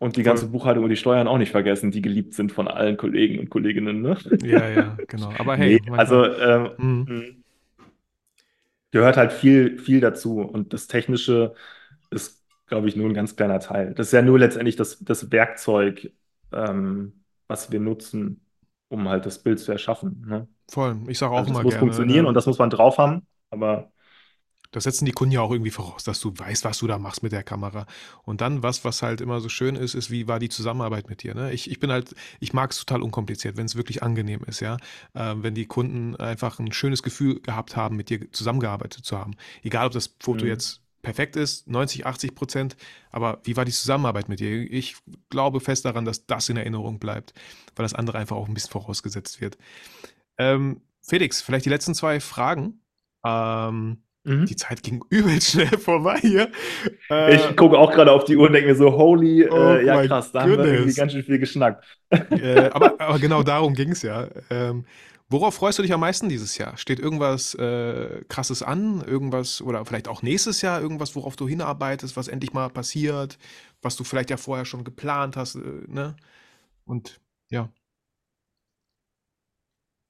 Und 0.00 0.16
die 0.16 0.24
ganze 0.24 0.46
voll. 0.46 0.48
Buchhaltung 0.48 0.84
und 0.84 0.90
die 0.90 0.96
Steuern 0.96 1.28
auch 1.28 1.38
nicht 1.38 1.52
vergessen, 1.52 1.92
die 1.92 2.02
geliebt 2.02 2.34
sind 2.34 2.52
von 2.52 2.68
allen 2.68 2.98
Kollegen 2.98 3.38
und 3.40 3.50
Kolleginnen, 3.50 4.02
ne? 4.02 4.18
Ja, 4.42 4.68
ja, 4.68 5.02
genau. 5.06 5.34
Aber 5.38 5.56
Nee, 5.56 5.78
hey, 5.78 5.82
also 5.94 6.24
manchmal, 6.24 6.26
ähm, 6.26 6.70
hm, 6.78 7.04
mh, 7.06 7.24
gehört 8.90 9.16
halt 9.16 9.32
viel, 9.32 9.78
viel 9.78 10.00
dazu. 10.00 10.40
Und 10.40 10.72
das 10.72 10.86
Technische 10.86 11.54
ist, 12.10 12.44
glaube 12.66 12.88
ich, 12.88 12.96
nur 12.96 13.08
ein 13.08 13.14
ganz 13.14 13.36
kleiner 13.36 13.60
Teil. 13.60 13.94
Das 13.94 14.08
ist 14.08 14.12
ja 14.12 14.22
nur 14.22 14.38
letztendlich 14.38 14.76
das, 14.76 14.98
das 15.00 15.30
Werkzeug, 15.32 16.12
ähm, 16.52 17.24
was 17.48 17.70
wir 17.72 17.80
nutzen, 17.80 18.44
um 18.88 19.08
halt 19.08 19.26
das 19.26 19.42
Bild 19.42 19.60
zu 19.60 19.72
erschaffen. 19.72 20.24
Ne? 20.26 20.48
voll. 20.70 20.98
Ich 21.08 21.18
sage 21.18 21.32
auch 21.34 21.44
Also 21.44 21.50
das 21.50 21.60
immer 21.60 21.64
muss 21.64 21.76
gerne, 21.76 21.76
funktionieren 21.76 22.26
und 22.26 22.34
ne, 22.34 22.36
das 22.36 22.46
muss 22.46 22.58
man 22.58 22.70
drauf 22.70 22.98
haben, 22.98 23.26
aber 23.50 23.92
Das 24.70 24.84
setzen 24.84 25.04
die 25.04 25.12
Kunden 25.12 25.32
ja 25.32 25.40
auch 25.40 25.50
irgendwie 25.50 25.70
voraus, 25.70 26.04
dass 26.04 26.20
du 26.20 26.32
weißt, 26.36 26.64
was 26.64 26.78
du 26.78 26.86
da 26.86 26.98
machst 26.98 27.22
mit 27.22 27.32
der 27.32 27.42
Kamera. 27.42 27.86
Und 28.22 28.40
dann 28.40 28.62
was, 28.62 28.84
was 28.84 29.02
halt 29.02 29.20
immer 29.20 29.40
so 29.40 29.48
schön 29.48 29.76
ist, 29.76 29.94
ist, 29.94 30.10
wie 30.10 30.28
war 30.28 30.38
die 30.38 30.48
Zusammenarbeit 30.48 31.08
mit 31.08 31.22
dir? 31.22 31.34
Ne? 31.34 31.52
Ich, 31.52 31.70
ich 31.70 31.80
bin 31.80 31.90
halt, 31.90 32.14
ich 32.38 32.52
mag 32.52 32.70
es 32.70 32.78
total 32.78 33.02
unkompliziert, 33.02 33.56
wenn 33.56 33.66
es 33.66 33.76
wirklich 33.76 34.02
angenehm 34.02 34.40
ist, 34.46 34.60
ja. 34.60 34.76
Ähm, 35.14 35.42
wenn 35.42 35.54
die 35.54 35.66
Kunden 35.66 36.16
einfach 36.16 36.58
ein 36.58 36.72
schönes 36.72 37.02
Gefühl 37.02 37.40
gehabt 37.40 37.76
haben, 37.76 37.96
mit 37.96 38.10
dir 38.10 38.30
zusammengearbeitet 38.30 39.04
zu 39.04 39.18
haben. 39.18 39.32
Egal, 39.62 39.86
ob 39.86 39.92
das 39.92 40.14
Foto 40.20 40.44
mh, 40.44 40.50
jetzt 40.50 40.82
perfekt 41.02 41.36
ist, 41.36 41.66
90, 41.68 42.06
80 42.06 42.34
Prozent, 42.34 42.76
aber 43.10 43.40
wie 43.44 43.56
war 43.56 43.64
die 43.64 43.72
Zusammenarbeit 43.72 44.28
mit 44.28 44.40
dir? 44.40 44.70
Ich 44.70 44.96
glaube 45.30 45.60
fest 45.60 45.84
daran, 45.84 46.04
dass 46.04 46.26
das 46.26 46.48
in 46.48 46.56
Erinnerung 46.56 46.98
bleibt, 46.98 47.32
weil 47.74 47.84
das 47.84 47.94
andere 47.94 48.18
einfach 48.18 48.36
auch 48.36 48.48
ein 48.48 48.54
bisschen 48.54 48.70
vorausgesetzt 48.70 49.40
wird. 49.40 49.56
Ähm, 50.38 50.82
Felix, 51.02 51.40
vielleicht 51.40 51.64
die 51.64 51.70
letzten 51.70 51.94
zwei 51.94 52.20
Fragen. 52.20 52.82
Ähm, 53.24 54.02
die 54.48 54.54
mhm. 54.54 54.56
Zeit 54.56 54.82
ging 54.82 55.02
übelst 55.10 55.52
schnell 55.52 55.78
vorbei 55.78 56.18
hier. 56.20 56.50
Ich 57.24 57.40
Äh, 57.40 57.54
gucke 57.56 57.78
auch 57.78 57.92
gerade 57.92 58.12
auf 58.12 58.24
die 58.24 58.36
Uhr 58.36 58.46
und 58.46 58.52
denke 58.54 58.68
mir 58.70 58.76
so, 58.76 58.92
holy, 58.92 59.48
oh 59.50 59.78
äh, 59.78 59.84
ja 59.84 59.98
krass, 59.98 60.32
da 60.32 60.42
haben 60.42 60.56
wir 60.56 60.66
irgendwie 60.66 60.94
goodness. 60.94 60.94
ganz 60.94 61.12
schön 61.12 61.24
viel 61.24 61.38
geschnackt. 61.38 61.84
Äh, 62.36 62.68
aber, 62.72 63.00
aber 63.00 63.18
genau 63.18 63.42
darum 63.42 63.74
ging 63.74 63.90
es 63.92 64.02
ja. 64.02 64.28
Ähm, 64.50 64.86
worauf 65.28 65.54
freust 65.54 65.78
du 65.78 65.82
dich 65.82 65.92
am 65.92 66.00
meisten 66.00 66.28
dieses 66.28 66.56
Jahr? 66.58 66.76
Steht 66.76 67.00
irgendwas 67.00 67.54
äh, 67.54 68.22
Krasses 68.28 68.62
an? 68.62 69.02
Irgendwas, 69.06 69.62
oder 69.62 69.84
vielleicht 69.84 70.08
auch 70.08 70.22
nächstes 70.22 70.62
Jahr 70.62 70.80
irgendwas, 70.80 71.16
worauf 71.16 71.36
du 71.36 71.48
hinarbeitest, 71.48 72.16
was 72.16 72.28
endlich 72.28 72.52
mal 72.52 72.70
passiert, 72.70 73.38
was 73.82 73.96
du 73.96 74.04
vielleicht 74.04 74.30
ja 74.30 74.36
vorher 74.36 74.64
schon 74.64 74.84
geplant 74.84 75.36
hast, 75.36 75.56
äh, 75.56 75.60
ne? 75.88 76.16
Und 76.84 77.20
ja. 77.50 77.70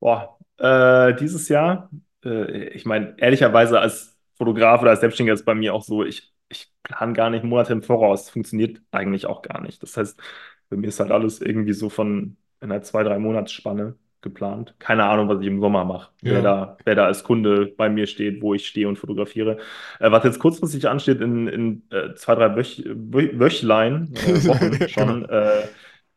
Boah, 0.01 0.39
äh, 0.59 1.15
dieses 1.17 1.49
Jahr, 1.49 1.91
äh, 2.25 2.69
ich 2.71 2.85
meine, 2.87 3.15
ehrlicherweise 3.19 3.81
als 3.81 4.19
Fotograf 4.37 4.81
oder 4.83 4.91
als 4.91 5.01
Selbstständiger 5.01 5.35
ist 5.35 5.45
bei 5.45 5.55
mir 5.55 5.75
auch 5.75 5.83
so, 5.83 6.05
ich, 6.05 6.33
ich 6.49 6.73
plane 6.83 7.13
gar 7.13 7.31
nicht 7.31 7.45
Monate 7.45 7.73
im 7.73 7.83
Voraus. 7.83 8.31
Funktioniert 8.31 8.81
eigentlich 8.91 9.27
auch 9.27 9.43
gar 9.43 9.61
nicht. 9.61 9.83
Das 9.83 9.97
heißt, 9.97 10.21
bei 10.69 10.77
mir 10.77 10.89
ist 10.89 11.01
halt 11.01 11.11
alles 11.11 11.41
irgendwie 11.41 11.73
so 11.73 11.89
von 11.91 12.37
in 12.61 12.71
einer 12.73 12.83
zwei, 12.83 13.03
drei 13.03 13.19
Monatsspanne 13.19 13.97
geplant. 14.23 14.75
Keine 14.79 15.05
Ahnung, 15.05 15.29
was 15.29 15.41
ich 15.41 15.47
im 15.47 15.61
Sommer 15.61 15.85
mache, 15.85 16.13
wer 16.23 16.43
Ja. 16.43 16.43
da, 16.43 16.77
wer 16.85 16.95
da 16.95 17.07
als 17.07 17.25
Kunde 17.25 17.67
bei 17.67 17.89
mir 17.89 18.07
steht, 18.07 18.43
wo 18.43 18.53
ich 18.55 18.67
stehe 18.67 18.87
und 18.87 18.99
fotografiere. 18.99 19.59
Äh, 19.99 20.11
was 20.11 20.25
jetzt 20.25 20.39
kurzfristig 20.39 20.89
ansteht, 20.89 21.21
in, 21.23 21.49
in 21.49 21.83
äh, 21.91 22.15
zwei, 22.15 22.35
drei 22.35 22.55
Wöch, 22.57 22.83
Wö 22.87 23.31
Wöchlein, 23.41 24.15
äh, 24.15 24.47
Wochen 24.47 24.87
Genau. 24.97 25.21
schon, 25.23 25.25
äh, 25.29 25.69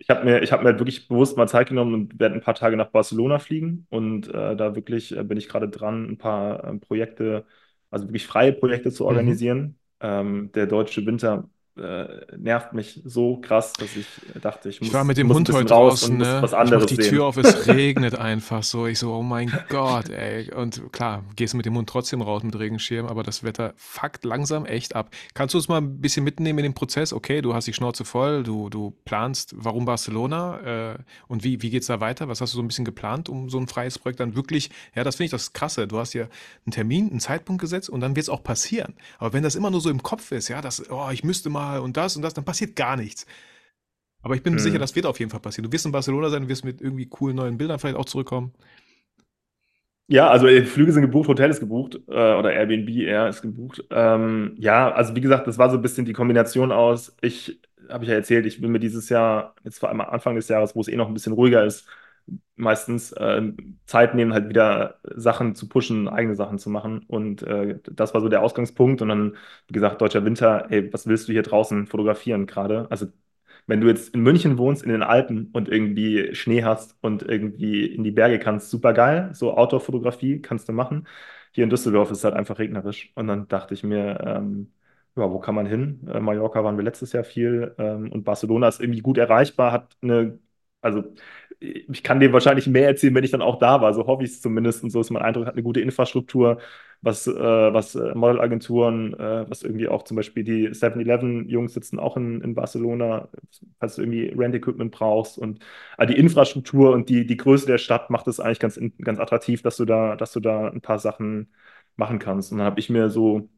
ich 0.03 0.09
habe 0.09 0.25
mir, 0.25 0.41
ich 0.43 0.51
hab 0.51 0.61
mir 0.61 0.67
halt 0.69 0.79
wirklich 0.79 1.07
bewusst 1.07 1.37
mal 1.37 1.47
Zeit 1.47 1.69
genommen 1.69 1.93
und 1.93 2.19
werde 2.19 2.35
ein 2.35 2.41
paar 2.41 2.55
Tage 2.55 2.75
nach 2.77 2.89
Barcelona 2.91 3.39
fliegen. 3.39 3.87
Und 3.89 4.27
äh, 4.29 4.55
da 4.55 4.75
wirklich 4.75 5.15
äh, 5.15 5.23
bin 5.23 5.37
ich 5.37 5.47
gerade 5.49 5.69
dran, 5.69 6.09
ein 6.09 6.17
paar 6.17 6.63
ähm, 6.65 6.79
Projekte, 6.81 7.45
also 7.89 8.07
wirklich 8.07 8.27
freie 8.27 8.53
Projekte 8.53 8.91
zu 8.91 9.05
Mhm. 9.09 9.43
organisieren. 9.45 9.79
Ähm, 10.01 10.51
der 10.53 10.67
deutsche 10.67 11.05
Winter 11.05 11.49
äh, 11.75 12.37
nervt 12.37 12.73
mich 12.73 13.01
so 13.03 13.37
krass, 13.37 13.73
dass 13.73 13.95
ich 13.95 14.05
dachte, 14.39 14.69
ich 14.69 14.79
Ich 14.81 14.93
war 14.93 15.01
muss, 15.01 15.07
mit 15.07 15.17
dem 15.17 15.27
muss 15.27 15.37
Hund 15.37 15.51
heute 15.51 15.73
raus 15.73 16.01
draußen, 16.01 16.17
muss 16.17 16.27
ne? 16.27 16.41
was 16.41 16.51
Ich 16.51 16.57
mach 16.57 16.59
anderes 16.59 16.85
die 16.85 16.97
Tür 16.97 17.03
sehen. 17.03 17.21
auf, 17.21 17.37
es 17.37 17.67
regnet 17.73 18.15
einfach 18.15 18.61
so. 18.61 18.85
Ich 18.85 18.99
so, 18.99 19.11
oh 19.11 19.23
mein 19.23 19.51
Gott, 19.69 20.09
ey. 20.09 20.53
Und 20.53 20.93
klar, 20.93 21.23
gehst 21.35 21.53
du 21.53 21.57
mit 21.57 21.65
dem 21.65 21.75
Hund 21.75 21.89
trotzdem 21.89 22.21
raus 22.21 22.43
mit 22.43 22.57
Regenschirm, 22.57 23.07
aber 23.07 23.23
das 23.23 23.43
Wetter 23.43 23.73
fuckt 23.75 24.23
langsam 24.23 24.65
echt 24.65 24.95
ab. 24.95 25.09
Kannst 25.33 25.55
du 25.55 25.57
uns 25.57 25.67
mal 25.67 25.79
ein 25.79 25.99
bisschen 25.99 26.23
mitnehmen 26.23 26.59
in 26.59 26.63
den 26.63 26.73
Prozess? 26.75 27.11
Okay, 27.11 27.41
du 27.41 27.55
hast 27.55 27.65
die 27.65 27.73
Schnauze 27.73 28.05
voll, 28.05 28.43
du, 28.43 28.69
du 28.69 28.93
planst, 29.05 29.55
warum 29.57 29.85
Barcelona? 29.85 30.91
Äh, 30.91 30.97
und 31.27 31.43
wie, 31.43 31.63
wie 31.63 31.71
geht's 31.71 31.87
da 31.87 31.99
weiter? 31.99 32.27
Was 32.27 32.39
hast 32.39 32.53
du 32.53 32.57
so 32.57 32.61
ein 32.61 32.67
bisschen 32.67 32.85
geplant, 32.85 33.29
um 33.29 33.49
so 33.49 33.57
ein 33.57 33.67
freies 33.67 33.97
Projekt 33.97 34.19
dann 34.19 34.35
wirklich, 34.35 34.69
ja, 34.95 35.03
das 35.03 35.15
finde 35.15 35.25
ich 35.25 35.31
das 35.31 35.53
Krasse. 35.53 35.87
Du 35.87 35.97
hast 35.97 36.13
dir 36.13 36.29
einen 36.65 36.71
Termin, 36.71 37.09
einen 37.09 37.19
Zeitpunkt 37.19 37.61
gesetzt 37.61 37.89
und 37.89 37.99
dann 37.99 38.15
wird 38.15 38.25
es 38.25 38.29
auch 38.29 38.43
passieren. 38.43 38.93
Aber 39.17 39.33
wenn 39.33 39.41
das 39.41 39.55
immer 39.55 39.71
nur 39.71 39.81
so 39.81 39.89
im 39.89 40.03
Kopf 40.03 40.31
ist, 40.31 40.49
ja, 40.49 40.61
das, 40.61 40.91
oh, 40.91 41.09
ich 41.11 41.23
müsste 41.23 41.49
mal 41.49 41.62
und 41.79 41.97
das 41.97 42.15
und 42.15 42.21
das, 42.23 42.33
dann 42.33 42.45
passiert 42.45 42.75
gar 42.75 42.97
nichts. 42.97 43.25
Aber 44.21 44.35
ich 44.35 44.43
bin 44.43 44.53
mir 44.55 44.59
sicher, 44.61 44.79
Hm. 44.79 44.81
das 44.81 44.95
wird 44.95 45.05
auf 45.05 45.19
jeden 45.19 45.31
Fall 45.31 45.41
passieren. 45.41 45.65
Du 45.69 45.73
wirst 45.73 45.85
in 45.85 45.91
Barcelona 45.93 46.29
sein, 46.29 46.43
du 46.43 46.49
wirst 46.49 46.65
mit 46.65 46.81
irgendwie 46.81 47.07
coolen 47.07 47.37
neuen 47.37 47.57
Bildern 47.57 47.79
vielleicht 47.79 47.97
auch 47.97 48.05
zurückkommen. 48.05 48.53
Ja, 50.07 50.29
also 50.29 50.47
äh, 50.47 50.65
Flüge 50.65 50.91
sind 50.91 51.01
gebucht, 51.01 51.27
Hotel 51.29 51.49
ist 51.49 51.59
gebucht 51.61 51.95
äh, 52.07 52.11
oder 52.11 52.51
Airbnb 52.53 52.89
eher 52.89 53.29
ist 53.29 53.41
gebucht. 53.41 53.83
Ähm, 53.89 54.55
ja, 54.59 54.91
also 54.91 55.15
wie 55.15 55.21
gesagt, 55.21 55.47
das 55.47 55.57
war 55.57 55.69
so 55.69 55.77
ein 55.77 55.81
bisschen 55.81 56.05
die 56.05 56.13
Kombination 56.13 56.71
aus. 56.71 57.15
Ich 57.21 57.61
habe 57.89 58.03
ich 58.03 58.09
ja 58.09 58.15
erzählt, 58.15 58.45
ich 58.45 58.61
will 58.61 58.69
mir 58.69 58.79
dieses 58.79 59.09
Jahr, 59.09 59.55
jetzt 59.63 59.79
vor 59.79 59.89
allem 59.89 60.01
Anfang 60.01 60.35
des 60.35 60.49
Jahres, 60.49 60.75
wo 60.75 60.81
es 60.81 60.87
eh 60.89 60.95
noch 60.97 61.07
ein 61.07 61.13
bisschen 61.13 61.33
ruhiger 61.33 61.65
ist, 61.65 61.87
meistens 62.55 63.11
äh, 63.13 63.41
Zeit 63.85 64.15
nehmen, 64.15 64.33
halt 64.33 64.49
wieder 64.49 64.99
Sachen 65.15 65.55
zu 65.55 65.67
pushen, 65.67 66.07
eigene 66.07 66.35
Sachen 66.35 66.59
zu 66.59 66.69
machen. 66.69 67.03
Und 67.07 67.41
äh, 67.43 67.79
das 67.91 68.13
war 68.13 68.21
so 68.21 68.29
der 68.29 68.41
Ausgangspunkt. 68.43 69.01
Und 69.01 69.09
dann, 69.09 69.35
wie 69.67 69.73
gesagt, 69.73 70.01
deutscher 70.01 70.23
Winter, 70.25 70.67
ey, 70.69 70.91
was 70.93 71.07
willst 71.07 71.27
du 71.27 71.31
hier 71.33 71.43
draußen 71.43 71.87
fotografieren 71.87 72.45
gerade? 72.45 72.87
Also 72.91 73.07
wenn 73.67 73.81
du 73.81 73.87
jetzt 73.87 74.13
in 74.13 74.21
München 74.21 74.57
wohnst, 74.57 74.83
in 74.83 74.89
den 74.89 75.03
Alpen 75.03 75.49
und 75.53 75.69
irgendwie 75.69 76.35
Schnee 76.35 76.63
hast 76.63 76.97
und 77.01 77.23
irgendwie 77.23 77.85
in 77.85 78.03
die 78.03 78.11
Berge 78.11 78.39
kannst, 78.39 78.69
super 78.69 78.93
geil. 78.93 79.29
So 79.33 79.53
Outdoor-Fotografie 79.55 80.41
kannst 80.41 80.67
du 80.69 80.73
machen. 80.73 81.07
Hier 81.51 81.63
in 81.63 81.69
Düsseldorf 81.69 82.11
ist 82.11 82.19
es 82.19 82.23
halt 82.23 82.33
einfach 82.35 82.59
regnerisch. 82.59 83.11
Und 83.15 83.27
dann 83.27 83.47
dachte 83.47 83.73
ich 83.73 83.83
mir, 83.83 84.19
ähm, 84.25 84.73
ja, 85.15 85.29
wo 85.31 85.39
kann 85.39 85.55
man 85.55 85.65
hin? 85.65 86.05
Äh, 86.07 86.19
Mallorca 86.19 86.63
waren 86.63 86.77
wir 86.77 86.83
letztes 86.83 87.11
Jahr 87.13 87.23
viel 87.23 87.75
ähm, 87.77 88.11
und 88.11 88.23
Barcelona 88.23 88.67
ist 88.67 88.81
irgendwie 88.81 89.01
gut 89.01 89.17
erreichbar, 89.17 89.71
hat 89.71 89.95
eine, 90.01 90.39
also 90.81 91.03
ich 91.63 92.03
kann 92.03 92.19
dir 92.19 92.33
wahrscheinlich 92.33 92.67
mehr 92.67 92.87
erzählen, 92.87 93.15
wenn 93.15 93.23
ich 93.23 93.31
dann 93.31 93.41
auch 93.41 93.57
da 93.59 93.81
war. 93.81 93.93
So 93.93 94.05
hoffe 94.07 94.23
ich 94.23 94.31
es 94.31 94.41
zumindest. 94.41 94.83
Und 94.83 94.89
so 94.89 94.99
ist 95.01 95.09
mein 95.11 95.21
Eindruck, 95.23 95.45
hat 95.45 95.53
eine 95.53 95.63
gute 95.63 95.81
Infrastruktur, 95.81 96.59
was, 97.01 97.27
äh, 97.27 97.33
was 97.33 97.95
äh, 97.95 98.13
Modelagenturen, 98.15 99.13
äh, 99.13 99.49
was 99.49 99.63
irgendwie 99.63 99.87
auch 99.87 100.03
zum 100.03 100.17
Beispiel 100.17 100.43
die 100.43 100.73
7-Eleven-Jungs 100.73 101.73
sitzen 101.73 101.99
auch 101.99 102.17
in, 102.17 102.41
in 102.41 102.55
Barcelona, 102.55 103.29
falls 103.79 103.95
du 103.95 104.01
irgendwie 104.01 104.27
Rent-Equipment 104.37 104.91
brauchst. 104.91 105.37
Und 105.37 105.59
äh, 105.97 106.05
die 106.07 106.17
Infrastruktur 106.17 106.91
und 106.93 107.09
die, 107.09 107.25
die 107.25 107.37
Größe 107.37 107.65
der 107.65 107.77
Stadt 107.77 108.09
macht 108.09 108.27
es 108.27 108.39
eigentlich 108.39 108.59
ganz, 108.59 108.79
ganz 108.99 109.19
attraktiv, 109.19 109.61
dass 109.61 109.77
du 109.77 109.85
da, 109.85 110.15
dass 110.15 110.31
du 110.33 110.39
da 110.39 110.67
ein 110.69 110.81
paar 110.81 110.99
Sachen 110.99 111.53
machen 111.95 112.19
kannst. 112.19 112.51
Und 112.51 112.59
dann 112.59 112.67
habe 112.67 112.79
ich 112.79 112.89
mir 112.89 113.09
so 113.09 113.49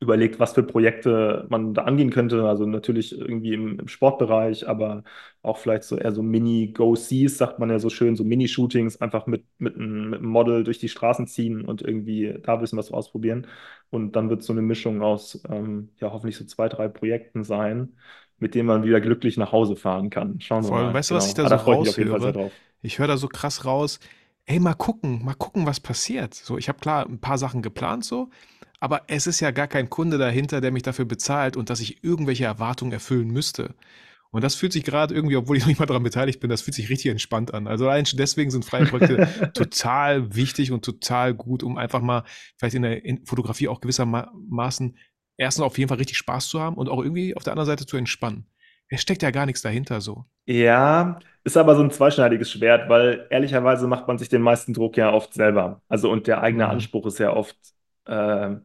überlegt, 0.00 0.40
was 0.40 0.54
für 0.54 0.62
Projekte 0.62 1.46
man 1.50 1.74
da 1.74 1.82
angehen 1.84 2.10
könnte. 2.10 2.48
Also 2.48 2.66
natürlich 2.66 3.18
irgendwie 3.18 3.52
im, 3.54 3.78
im 3.80 3.88
Sportbereich, 3.88 4.66
aber 4.68 5.04
auch 5.42 5.58
vielleicht 5.58 5.84
so 5.84 5.96
eher 5.98 6.12
so 6.12 6.22
Mini-Go-Sees, 6.22 7.36
sagt 7.38 7.58
man 7.58 7.70
ja 7.70 7.78
so 7.78 7.90
schön, 7.90 8.16
so 8.16 8.24
Mini-Shootings, 8.24 9.00
einfach 9.00 9.26
mit, 9.26 9.44
mit, 9.58 9.76
einem, 9.76 10.10
mit 10.10 10.20
einem 10.20 10.28
Model 10.30 10.64
durch 10.64 10.78
die 10.78 10.88
Straßen 10.88 11.26
ziehen 11.26 11.62
und 11.66 11.82
irgendwie 11.82 12.34
da 12.42 12.54
ein 12.54 12.60
bisschen 12.60 12.78
was 12.78 12.90
ausprobieren. 12.92 13.46
Und 13.90 14.16
dann 14.16 14.30
wird 14.30 14.42
so 14.42 14.52
eine 14.52 14.62
Mischung 14.62 15.02
aus, 15.02 15.42
ähm, 15.50 15.90
ja, 16.00 16.10
hoffentlich 16.12 16.36
so 16.36 16.44
zwei, 16.46 16.68
drei 16.68 16.88
Projekten 16.88 17.44
sein, 17.44 17.96
mit 18.38 18.54
denen 18.54 18.66
man 18.68 18.84
wieder 18.84 19.00
glücklich 19.00 19.36
nach 19.36 19.52
Hause 19.52 19.76
fahren 19.76 20.10
kann. 20.10 20.40
Schauen 20.40 20.64
wir 20.64 20.70
Vor 20.70 20.78
allem, 20.78 20.92
mal. 20.92 20.94
weißt 20.94 21.10
du, 21.10 21.14
was 21.14 21.26
ich 21.26 21.34
Genau. 21.34 21.34
da 21.34 21.46
Aber 21.46 21.50
so 21.50 21.56
da 21.56 21.58
freue 21.58 21.74
ich 21.74 21.80
mich 21.80 21.88
auf 21.90 21.98
jeden 21.98 22.10
Fall 22.10 22.20
sehr 22.20 22.32
raushöre? 22.32 22.34
drauf. 22.34 22.54
Ich 22.82 22.98
höre 22.98 23.06
da 23.06 23.16
so 23.16 23.28
krass 23.28 23.64
raus, 23.64 23.98
ey, 24.46 24.58
mal 24.60 24.74
gucken, 24.74 25.24
mal 25.24 25.34
gucken, 25.34 25.66
was 25.66 25.80
passiert. 25.80 26.34
So, 26.34 26.58
ich 26.58 26.68
habe 26.68 26.78
klar 26.80 27.06
ein 27.06 27.20
paar 27.20 27.38
Sachen 27.38 27.62
geplant 27.62 28.04
so, 28.04 28.30
aber 28.80 29.02
es 29.08 29.26
ist 29.26 29.40
ja 29.40 29.50
gar 29.50 29.68
kein 29.68 29.90
Kunde 29.90 30.18
dahinter, 30.18 30.60
der 30.60 30.72
mich 30.72 30.82
dafür 30.82 31.04
bezahlt 31.04 31.56
und 31.56 31.70
dass 31.70 31.80
ich 31.80 32.02
irgendwelche 32.04 32.44
Erwartungen 32.46 32.92
erfüllen 32.92 33.28
müsste. 33.30 33.74
Und 34.32 34.44
das 34.44 34.54
fühlt 34.54 34.72
sich 34.72 34.84
gerade 34.84 35.14
irgendwie, 35.14 35.36
obwohl 35.36 35.56
ich 35.56 35.62
noch 35.64 35.68
nicht 35.68 35.80
mal 35.80 35.86
daran 35.86 36.04
beteiligt 36.04 36.40
bin, 36.40 36.50
das 36.50 36.62
fühlt 36.62 36.74
sich 36.76 36.88
richtig 36.88 37.10
entspannt 37.10 37.52
an. 37.52 37.66
Also 37.66 37.88
allein 37.88 38.04
deswegen 38.12 38.50
sind 38.52 38.64
freie 38.64 38.86
Projekte 38.86 39.20
total 39.54 40.34
wichtig 40.36 40.70
und 40.70 40.84
total 40.84 41.34
gut, 41.34 41.62
um 41.64 41.76
einfach 41.76 42.00
mal 42.00 42.24
vielleicht 42.56 42.76
in 42.76 42.82
der 42.82 43.02
Fotografie 43.24 43.68
auch 43.68 43.80
gewissermaßen 43.80 44.96
erstens 45.36 45.64
auf 45.64 45.78
jeden 45.78 45.88
Fall 45.88 45.98
richtig 45.98 46.16
Spaß 46.18 46.48
zu 46.48 46.60
haben 46.60 46.76
und 46.76 46.88
auch 46.88 47.02
irgendwie 47.02 47.34
auf 47.36 47.42
der 47.42 47.52
anderen 47.54 47.66
Seite 47.66 47.86
zu 47.86 47.96
entspannen. 47.96 48.46
Es 48.88 49.02
steckt 49.02 49.22
ja 49.22 49.30
gar 49.30 49.46
nichts 49.46 49.62
dahinter 49.62 50.00
so. 50.00 50.26
Ja, 50.46 51.20
ist 51.44 51.56
aber 51.56 51.76
so 51.76 51.82
ein 51.82 51.90
zweischneidiges 51.90 52.50
Schwert, 52.50 52.88
weil 52.88 53.26
ehrlicherweise 53.30 53.86
macht 53.86 54.08
man 54.08 54.18
sich 54.18 54.28
den 54.28 54.42
meisten 54.42 54.72
Druck 54.74 54.96
ja 54.96 55.12
oft 55.12 55.32
selber. 55.32 55.82
Also 55.88 56.10
und 56.10 56.26
der 56.26 56.42
eigene 56.42 56.66
Mhm. 56.66 56.68
Anspruch 56.68 57.06
ist 57.06 57.18
ja 57.18 57.32
oft 57.32 57.56
ähm, 58.06 58.64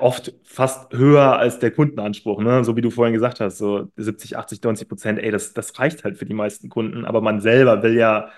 oft 0.00 0.32
fast 0.44 0.92
höher 0.94 1.38
als 1.38 1.58
der 1.58 1.70
Kundenanspruch, 1.70 2.40
ne? 2.42 2.64
So 2.64 2.76
wie 2.76 2.80
du 2.80 2.90
vorhin 2.90 3.14
gesagt 3.14 3.40
hast, 3.40 3.58
so 3.58 3.90
70, 3.96 4.36
80, 4.36 4.62
90 4.62 4.88
Prozent, 4.88 5.18
ey, 5.18 5.30
das, 5.30 5.52
das 5.54 5.78
reicht 5.78 6.04
halt 6.04 6.18
für 6.18 6.26
die 6.26 6.34
meisten 6.34 6.68
Kunden, 6.68 7.04
aber 7.04 7.20
man 7.20 7.40
selber 7.40 7.82
will 7.82 7.96
ja 7.96 8.30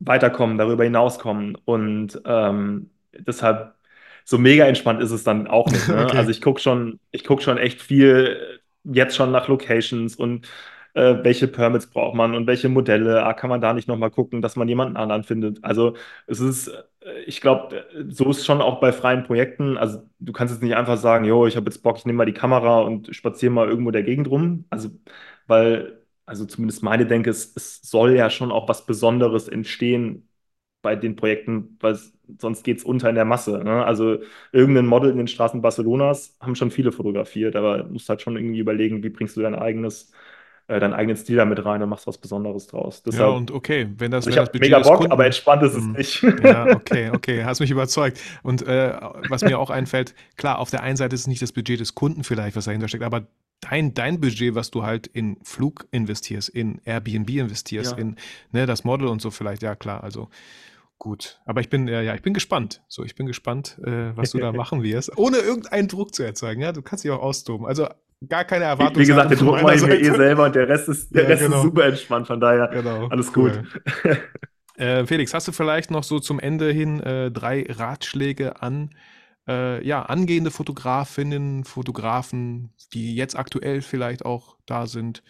weiterkommen, 0.00 0.58
darüber 0.58 0.84
hinauskommen 0.84 1.56
und 1.64 2.20
ähm, 2.26 2.90
deshalb 3.12 3.74
so 4.24 4.38
mega 4.38 4.66
entspannt 4.66 5.02
ist 5.02 5.10
es 5.10 5.24
dann 5.24 5.46
auch 5.46 5.70
nicht, 5.70 5.88
ne? 5.88 5.96
Okay. 6.04 6.16
Also 6.18 6.30
ich 6.30 6.40
gucke 6.40 6.60
schon, 6.60 7.00
ich 7.10 7.24
guck 7.24 7.42
schon 7.42 7.58
echt 7.58 7.82
viel 7.82 8.60
jetzt 8.84 9.16
schon 9.16 9.32
nach 9.32 9.48
Locations 9.48 10.16
und 10.16 10.46
äh, 10.94 11.16
welche 11.24 11.48
Permits 11.48 11.86
braucht 11.88 12.14
man 12.14 12.34
und 12.34 12.46
welche 12.46 12.68
Modelle, 12.68 13.24
ah, 13.24 13.34
kann 13.34 13.50
man 13.50 13.60
da 13.60 13.72
nicht 13.74 13.88
nochmal 13.88 14.10
gucken, 14.10 14.42
dass 14.42 14.56
man 14.56 14.68
jemanden 14.68 14.96
anderen 14.96 15.24
findet. 15.24 15.62
Also 15.64 15.96
es 16.26 16.40
ist, 16.40 16.68
äh, 16.68 17.20
ich 17.26 17.40
glaube, 17.40 17.84
so 18.08 18.30
ist 18.30 18.44
schon 18.46 18.60
auch 18.62 18.80
bei 18.80 18.92
freien 18.92 19.24
Projekten. 19.24 19.76
Also 19.76 20.02
du 20.20 20.32
kannst 20.32 20.54
jetzt 20.54 20.62
nicht 20.62 20.76
einfach 20.76 20.96
sagen, 20.98 21.24
jo, 21.24 21.46
ich 21.46 21.56
habe 21.56 21.66
jetzt 21.66 21.82
Bock, 21.82 21.98
ich 21.98 22.06
nehme 22.06 22.18
mal 22.18 22.24
die 22.26 22.32
Kamera 22.32 22.80
und 22.80 23.14
spaziere 23.14 23.52
mal 23.52 23.68
irgendwo 23.68 23.90
der 23.90 24.02
Gegend 24.04 24.28
rum. 24.30 24.64
Also, 24.70 24.90
weil, 25.46 26.00
also 26.26 26.44
zumindest 26.46 26.82
meine 26.82 27.06
Denke, 27.06 27.30
es, 27.30 27.54
es 27.56 27.80
soll 27.82 28.14
ja 28.16 28.30
schon 28.30 28.52
auch 28.52 28.68
was 28.68 28.86
Besonderes 28.86 29.48
entstehen 29.48 30.28
bei 30.82 30.96
den 30.96 31.16
Projekten, 31.16 31.76
weil 31.80 31.98
sonst 32.40 32.62
geht 32.64 32.78
es 32.78 32.84
unter 32.84 33.08
in 33.08 33.14
der 33.14 33.24
Masse. 33.24 33.58
Ne? 33.64 33.84
Also 33.84 34.18
irgendein 34.52 34.86
Model 34.86 35.10
in 35.10 35.16
den 35.18 35.28
Straßen 35.28 35.62
Barcelonas 35.62 36.36
haben 36.40 36.54
schon 36.56 36.70
viele 36.70 36.92
fotografiert, 36.92 37.56
aber 37.56 37.78
du 37.84 37.92
musst 37.92 38.08
halt 38.08 38.20
schon 38.22 38.36
irgendwie 38.36 38.58
überlegen, 38.60 39.02
wie 39.02 39.08
bringst 39.10 39.36
du 39.36 39.40
dein 39.42 39.54
eigenes 39.54 40.12
äh, 40.66 40.80
deinen 40.80 40.94
eigenen 40.94 41.16
Stil 41.16 41.36
damit 41.36 41.64
rein 41.64 41.82
und 41.82 41.88
machst 41.88 42.06
was 42.06 42.18
Besonderes 42.18 42.66
draus. 42.66 43.02
Ja, 43.04 43.10
Deshalb, 43.12 43.34
und 43.36 43.50
okay, 43.50 43.88
wenn 43.98 44.10
das, 44.10 44.26
also 44.26 44.30
ich 44.30 44.36
wenn 44.36 44.42
das 44.44 44.52
Budget 44.52 44.70
mega 44.70 44.78
Bock, 44.80 44.96
Kunden. 44.98 45.12
aber 45.12 45.26
entspannt 45.26 45.62
ist 45.62 45.74
es 45.74 45.84
Hm. 45.84 45.92
nicht. 45.92 46.22
Ja, 46.42 46.66
okay, 46.74 47.10
okay, 47.10 47.44
hast 47.44 47.60
mich 47.60 47.70
überzeugt. 47.70 48.18
Und 48.42 48.62
äh, 48.66 48.94
was 49.28 49.42
mir 49.42 49.58
auch 49.58 49.70
einfällt, 49.70 50.14
klar, 50.36 50.58
auf 50.58 50.70
der 50.70 50.82
einen 50.82 50.96
Seite 50.96 51.14
ist 51.14 51.22
es 51.22 51.26
nicht 51.26 51.42
das 51.42 51.52
Budget 51.52 51.80
des 51.80 51.94
Kunden 51.94 52.24
vielleicht, 52.24 52.56
was 52.56 52.64
dahinter 52.64 52.88
steckt, 52.88 53.04
aber 53.04 53.26
dein, 53.60 53.94
dein 53.94 54.20
Budget, 54.20 54.54
was 54.54 54.70
du 54.70 54.82
halt 54.84 55.06
in 55.06 55.38
Flug 55.42 55.86
investierst, 55.90 56.48
in 56.50 56.80
Airbnb 56.84 57.30
investierst, 57.30 57.92
Ja. 57.92 57.98
in 57.98 58.16
ne, 58.52 58.66
das 58.66 58.84
Model 58.84 59.08
und 59.08 59.22
so 59.22 59.30
vielleicht, 59.30 59.62
ja 59.62 59.74
klar, 59.74 60.02
also 60.04 60.28
gut. 60.98 61.40
Aber 61.44 61.60
ich 61.60 61.68
bin, 61.68 61.88
äh, 61.88 62.02
ja, 62.02 62.14
ich 62.14 62.22
bin 62.22 62.32
gespannt. 62.34 62.82
So, 62.88 63.04
ich 63.04 63.14
bin 63.14 63.26
gespannt, 63.26 63.78
äh, 63.84 64.16
was 64.16 64.30
du 64.30 64.38
da 64.38 64.52
machen 64.52 64.82
wirst, 64.82 65.16
ohne 65.18 65.38
irgendeinen 65.38 65.88
Druck 65.88 66.14
zu 66.14 66.22
erzeugen. 66.22 66.62
Ja, 66.62 66.72
du 66.72 66.82
kannst 66.82 67.04
dich 67.04 67.10
auch 67.10 67.20
austoben. 67.22 67.66
Also 67.66 67.88
gar 68.28 68.44
keine 68.44 68.64
Erwartung. 68.64 69.02
Wie 69.02 69.06
gesagt, 69.06 69.30
den 69.30 69.38
Druck 69.38 69.62
mache 69.62 69.74
ich 69.76 69.82
mir 69.82 69.98
eh 69.98 70.10
selber 70.10 70.46
und 70.46 70.54
der 70.54 70.68
Rest 70.68 70.88
ist, 70.88 71.14
der 71.14 71.22
Ja, 71.24 71.28
Rest 71.28 71.42
genau. 71.42 71.56
ist 71.56 71.62
super 71.62 71.86
entspannt, 71.86 72.26
von 72.26 72.40
daher 72.40 72.68
Genau. 72.68 73.08
alles 73.08 73.32
cool. 73.36 73.64
gut. 74.02 74.18
Äh, 74.76 75.06
Felix, 75.06 75.32
hast 75.32 75.46
du 75.46 75.52
vielleicht 75.52 75.92
noch 75.92 76.02
so 76.02 76.18
zum 76.18 76.40
Ende 76.40 76.68
hin 76.72 76.98
äh, 76.98 77.30
drei 77.30 77.64
Ratschläge 77.68 78.60
an 78.60 78.90
äh, 79.46 79.86
ja, 79.86 80.02
angehende 80.02 80.50
Fotografinnen, 80.50 81.62
Fotografen, 81.62 82.72
die 82.92 83.14
jetzt 83.14 83.36
aktuell 83.38 83.82
vielleicht 83.82 84.24
auch 84.24 84.56
da 84.66 84.88
sind? 84.88 85.22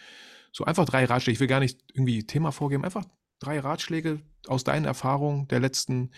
So 0.51 0.65
einfach 0.65 0.85
drei 0.85 1.05
Ratschläge. 1.05 1.33
Ich 1.35 1.39
will 1.39 1.47
gar 1.47 1.59
nicht 1.59 1.79
irgendwie 1.93 2.25
Thema 2.25 2.51
vorgeben, 2.51 2.83
einfach 2.83 3.05
drei 3.39 3.59
Ratschläge 3.59 4.19
aus 4.47 4.63
deinen 4.63 4.85
Erfahrungen 4.85 5.47
der 5.49 5.59
letzten 5.59 6.09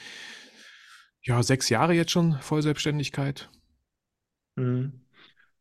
ja, 1.21 1.43
sechs 1.43 1.67
Jahre 1.67 1.93
jetzt 1.93 2.11
schon 2.11 2.39
Vollselbstständigkeit. 2.39 3.49
Mhm. 4.55 5.01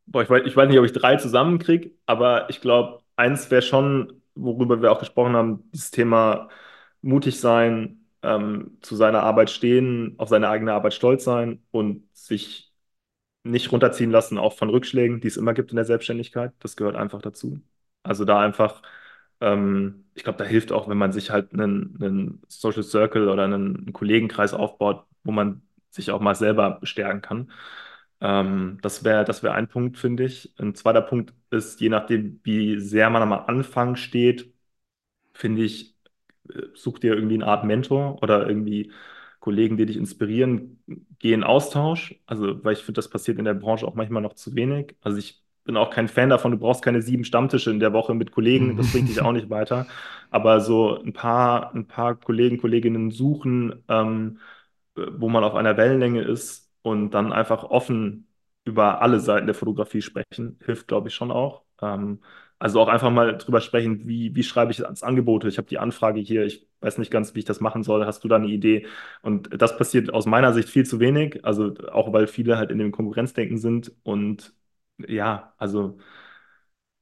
Boah, 0.07 0.23
ich 0.23 0.29
weiß, 0.29 0.43
ich 0.45 0.55
weiß 0.55 0.69
nicht, 0.69 0.79
ob 0.79 0.85
ich 0.85 0.93
drei 0.93 1.17
zusammenkriege, 1.17 1.91
aber 2.05 2.49
ich 2.49 2.61
glaube, 2.61 3.03
eins 3.15 3.51
wäre 3.51 3.61
schon, 3.61 4.21
worüber 4.35 4.81
wir 4.81 4.91
auch 4.91 4.99
gesprochen 4.99 5.35
haben, 5.35 5.69
dieses 5.71 5.91
Thema 5.91 6.49
mutig 7.01 7.39
sein, 7.39 8.05
ähm, 8.23 8.77
zu 8.81 8.95
seiner 8.95 9.23
Arbeit 9.23 9.49
stehen, 9.49 10.15
auf 10.17 10.29
seine 10.29 10.49
eigene 10.49 10.73
Arbeit 10.73 10.93
stolz 10.93 11.23
sein 11.25 11.61
und 11.71 12.07
sich 12.15 12.71
nicht 13.43 13.71
runterziehen 13.71 14.11
lassen, 14.11 14.37
auch 14.37 14.53
von 14.57 14.69
Rückschlägen, 14.69 15.21
die 15.21 15.27
es 15.29 15.37
immer 15.37 15.53
gibt 15.53 15.71
in 15.71 15.77
der 15.77 15.85
Selbstständigkeit. 15.85 16.53
Das 16.59 16.75
gehört 16.77 16.95
einfach 16.97 17.21
dazu. 17.21 17.61
Also 18.03 18.25
da 18.25 18.41
einfach, 18.41 18.81
ähm, 19.41 20.05
ich 20.15 20.23
glaube, 20.23 20.39
da 20.39 20.45
hilft 20.45 20.71
auch, 20.73 20.89
wenn 20.89 20.97
man 20.97 21.11
sich 21.13 21.31
halt 21.31 21.53
einen, 21.53 21.97
einen 22.01 22.43
Social 22.49 22.83
Circle 22.83 23.29
oder 23.29 23.43
einen, 23.45 23.77
einen 23.77 23.93
Kollegenkreis 23.93 24.53
aufbaut, 24.53 25.05
wo 25.23 25.31
man 25.33 25.63
sich 25.91 26.11
auch 26.11 26.21
mal 26.21 26.35
selber 26.35 26.79
bestärken 26.81 27.21
kann. 27.21 27.51
Ähm, 28.21 28.79
das 28.81 29.03
wäre, 29.03 29.23
das 29.25 29.43
wäre 29.43 29.53
ein 29.53 29.67
Punkt, 29.67 29.97
finde 29.97 30.25
ich. 30.25 30.53
Ein 30.59 30.75
zweiter 30.75 31.01
Punkt 31.01 31.33
ist, 31.51 31.79
je 31.81 31.89
nachdem, 31.89 32.39
wie 32.43 32.79
sehr 32.79 33.09
man 33.09 33.21
am 33.21 33.33
Anfang 33.33 33.95
steht, 33.95 34.53
finde 35.33 35.63
ich, 35.63 35.95
äh, 36.49 36.63
such 36.73 36.99
dir 36.99 37.13
irgendwie 37.15 37.35
eine 37.35 37.47
Art 37.47 37.65
Mentor 37.65 38.21
oder 38.23 38.47
irgendwie 38.47 38.91
Kollegen, 39.39 39.77
die 39.77 39.85
dich 39.85 39.97
inspirieren, 39.97 40.83
geh 41.19 41.33
in 41.33 41.43
Austausch. 41.43 42.19
Also, 42.25 42.63
weil 42.63 42.73
ich 42.73 42.79
finde, 42.79 42.97
das 42.99 43.09
passiert 43.09 43.39
in 43.39 43.45
der 43.45 43.53
Branche 43.53 43.87
auch 43.87 43.95
manchmal 43.95 44.21
noch 44.21 44.33
zu 44.33 44.55
wenig. 44.55 44.95
Also 45.01 45.17
ich 45.17 45.43
bin 45.63 45.77
auch 45.77 45.89
kein 45.91 46.07
Fan 46.07 46.29
davon, 46.29 46.51
du 46.51 46.57
brauchst 46.57 46.83
keine 46.83 47.01
sieben 47.01 47.25
Stammtische 47.25 47.71
in 47.71 47.79
der 47.79 47.93
Woche 47.93 48.13
mit 48.15 48.31
Kollegen, 48.31 48.77
das 48.77 48.91
bringt 48.91 49.09
dich 49.09 49.21
auch 49.21 49.33
nicht 49.33 49.49
weiter. 49.49 49.87
Aber 50.31 50.61
so 50.61 50.97
ein 51.01 51.13
paar, 51.13 51.73
ein 51.75 51.87
paar 51.87 52.15
Kollegen, 52.15 52.57
Kolleginnen 52.57 53.11
suchen, 53.11 53.83
ähm, 53.89 54.39
wo 54.95 55.29
man 55.29 55.43
auf 55.43 55.55
einer 55.55 55.77
Wellenlänge 55.77 56.21
ist 56.23 56.66
und 56.81 57.11
dann 57.11 57.31
einfach 57.33 57.63
offen 57.63 58.27
über 58.65 59.01
alle 59.01 59.19
Seiten 59.19 59.45
der 59.47 59.55
Fotografie 59.55 60.01
sprechen, 60.01 60.59
hilft, 60.65 60.87
glaube 60.87 61.07
ich, 61.09 61.15
schon 61.15 61.31
auch. 61.31 61.63
Ähm, 61.81 62.21
also 62.59 62.81
auch 62.81 62.87
einfach 62.87 63.11
mal 63.11 63.37
drüber 63.37 63.61
sprechen, 63.61 64.07
wie, 64.07 64.35
wie 64.35 64.43
schreibe 64.43 64.71
ich 64.71 64.85
als 64.85 65.03
Angebote? 65.03 65.47
Ich 65.47 65.57
habe 65.57 65.67
die 65.67 65.77
Anfrage 65.79 66.19
hier, 66.19 66.43
ich 66.45 66.67
weiß 66.81 66.97
nicht 66.97 67.11
ganz, 67.11 67.35
wie 67.35 67.39
ich 67.39 67.45
das 67.45 67.59
machen 67.61 67.83
soll. 67.83 68.05
Hast 68.05 68.23
du 68.23 68.27
da 68.27 68.35
eine 68.37 68.47
Idee? 68.47 68.87
Und 69.21 69.49
das 69.61 69.77
passiert 69.77 70.13
aus 70.13 70.25
meiner 70.25 70.53
Sicht 70.53 70.69
viel 70.69 70.85
zu 70.85 70.99
wenig, 70.99 71.45
also 71.45 71.73
auch 71.91 72.11
weil 72.13 72.27
viele 72.27 72.57
halt 72.57 72.71
in 72.71 72.79
dem 72.79 72.91
Konkurrenzdenken 72.91 73.57
sind 73.57 73.91
und 74.03 74.53
ja, 75.07 75.53
also 75.57 75.97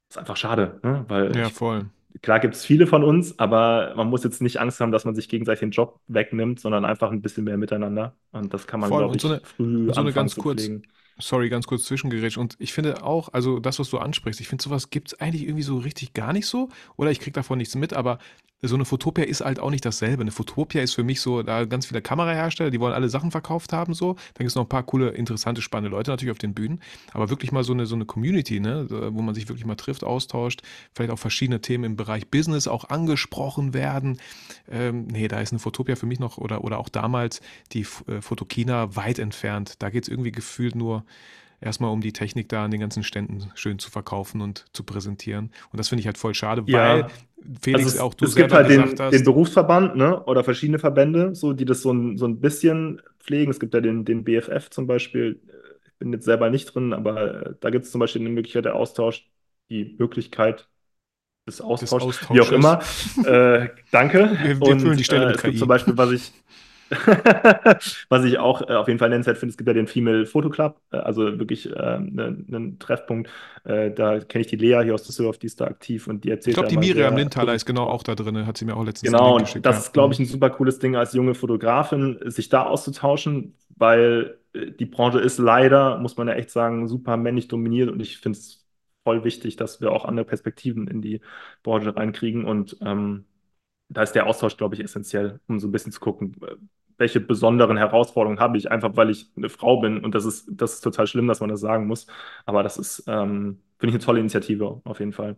ist 0.08 0.18
einfach 0.18 0.36
schade, 0.36 0.80
ne? 0.82 1.04
Weil 1.08 1.34
Ja, 1.34 1.50
ich, 1.50 1.52
voll. 1.52 1.90
Klar 2.22 2.40
gibt 2.40 2.54
es 2.54 2.64
viele 2.64 2.86
von 2.86 3.04
uns, 3.04 3.38
aber 3.38 3.94
man 3.96 4.08
muss 4.08 4.24
jetzt 4.24 4.42
nicht 4.42 4.58
Angst 4.60 4.80
haben, 4.80 4.92
dass 4.92 5.04
man 5.04 5.14
sich 5.14 5.28
gegenseitig 5.28 5.60
den 5.60 5.70
Job 5.70 6.00
wegnimmt, 6.08 6.60
sondern 6.60 6.84
einfach 6.84 7.10
ein 7.10 7.22
bisschen 7.22 7.44
mehr 7.44 7.56
miteinander. 7.56 8.16
Und 8.32 8.52
das 8.54 8.66
kann 8.66 8.80
man, 8.80 8.94
glaube 8.94 9.14
Und 9.14 9.20
so 9.20 9.28
ich, 9.28 9.34
eine, 9.34 9.40
früh 9.44 9.92
so 9.92 10.00
eine 10.00 10.12
ganz 10.12 10.34
zu 10.34 10.42
kurz, 10.42 10.62
pflegen. 10.62 10.86
Sorry, 11.18 11.48
ganz 11.48 11.66
kurz 11.66 11.84
zwischengerätscht. 11.84 12.38
Und 12.38 12.56
ich 12.58 12.72
finde 12.72 13.02
auch, 13.02 13.32
also 13.32 13.58
das, 13.58 13.78
was 13.78 13.90
du 13.90 13.98
ansprichst, 13.98 14.40
ich 14.40 14.48
finde, 14.48 14.62
sowas 14.62 14.90
gibt 14.90 15.08
es 15.08 15.20
eigentlich 15.20 15.42
irgendwie 15.42 15.62
so 15.62 15.78
richtig 15.78 16.14
gar 16.14 16.32
nicht 16.32 16.46
so. 16.46 16.68
Oder 16.96 17.10
ich 17.10 17.20
kriege 17.20 17.32
davon 17.32 17.58
nichts 17.58 17.74
mit, 17.74 17.92
aber 17.92 18.18
so 18.62 18.74
eine 18.74 18.86
Fotopia 18.86 19.24
ist 19.24 19.42
halt 19.42 19.60
auch 19.60 19.70
nicht 19.70 19.84
dasselbe. 19.84 20.22
Eine 20.22 20.30
Fotopia 20.30 20.80
ist 20.80 20.94
für 20.94 21.04
mich 21.04 21.20
so, 21.20 21.42
da 21.42 21.66
ganz 21.66 21.86
viele 21.86 22.00
Kamerahersteller, 22.00 22.70
die 22.70 22.80
wollen 22.80 22.94
alle 22.94 23.08
Sachen 23.08 23.30
verkauft 23.30 23.72
haben, 23.72 23.92
so. 23.92 24.14
Dann 24.14 24.38
gibt 24.38 24.48
es 24.48 24.54
noch 24.54 24.64
ein 24.64 24.68
paar 24.68 24.82
coole, 24.82 25.10
interessante, 25.10 25.60
spannende 25.60 25.94
Leute 25.94 26.10
natürlich 26.10 26.32
auf 26.32 26.38
den 26.38 26.54
Bühnen. 26.54 26.80
Aber 27.12 27.28
wirklich 27.28 27.52
mal 27.52 27.64
so 27.64 27.74
eine, 27.74 27.86
so 27.86 27.94
eine 27.94 28.06
Community, 28.06 28.60
ne, 28.60 28.86
wo 29.12 29.22
man 29.22 29.34
sich 29.34 29.48
wirklich 29.48 29.66
mal 29.66 29.74
trifft, 29.74 30.04
austauscht, 30.04 30.62
vielleicht 30.94 31.10
auch 31.10 31.18
verschiedene 31.18 31.60
Themen 31.60 31.84
im 31.84 31.96
Bereich 31.96 32.28
Business 32.28 32.66
auch 32.66 32.88
angesprochen 32.88 33.74
werden. 33.74 34.18
Ähm, 34.70 35.06
nee, 35.06 35.28
da 35.28 35.40
ist 35.40 35.52
eine 35.52 35.58
Fotopia 35.58 35.96
für 35.96 36.06
mich 36.06 36.18
noch 36.18 36.38
oder, 36.38 36.64
oder 36.64 36.78
auch 36.78 36.88
damals 36.88 37.40
die 37.72 37.86
äh, 38.06 38.20
Fotokina 38.20 38.96
weit 38.96 39.18
entfernt. 39.18 39.74
Da 39.80 39.90
geht 39.90 40.04
es 40.04 40.08
irgendwie 40.08 40.32
gefühlt 40.32 40.74
nur 40.74 41.04
erstmal 41.60 41.90
um 41.90 42.00
die 42.00 42.12
Technik 42.12 42.48
da 42.48 42.64
an 42.64 42.70
den 42.70 42.80
ganzen 42.80 43.02
Ständen 43.02 43.50
schön 43.54 43.78
zu 43.78 43.90
verkaufen 43.90 44.40
und 44.40 44.66
zu 44.72 44.84
präsentieren. 44.84 45.50
Und 45.72 45.78
das 45.78 45.88
finde 45.88 46.00
ich 46.00 46.06
halt 46.06 46.18
voll 46.18 46.34
schade, 46.34 46.64
Ja, 46.66 47.04
weil 47.04 47.06
Felix, 47.60 47.84
also 47.84 47.96
es, 47.96 48.00
auch 48.00 48.14
du 48.14 48.24
es 48.26 48.34
gibt 48.34 48.52
halt 48.52 48.68
den, 48.70 48.82
gesagt 48.82 49.00
den 49.10 49.20
hast, 49.20 49.24
Berufsverband, 49.24 49.96
ne, 49.96 50.22
oder 50.24 50.44
verschiedene 50.44 50.78
Verbände, 50.78 51.34
so, 51.34 51.52
die 51.52 51.64
das 51.64 51.82
so 51.82 51.92
ein, 51.92 52.18
so 52.18 52.26
ein 52.26 52.40
bisschen 52.40 53.00
pflegen. 53.20 53.50
Es 53.50 53.60
gibt 53.60 53.74
ja 53.74 53.80
den, 53.80 54.04
den 54.04 54.24
BFF 54.24 54.70
zum 54.70 54.86
Beispiel. 54.86 55.40
Ich 55.86 55.98
bin 55.98 56.12
jetzt 56.12 56.24
selber 56.24 56.50
nicht 56.50 56.74
drin, 56.74 56.92
aber 56.92 57.46
äh, 57.46 57.54
da 57.60 57.70
gibt 57.70 57.84
es 57.86 57.90
zum 57.92 58.00
Beispiel 58.00 58.20
eine 58.22 58.30
Möglichkeit 58.30 58.64
der 58.64 58.74
Austausch, 58.74 59.28
die 59.70 59.96
Möglichkeit 59.98 60.68
des 61.48 61.60
des 61.80 61.92
Austauschs, 61.92 62.28
wie 62.30 62.40
auch 62.40 62.52
immer. 62.52 62.80
Äh, 63.24 63.68
danke. 63.90 64.38
Wir, 64.42 64.60
wir 64.60 64.76
füllen 64.78 64.96
Und 64.96 64.96
die 64.96 65.04
Stelle 65.04 65.24
äh, 65.24 65.28
mit 65.28 65.38
KI. 65.38 65.56
zum 65.56 65.68
Beispiel, 65.68 65.96
was 65.96 66.10
ich, 66.12 66.32
was 68.08 68.24
ich 68.24 68.38
auch 68.38 68.62
äh, 68.68 68.74
auf 68.74 68.86
jeden 68.86 68.98
Fall 68.98 69.08
nennenswert 69.08 69.38
finde, 69.38 69.50
es 69.50 69.56
gibt 69.56 69.66
ja 69.66 69.74
den 69.74 69.86
Female 69.86 70.26
Photo 70.26 70.50
Club, 70.50 70.80
äh, 70.92 70.98
also 70.98 71.38
wirklich 71.38 71.76
einen 71.76 72.18
äh, 72.18 72.58
ne, 72.58 72.78
Treffpunkt. 72.78 73.28
Äh, 73.64 73.90
da 73.90 74.20
kenne 74.20 74.42
ich 74.42 74.46
die 74.46 74.56
Lea 74.56 74.82
hier 74.84 74.94
aus 74.94 75.02
Düsseldorf, 75.02 75.38
die 75.38 75.46
ist 75.46 75.60
da 75.60 75.66
aktiv 75.66 76.06
und 76.06 76.24
die 76.24 76.30
erzählt 76.30 76.56
Ich 76.56 76.62
glaube, 76.62 76.68
die 76.68 76.76
Miriam 76.76 77.16
Lindthaler 77.16 77.54
ist 77.54 77.66
genau 77.66 77.84
auch 77.84 78.02
da 78.02 78.14
drin, 78.14 78.46
hat 78.46 78.56
sie 78.56 78.64
mir 78.64 78.76
auch 78.76 78.84
letztens 78.84 79.10
Genau, 79.10 79.36
und 79.36 79.66
das 79.66 79.76
ja. 79.76 79.82
ist, 79.82 79.92
glaube 79.92 80.14
ich, 80.14 80.20
ein 80.20 80.26
super 80.26 80.50
cooles 80.50 80.78
Ding 80.78 80.96
als 80.96 81.12
junge 81.12 81.34
Fotografin, 81.34 82.18
sich 82.24 82.48
da 82.48 82.64
auszutauschen, 82.64 83.54
weil 83.76 84.38
äh, 84.52 84.70
die 84.70 84.86
Branche 84.86 85.18
ist 85.18 85.38
leider, 85.38 85.98
muss 85.98 86.16
man 86.16 86.28
ja 86.28 86.34
echt 86.34 86.50
sagen, 86.50 86.88
super 86.88 87.16
männlich 87.16 87.48
dominiert 87.48 87.90
und 87.90 88.00
ich 88.00 88.18
finde 88.18 88.38
es 88.38 88.66
voll 89.04 89.24
wichtig, 89.24 89.56
dass 89.56 89.80
wir 89.80 89.92
auch 89.92 90.04
andere 90.04 90.26
Perspektiven 90.26 90.88
in 90.88 91.00
die 91.00 91.20
Branche 91.62 91.94
reinkriegen 91.94 92.44
und 92.44 92.76
ähm, 92.80 93.24
da 93.88 94.02
ist 94.02 94.12
der 94.12 94.26
Austausch, 94.26 94.56
glaube 94.56 94.74
ich, 94.74 94.82
essentiell, 94.82 95.40
um 95.46 95.60
so 95.60 95.68
ein 95.68 95.72
bisschen 95.72 95.92
zu 95.92 96.00
gucken, 96.00 96.36
welche 96.98 97.20
besonderen 97.20 97.76
Herausforderungen 97.76 98.40
habe 98.40 98.56
ich, 98.56 98.70
einfach 98.70 98.96
weil 98.96 99.10
ich 99.10 99.30
eine 99.36 99.48
Frau 99.48 99.80
bin. 99.80 100.02
Und 100.02 100.14
das 100.14 100.24
ist, 100.24 100.48
das 100.50 100.74
ist 100.74 100.80
total 100.80 101.06
schlimm, 101.06 101.26
dass 101.26 101.40
man 101.40 101.50
das 101.50 101.60
sagen 101.60 101.86
muss. 101.86 102.06
Aber 102.46 102.62
das 102.62 102.78
ist, 102.78 103.04
ähm, 103.06 103.60
finde 103.78 103.90
ich, 103.90 103.94
eine 103.96 104.04
tolle 104.04 104.20
Initiative 104.20 104.80
auf 104.84 104.98
jeden 104.98 105.12
Fall. 105.12 105.36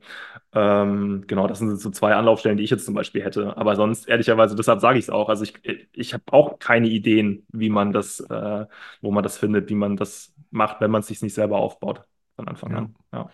Ähm, 0.53 1.24
genau, 1.26 1.49
das 1.49 1.59
sind 1.59 1.76
so 1.80 1.90
zwei 1.90 2.14
Anlaufstellen, 2.14 2.57
die 2.57 2.64
ich 2.64 2.70
jetzt 2.70 2.84
zum 2.84 2.94
Beispiel 2.94 3.24
hätte. 3.24 3.57
Aber 3.57 3.74
sonst, 3.74 4.09
ehrlicherweise, 4.09 4.55
deshalb 4.55 4.80
sage 4.80 4.99
ich 4.99 5.07
es 5.07 5.11
auch. 5.11 5.28
Also 5.28 5.44
ich, 5.44 5.55
ich 5.92 6.14
habe 6.14 6.24
auch 6.30 6.59
keine 6.59 6.88
Ideen, 6.88 7.44
wie 7.53 7.70
man 7.70 7.92
das, 7.92 8.20
äh, 8.20 8.66
wo 9.01 9.11
man 9.11 9.24
das 9.24 9.36
findet, 9.36 9.68
wie 9.68 9.74
man 9.74 9.96
das 9.96 10.32
macht, 10.51 10.80
wenn 10.80 10.90
man 10.90 11.01
es 11.01 11.09
sich 11.09 11.22
nicht 11.22 11.34
selber 11.34 11.59
aufbaut 11.59 12.03
von 12.36 12.46
Anfang 12.46 12.70
ja. 12.70 12.78
an. 12.78 12.94
Ja. 13.12 13.30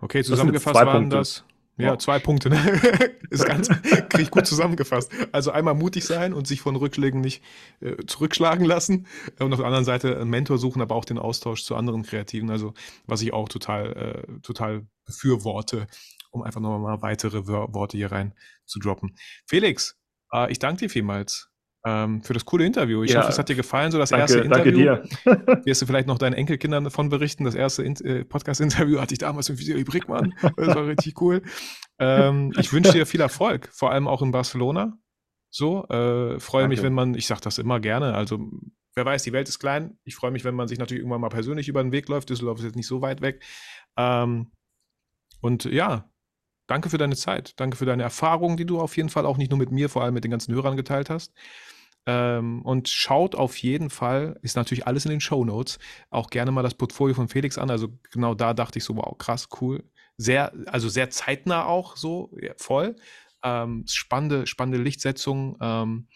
Okay, 0.00 0.22
zusammengefasst 0.22 0.76
waren 0.76 1.08
Punkte. 1.08 1.16
das 1.16 1.44
ja, 1.76 1.90
wow. 1.90 1.98
zwei 1.98 2.18
Punkte. 2.18 2.50
Ne? 2.50 2.56
ist 3.30 3.46
ganz, 3.46 3.68
kriege 4.08 4.22
ich 4.22 4.30
gut 4.30 4.46
zusammengefasst. 4.46 5.10
Also 5.32 5.50
einmal 5.50 5.74
mutig 5.74 6.04
sein 6.04 6.32
und 6.32 6.46
sich 6.46 6.60
von 6.60 6.76
Rückschlägen 6.76 7.20
nicht 7.20 7.42
äh, 7.80 7.96
zurückschlagen 8.06 8.64
lassen. 8.64 9.06
Und 9.38 9.52
auf 9.52 9.58
der 9.58 9.66
anderen 9.66 9.84
Seite 9.84 10.18
einen 10.18 10.30
Mentor 10.30 10.58
suchen, 10.58 10.82
aber 10.82 10.94
auch 10.94 11.04
den 11.04 11.18
Austausch 11.18 11.64
zu 11.64 11.74
anderen 11.76 12.02
Kreativen. 12.02 12.50
Also 12.50 12.74
was 13.06 13.22
ich 13.22 13.32
auch 13.32 13.48
total, 13.48 13.92
äh, 13.92 14.40
total 14.40 14.86
befürworte, 15.04 15.86
um 16.30 16.42
einfach 16.42 16.60
nochmal 16.60 17.02
weitere 17.02 17.46
Worte 17.46 17.96
hier 17.96 18.12
rein 18.12 18.34
zu 18.64 18.78
droppen. 18.78 19.16
Felix, 19.46 19.98
äh, 20.32 20.50
ich 20.50 20.58
danke 20.58 20.80
dir 20.80 20.90
vielmals 20.90 21.50
ähm, 21.84 22.22
für 22.22 22.32
das 22.32 22.44
coole 22.44 22.64
Interview. 22.64 23.02
Ich 23.02 23.12
ja. 23.12 23.20
hoffe, 23.20 23.30
es 23.30 23.38
hat 23.38 23.48
dir 23.48 23.56
gefallen, 23.56 23.92
so 23.92 23.98
das 23.98 24.10
danke, 24.10 24.22
erste 24.22 24.38
Interview. 24.38 24.86
Danke 24.86 25.08
dir. 25.46 25.60
Wirst 25.64 25.82
du 25.82 25.86
vielleicht 25.86 26.08
noch 26.08 26.18
deinen 26.18 26.32
Enkelkindern 26.32 26.84
davon 26.84 27.10
berichten. 27.10 27.44
Das 27.44 27.54
erste 27.54 27.84
äh, 27.84 28.24
Podcast-Interview 28.24 29.00
hatte 29.00 29.12
ich 29.14 29.18
damals 29.18 29.48
mit 29.50 29.58
Vitali 29.58 29.84
Brickmann. 29.84 30.34
Das 30.56 30.68
war 30.68 30.86
richtig 30.86 31.20
cool. 31.20 31.42
Ähm, 31.98 32.52
ich 32.58 32.72
wünsche 32.72 32.92
dir 32.92 33.06
viel 33.06 33.20
Erfolg, 33.20 33.68
vor 33.72 33.90
allem 33.90 34.08
auch 34.08 34.22
in 34.22 34.30
Barcelona. 34.30 34.98
So, 35.50 35.86
äh, 35.88 36.40
freue 36.40 36.68
mich, 36.68 36.82
wenn 36.82 36.94
man, 36.94 37.14
ich 37.14 37.26
sage 37.26 37.42
das 37.42 37.58
immer 37.58 37.78
gerne, 37.78 38.14
also 38.14 38.50
wer 38.94 39.04
weiß, 39.04 39.22
die 39.22 39.32
Welt 39.32 39.48
ist 39.48 39.58
klein. 39.58 39.98
Ich 40.04 40.16
freue 40.16 40.30
mich, 40.30 40.44
wenn 40.44 40.54
man 40.54 40.68
sich 40.68 40.78
natürlich 40.78 41.00
irgendwann 41.00 41.20
mal 41.20 41.28
persönlich 41.28 41.68
über 41.68 41.82
den 41.82 41.92
Weg 41.92 42.08
läuft. 42.08 42.30
Düsseldorf 42.30 42.58
ist 42.58 42.64
jetzt 42.64 42.76
nicht 42.76 42.86
so 42.86 43.02
weit 43.02 43.20
weg. 43.20 43.44
Ähm, 43.96 44.52
und 45.40 45.64
ja, 45.64 46.10
danke 46.66 46.88
für 46.88 46.98
deine 46.98 47.16
Zeit. 47.16 47.52
Danke 47.60 47.76
für 47.76 47.86
deine 47.86 48.02
Erfahrungen, 48.02 48.56
die 48.56 48.66
du 48.66 48.80
auf 48.80 48.96
jeden 48.96 49.10
Fall 49.10 49.26
auch 49.26 49.36
nicht 49.36 49.50
nur 49.50 49.58
mit 49.58 49.70
mir, 49.70 49.88
vor 49.88 50.02
allem 50.02 50.14
mit 50.14 50.24
den 50.24 50.30
ganzen 50.30 50.54
Hörern 50.54 50.76
geteilt 50.76 51.10
hast. 51.10 51.32
Ähm, 52.06 52.62
und 52.62 52.88
schaut 52.88 53.34
auf 53.34 53.56
jeden 53.58 53.90
Fall, 53.90 54.38
ist 54.42 54.56
natürlich 54.56 54.86
alles 54.86 55.04
in 55.04 55.10
den 55.10 55.20
Show 55.20 55.44
Notes, 55.44 55.78
auch 56.10 56.30
gerne 56.30 56.50
mal 56.50 56.62
das 56.62 56.74
Portfolio 56.74 57.14
von 57.14 57.28
Felix 57.28 57.56
an. 57.58 57.70
Also 57.70 57.88
genau 58.10 58.34
da 58.34 58.54
dachte 58.54 58.78
ich 58.78 58.84
so, 58.84 58.96
wow, 58.96 59.16
krass, 59.16 59.48
cool. 59.60 59.84
Sehr, 60.16 60.52
also 60.66 60.88
sehr 60.88 61.10
zeitnah 61.10 61.64
auch 61.64 61.96
so, 61.96 62.30
ja, 62.40 62.52
voll. 62.56 62.96
Ähm, 63.42 63.84
spannende, 63.88 64.46
spannende 64.46 64.78
Lichtsetzung, 64.78 65.56
ähm, 65.60 66.08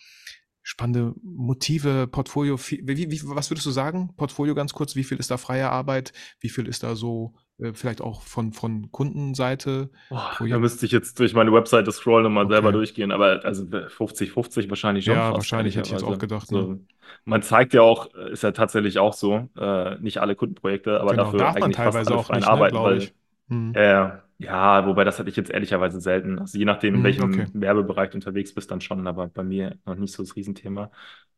spannende 0.62 1.14
Motive, 1.22 2.06
Portfolio. 2.06 2.58
Wie, 2.58 3.10
wie, 3.10 3.20
was 3.24 3.50
würdest 3.50 3.66
du 3.66 3.70
sagen? 3.70 4.14
Portfolio 4.16 4.54
ganz 4.54 4.74
kurz, 4.74 4.94
wie 4.94 5.04
viel 5.04 5.18
ist 5.18 5.30
da 5.30 5.38
freie 5.38 5.70
Arbeit? 5.70 6.12
Wie 6.40 6.50
viel 6.50 6.68
ist 6.68 6.82
da 6.82 6.94
so 6.94 7.34
vielleicht 7.72 8.00
auch 8.00 8.22
von, 8.22 8.52
von 8.52 8.90
Kundenseite. 8.92 9.90
Boah, 10.10 10.36
da 10.38 10.58
müsste 10.58 10.86
ich 10.86 10.92
jetzt 10.92 11.18
durch 11.18 11.34
meine 11.34 11.52
Webseite 11.52 11.90
scrollen 11.90 12.26
und 12.26 12.32
mal 12.32 12.44
okay. 12.44 12.54
selber 12.54 12.72
durchgehen, 12.72 13.10
aber 13.10 13.44
also 13.44 13.66
50, 13.66 14.30
50 14.30 14.68
wahrscheinlich 14.68 15.04
schon. 15.04 15.14
Ja, 15.14 15.32
wahrscheinlich 15.32 15.76
hätte 15.76 15.88
ich 15.88 15.92
jetzt 15.92 16.04
auch 16.04 16.18
gedacht. 16.18 16.52
Ne? 16.52 16.62
So, 16.62 16.80
man 17.24 17.42
zeigt 17.42 17.74
ja 17.74 17.82
auch, 17.82 18.14
ist 18.14 18.42
ja 18.42 18.52
tatsächlich 18.52 18.98
auch 18.98 19.12
so, 19.12 19.48
äh, 19.58 19.98
nicht 19.98 20.18
alle 20.18 20.36
Kundenprojekte, 20.36 21.00
aber 21.00 21.10
genau, 21.10 21.24
dafür 21.24 21.38
darf 21.38 21.58
man 21.58 21.72
teilweise 21.72 22.14
auch 22.14 22.30
nicht, 22.30 22.42
ne, 22.42 22.48
arbeiten, 22.48 22.76
ne, 22.76 22.82
weil, 22.82 23.08
hm. 23.48 23.72
äh, 23.74 24.10
ja, 24.40 24.86
wobei 24.86 25.02
das 25.02 25.18
hatte 25.18 25.28
ich 25.28 25.36
jetzt 25.36 25.50
ehrlicherweise 25.50 26.00
selten. 26.00 26.38
Also 26.38 26.58
je 26.58 26.64
nachdem, 26.64 26.94
in 26.94 27.00
hm, 27.00 27.04
welchem 27.04 27.24
okay. 27.24 27.46
Werbebereich 27.54 28.10
du 28.10 28.18
unterwegs 28.18 28.54
bist, 28.54 28.70
dann 28.70 28.80
schon, 28.80 29.04
aber 29.08 29.26
bei 29.26 29.42
mir 29.42 29.78
noch 29.84 29.96
nicht 29.96 30.12
so 30.12 30.22
das 30.22 30.36
Riesenthema. 30.36 30.92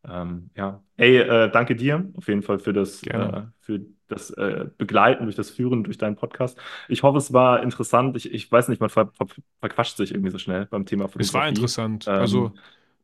Ähm, 0.08 0.50
ja. 0.56 0.82
Ey, 0.96 1.18
äh, 1.18 1.50
danke 1.50 1.76
dir 1.76 2.10
auf 2.16 2.28
jeden 2.28 2.42
Fall 2.42 2.58
für 2.58 2.72
das, 2.72 3.02
äh, 3.04 3.42
für 3.60 3.80
das 4.08 4.30
äh, 4.30 4.66
Begleiten, 4.78 5.24
durch 5.24 5.36
das 5.36 5.50
Führen, 5.50 5.84
durch 5.84 5.98
deinen 5.98 6.16
Podcast. 6.16 6.58
Ich 6.88 7.02
hoffe, 7.02 7.18
es 7.18 7.32
war 7.32 7.62
interessant. 7.62 8.16
Ich, 8.16 8.32
ich 8.32 8.50
weiß 8.50 8.68
nicht, 8.68 8.80
man 8.80 8.90
ver 8.90 9.10
ver 9.16 9.26
verquatscht 9.60 9.96
sich 9.96 10.12
irgendwie 10.12 10.30
so 10.30 10.38
schnell 10.38 10.66
beim 10.66 10.86
Thema 10.86 11.04
Fotografie. 11.04 11.28
Es 11.28 11.34
war 11.34 11.48
interessant. 11.48 12.06
Ähm, 12.08 12.14
also 12.14 12.52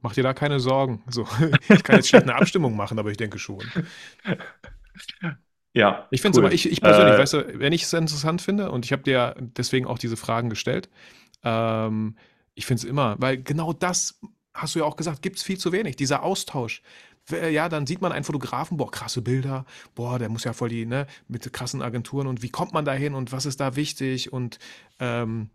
mach 0.01 0.15
dir 0.15 0.23
da 0.23 0.35
keine 0.35 0.59
Sorgen. 0.61 1.03
Also, 1.07 1.27
ich 1.69 1.83
kann 1.85 1.97
jetzt 1.97 2.09
schlecht 2.09 2.25
eine 2.25 2.35
Abstimmung 2.41 2.77
machen, 2.77 2.99
aber 2.99 3.11
ich 3.11 3.17
denke 3.17 3.39
schon. 3.39 3.63
Ja. 5.75 6.07
Ich 6.11 6.23
finde 6.23 6.41
cool. 6.41 6.53
ich, 6.53 6.71
ich 6.71 6.81
persönlich, 6.81 7.15
äh, 7.15 7.19
weißt 7.19 7.35
du, 7.35 7.61
wenn 7.61 7.73
ich 7.75 7.83
es 7.83 7.93
interessant 7.93 8.41
finde, 8.41 8.71
und 8.71 8.87
ich 8.87 8.93
habe 8.93 9.03
dir 9.03 9.35
deswegen 9.39 9.87
auch 9.87 9.99
diese 9.99 10.17
Fragen 10.17 10.49
gestellt, 10.49 10.89
ähm, 11.45 12.17
ich 12.55 12.65
finde 12.65 12.79
es 12.79 12.85
immer, 12.85 13.17
weil 13.19 13.43
genau 13.43 13.75
das 13.75 14.19
hast 14.57 14.75
du 14.75 14.81
ja 14.81 14.85
auch 14.85 14.97
gesagt, 14.97 15.23
gibt 15.23 15.37
es 15.37 15.43
viel 15.43 15.59
zu 15.59 15.73
wenig, 15.73 15.97
dieser 15.97 16.23
Austausch. 16.23 16.83
Ja, 17.31 17.69
dann 17.69 17.87
sieht 17.87 18.01
man 18.01 18.13
einen 18.13 18.25
Fotografen, 18.25 18.77
boah, 18.77 18.91
krasse 18.91 19.21
Bilder, 19.21 19.67
boah, 19.97 20.19
der 20.19 20.29
muss 20.29 20.45
ja 20.45 20.53
voll 20.53 20.69
die, 20.69 20.87
ne, 20.87 21.09
mit 21.27 21.53
krassen 21.53 21.83
Agenturen 21.83 22.29
und 22.29 22.43
wie 22.43 22.51
kommt 22.51 22.73
man 22.73 22.85
da 22.85 22.93
hin 22.93 23.15
und 23.15 23.33
was 23.33 23.47
ist 23.47 23.59
da 23.59 23.75
wichtig 23.75 24.33
und 24.33 24.61
ähm, 25.01 25.51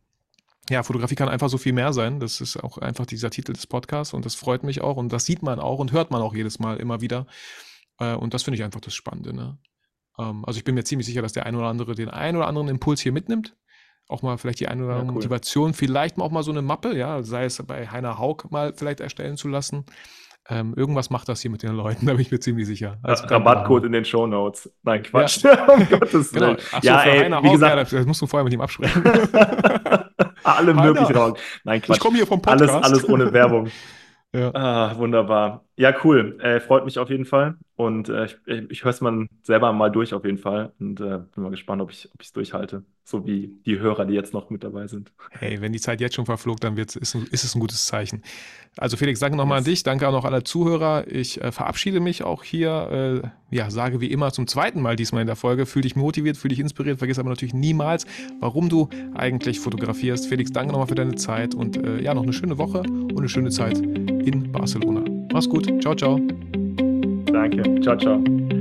ja, 0.70 0.84
Fotografie 0.84 1.16
kann 1.16 1.30
einfach 1.30 1.50
so 1.50 1.58
viel 1.58 1.74
mehr 1.74 1.94
sein. 1.94 2.20
Das 2.20 2.40
ist 2.42 2.58
auch 2.58 2.78
einfach 2.78 3.06
dieser 3.06 3.30
Titel 3.30 3.54
des 3.54 3.68
Podcasts 3.68 4.14
und 4.14 4.26
das 4.26 4.36
freut 4.36 4.64
mich 4.64 4.82
auch 4.82 4.98
und 4.98 5.12
das 5.12 5.26
sieht 5.26 5.44
man 5.44 5.60
auch 5.60 5.80
und 5.80 5.92
hört 5.92 6.12
man 6.12 6.22
auch 6.22 6.36
jedes 6.36 6.60
Mal 6.60 6.78
immer 6.78 7.02
wieder. 7.02 7.26
Äh, 8.00 8.16
und 8.16 8.34
das 8.34 8.44
finde 8.44 8.58
ich 8.58 8.64
einfach 8.64 8.82
das 8.82 8.94
Spannende. 8.94 9.34
Ne? 9.34 9.58
Ähm, 10.20 10.46
also 10.46 10.58
ich 10.58 10.64
bin 10.66 10.76
mir 10.76 10.84
ziemlich 10.84 11.08
sicher, 11.08 11.22
dass 11.22 11.34
der 11.34 11.46
ein 11.46 11.56
oder 11.56 11.68
andere 11.68 11.96
den 11.96 12.10
ein 12.10 12.36
oder 12.36 12.48
anderen 12.48 12.68
Impuls 12.68 13.00
hier 13.02 13.12
mitnimmt 13.12 13.56
auch 14.08 14.22
mal 14.22 14.38
vielleicht 14.38 14.60
die 14.60 14.68
eine 14.68 14.84
oder 14.84 14.94
andere 14.94 15.06
ja, 15.06 15.10
cool. 15.10 15.16
Motivation, 15.16 15.74
vielleicht 15.74 16.20
auch 16.20 16.32
mal 16.32 16.44
so 16.44 16.52
eine 16.52 16.62
Mappe, 16.62 16.96
ja, 16.96 17.24
sei 17.24 17.46
es 17.46 17.62
bei 17.64 17.88
Heiner 17.88 18.20
Haug 18.20 18.50
mal 18.50 18.74
vielleicht 18.76 19.00
erstellen 19.00 19.38
zu 19.38 19.48
lassen. 19.48 19.86
Ähm, 20.50 20.74
irgendwas 20.76 21.12
macht 21.12 21.30
das 21.30 21.42
hier 21.42 21.52
mit 21.52 21.64
den 21.64 21.74
Leuten, 21.74 22.06
da 22.08 22.14
bin 22.14 22.22
ich 22.22 22.32
mir 22.32 22.40
ziemlich 22.40 22.68
sicher. 22.68 22.98
Also 23.04 23.26
Rabattcode 23.28 23.86
in 23.86 23.92
den 23.94 24.06
Show 24.06 24.28
Notes. 24.28 24.72
Nein, 24.84 25.04
Quatsch. 25.04 25.44
Ja. 25.44 25.66
um 25.74 25.88
Gottes 25.88 26.32
genau. 26.32 26.48
Willen. 26.48 26.58
Genau. 26.58 26.78
Achso, 26.78 26.88
ja, 26.88 27.04
ey, 27.04 27.20
Heiner 27.20 27.44
wie 27.44 27.48
Haug, 27.48 27.54
gesagt, 27.54 27.92
ja, 27.92 27.98
das 28.00 28.08
musst 28.08 28.22
du 28.22 28.28
vorher 28.28 28.44
mit 28.44 28.54
ihm 28.54 28.62
absprechen. 28.62 29.04
Alle 30.44 30.74
möglichen 30.74 31.16
Raum. 31.16 31.36
Nein, 31.64 31.82
Quatsch. 31.82 31.98
Ich 31.98 32.02
komme 32.02 32.18
hier 32.18 32.28
vom 32.28 32.42
Podcast. 32.42 32.74
Alles, 32.74 32.86
alles 32.86 33.10
ohne 33.10 33.32
Werbung. 33.32 33.70
Ja. 34.34 34.52
Ah, 34.54 34.98
wunderbar. 34.98 35.66
Ja, 35.78 35.96
cool. 36.04 36.38
Äh, 36.42 36.60
freut 36.60 36.86
mich 36.86 37.00
auf 37.00 37.10
jeden 37.10 37.26
Fall. 37.26 37.56
Und 37.76 38.10
äh, 38.10 38.26
ich, 38.26 38.38
ich 38.46 38.84
höre 38.84 38.92
es 38.92 39.02
mal 39.02 39.26
selber 39.42 39.72
mal 39.74 39.90
durch 39.90 40.14
auf 40.14 40.26
jeden 40.26 40.38
Fall. 40.38 40.74
Und 40.80 41.00
äh, 41.00 41.20
bin 41.34 41.44
mal 41.44 41.50
gespannt, 41.50 41.82
ob 41.82 41.92
ich 41.92 42.08
es 42.20 42.34
durchhalte. 42.34 42.84
So 43.04 43.26
wie 43.26 43.56
die 43.66 43.80
Hörer, 43.80 44.06
die 44.06 44.14
jetzt 44.14 44.34
noch 44.34 44.50
mit 44.50 44.64
dabei 44.64 44.88
sind. 44.88 45.12
Hey, 45.32 45.60
wenn 45.62 45.74
die 45.74 45.80
Zeit 45.80 46.00
jetzt 46.00 46.16
schon 46.16 46.26
verflog, 46.26 46.60
dann 46.60 46.78
ist, 46.78 46.96
ist 46.96 47.16
es 47.16 47.56
ein 47.56 47.60
gutes 47.60 47.86
Zeichen. 47.88 48.22
Also 48.78 48.96
Felix, 48.96 49.20
danke 49.20 49.38
nochmal 49.38 49.58
yes. 49.60 49.66
an 49.66 49.72
dich. 49.72 49.84
Danke 49.84 50.08
auch 50.08 50.12
noch 50.12 50.26
alle 50.26 50.44
Zuhörer. 50.44 51.06
Ich 51.08 51.42
äh, 51.42 51.52
verabschiede 51.52 52.00
mich 52.00 52.24
auch 52.24 52.44
hier. 52.44 53.24
Äh, 53.24 53.56
ja, 53.56 53.72
sage 53.72 54.02
wie 54.02 54.12
immer 54.12 54.32
zum 54.32 54.48
zweiten 54.48 54.82
Mal 54.82 54.96
diesmal 54.96 55.22
in 55.22 55.28
der 55.28 55.36
Folge. 55.36 55.66
Fühl 55.66 55.82
dich 55.82 55.96
motiviert, 55.96 56.38
fühl 56.38 56.50
dich 56.50 56.60
inspiriert. 56.60 57.00
Vergiss 57.00 57.18
aber 57.18 57.30
natürlich 57.30 57.54
niemals, 57.54 58.06
warum 58.40 58.70
du 58.70 58.90
eigentlich 59.16 59.60
fotografierst. 59.60 60.28
Felix, 60.28 60.52
danke 60.52 60.74
nochmal 60.74 60.88
für 60.88 60.96
deine 60.96 61.16
Zeit. 61.16 61.56
Und 61.56 61.78
äh, 61.78 62.02
ja, 62.02 62.14
noch 62.14 62.24
eine 62.24 62.34
schöne 62.34 62.58
Woche 62.58 62.82
und 62.82 63.18
eine 63.18 63.30
schöne 63.30 63.50
Zeit 63.50 63.80
in 63.80 64.52
Barcelona. 64.52 65.21
Mach's 65.34 65.48
gut. 65.48 65.66
Ciao, 65.82 65.96
ciao. 65.96 66.20
Danke. 67.32 67.82
Ciao, 67.82 67.96
ciao. 67.96 68.61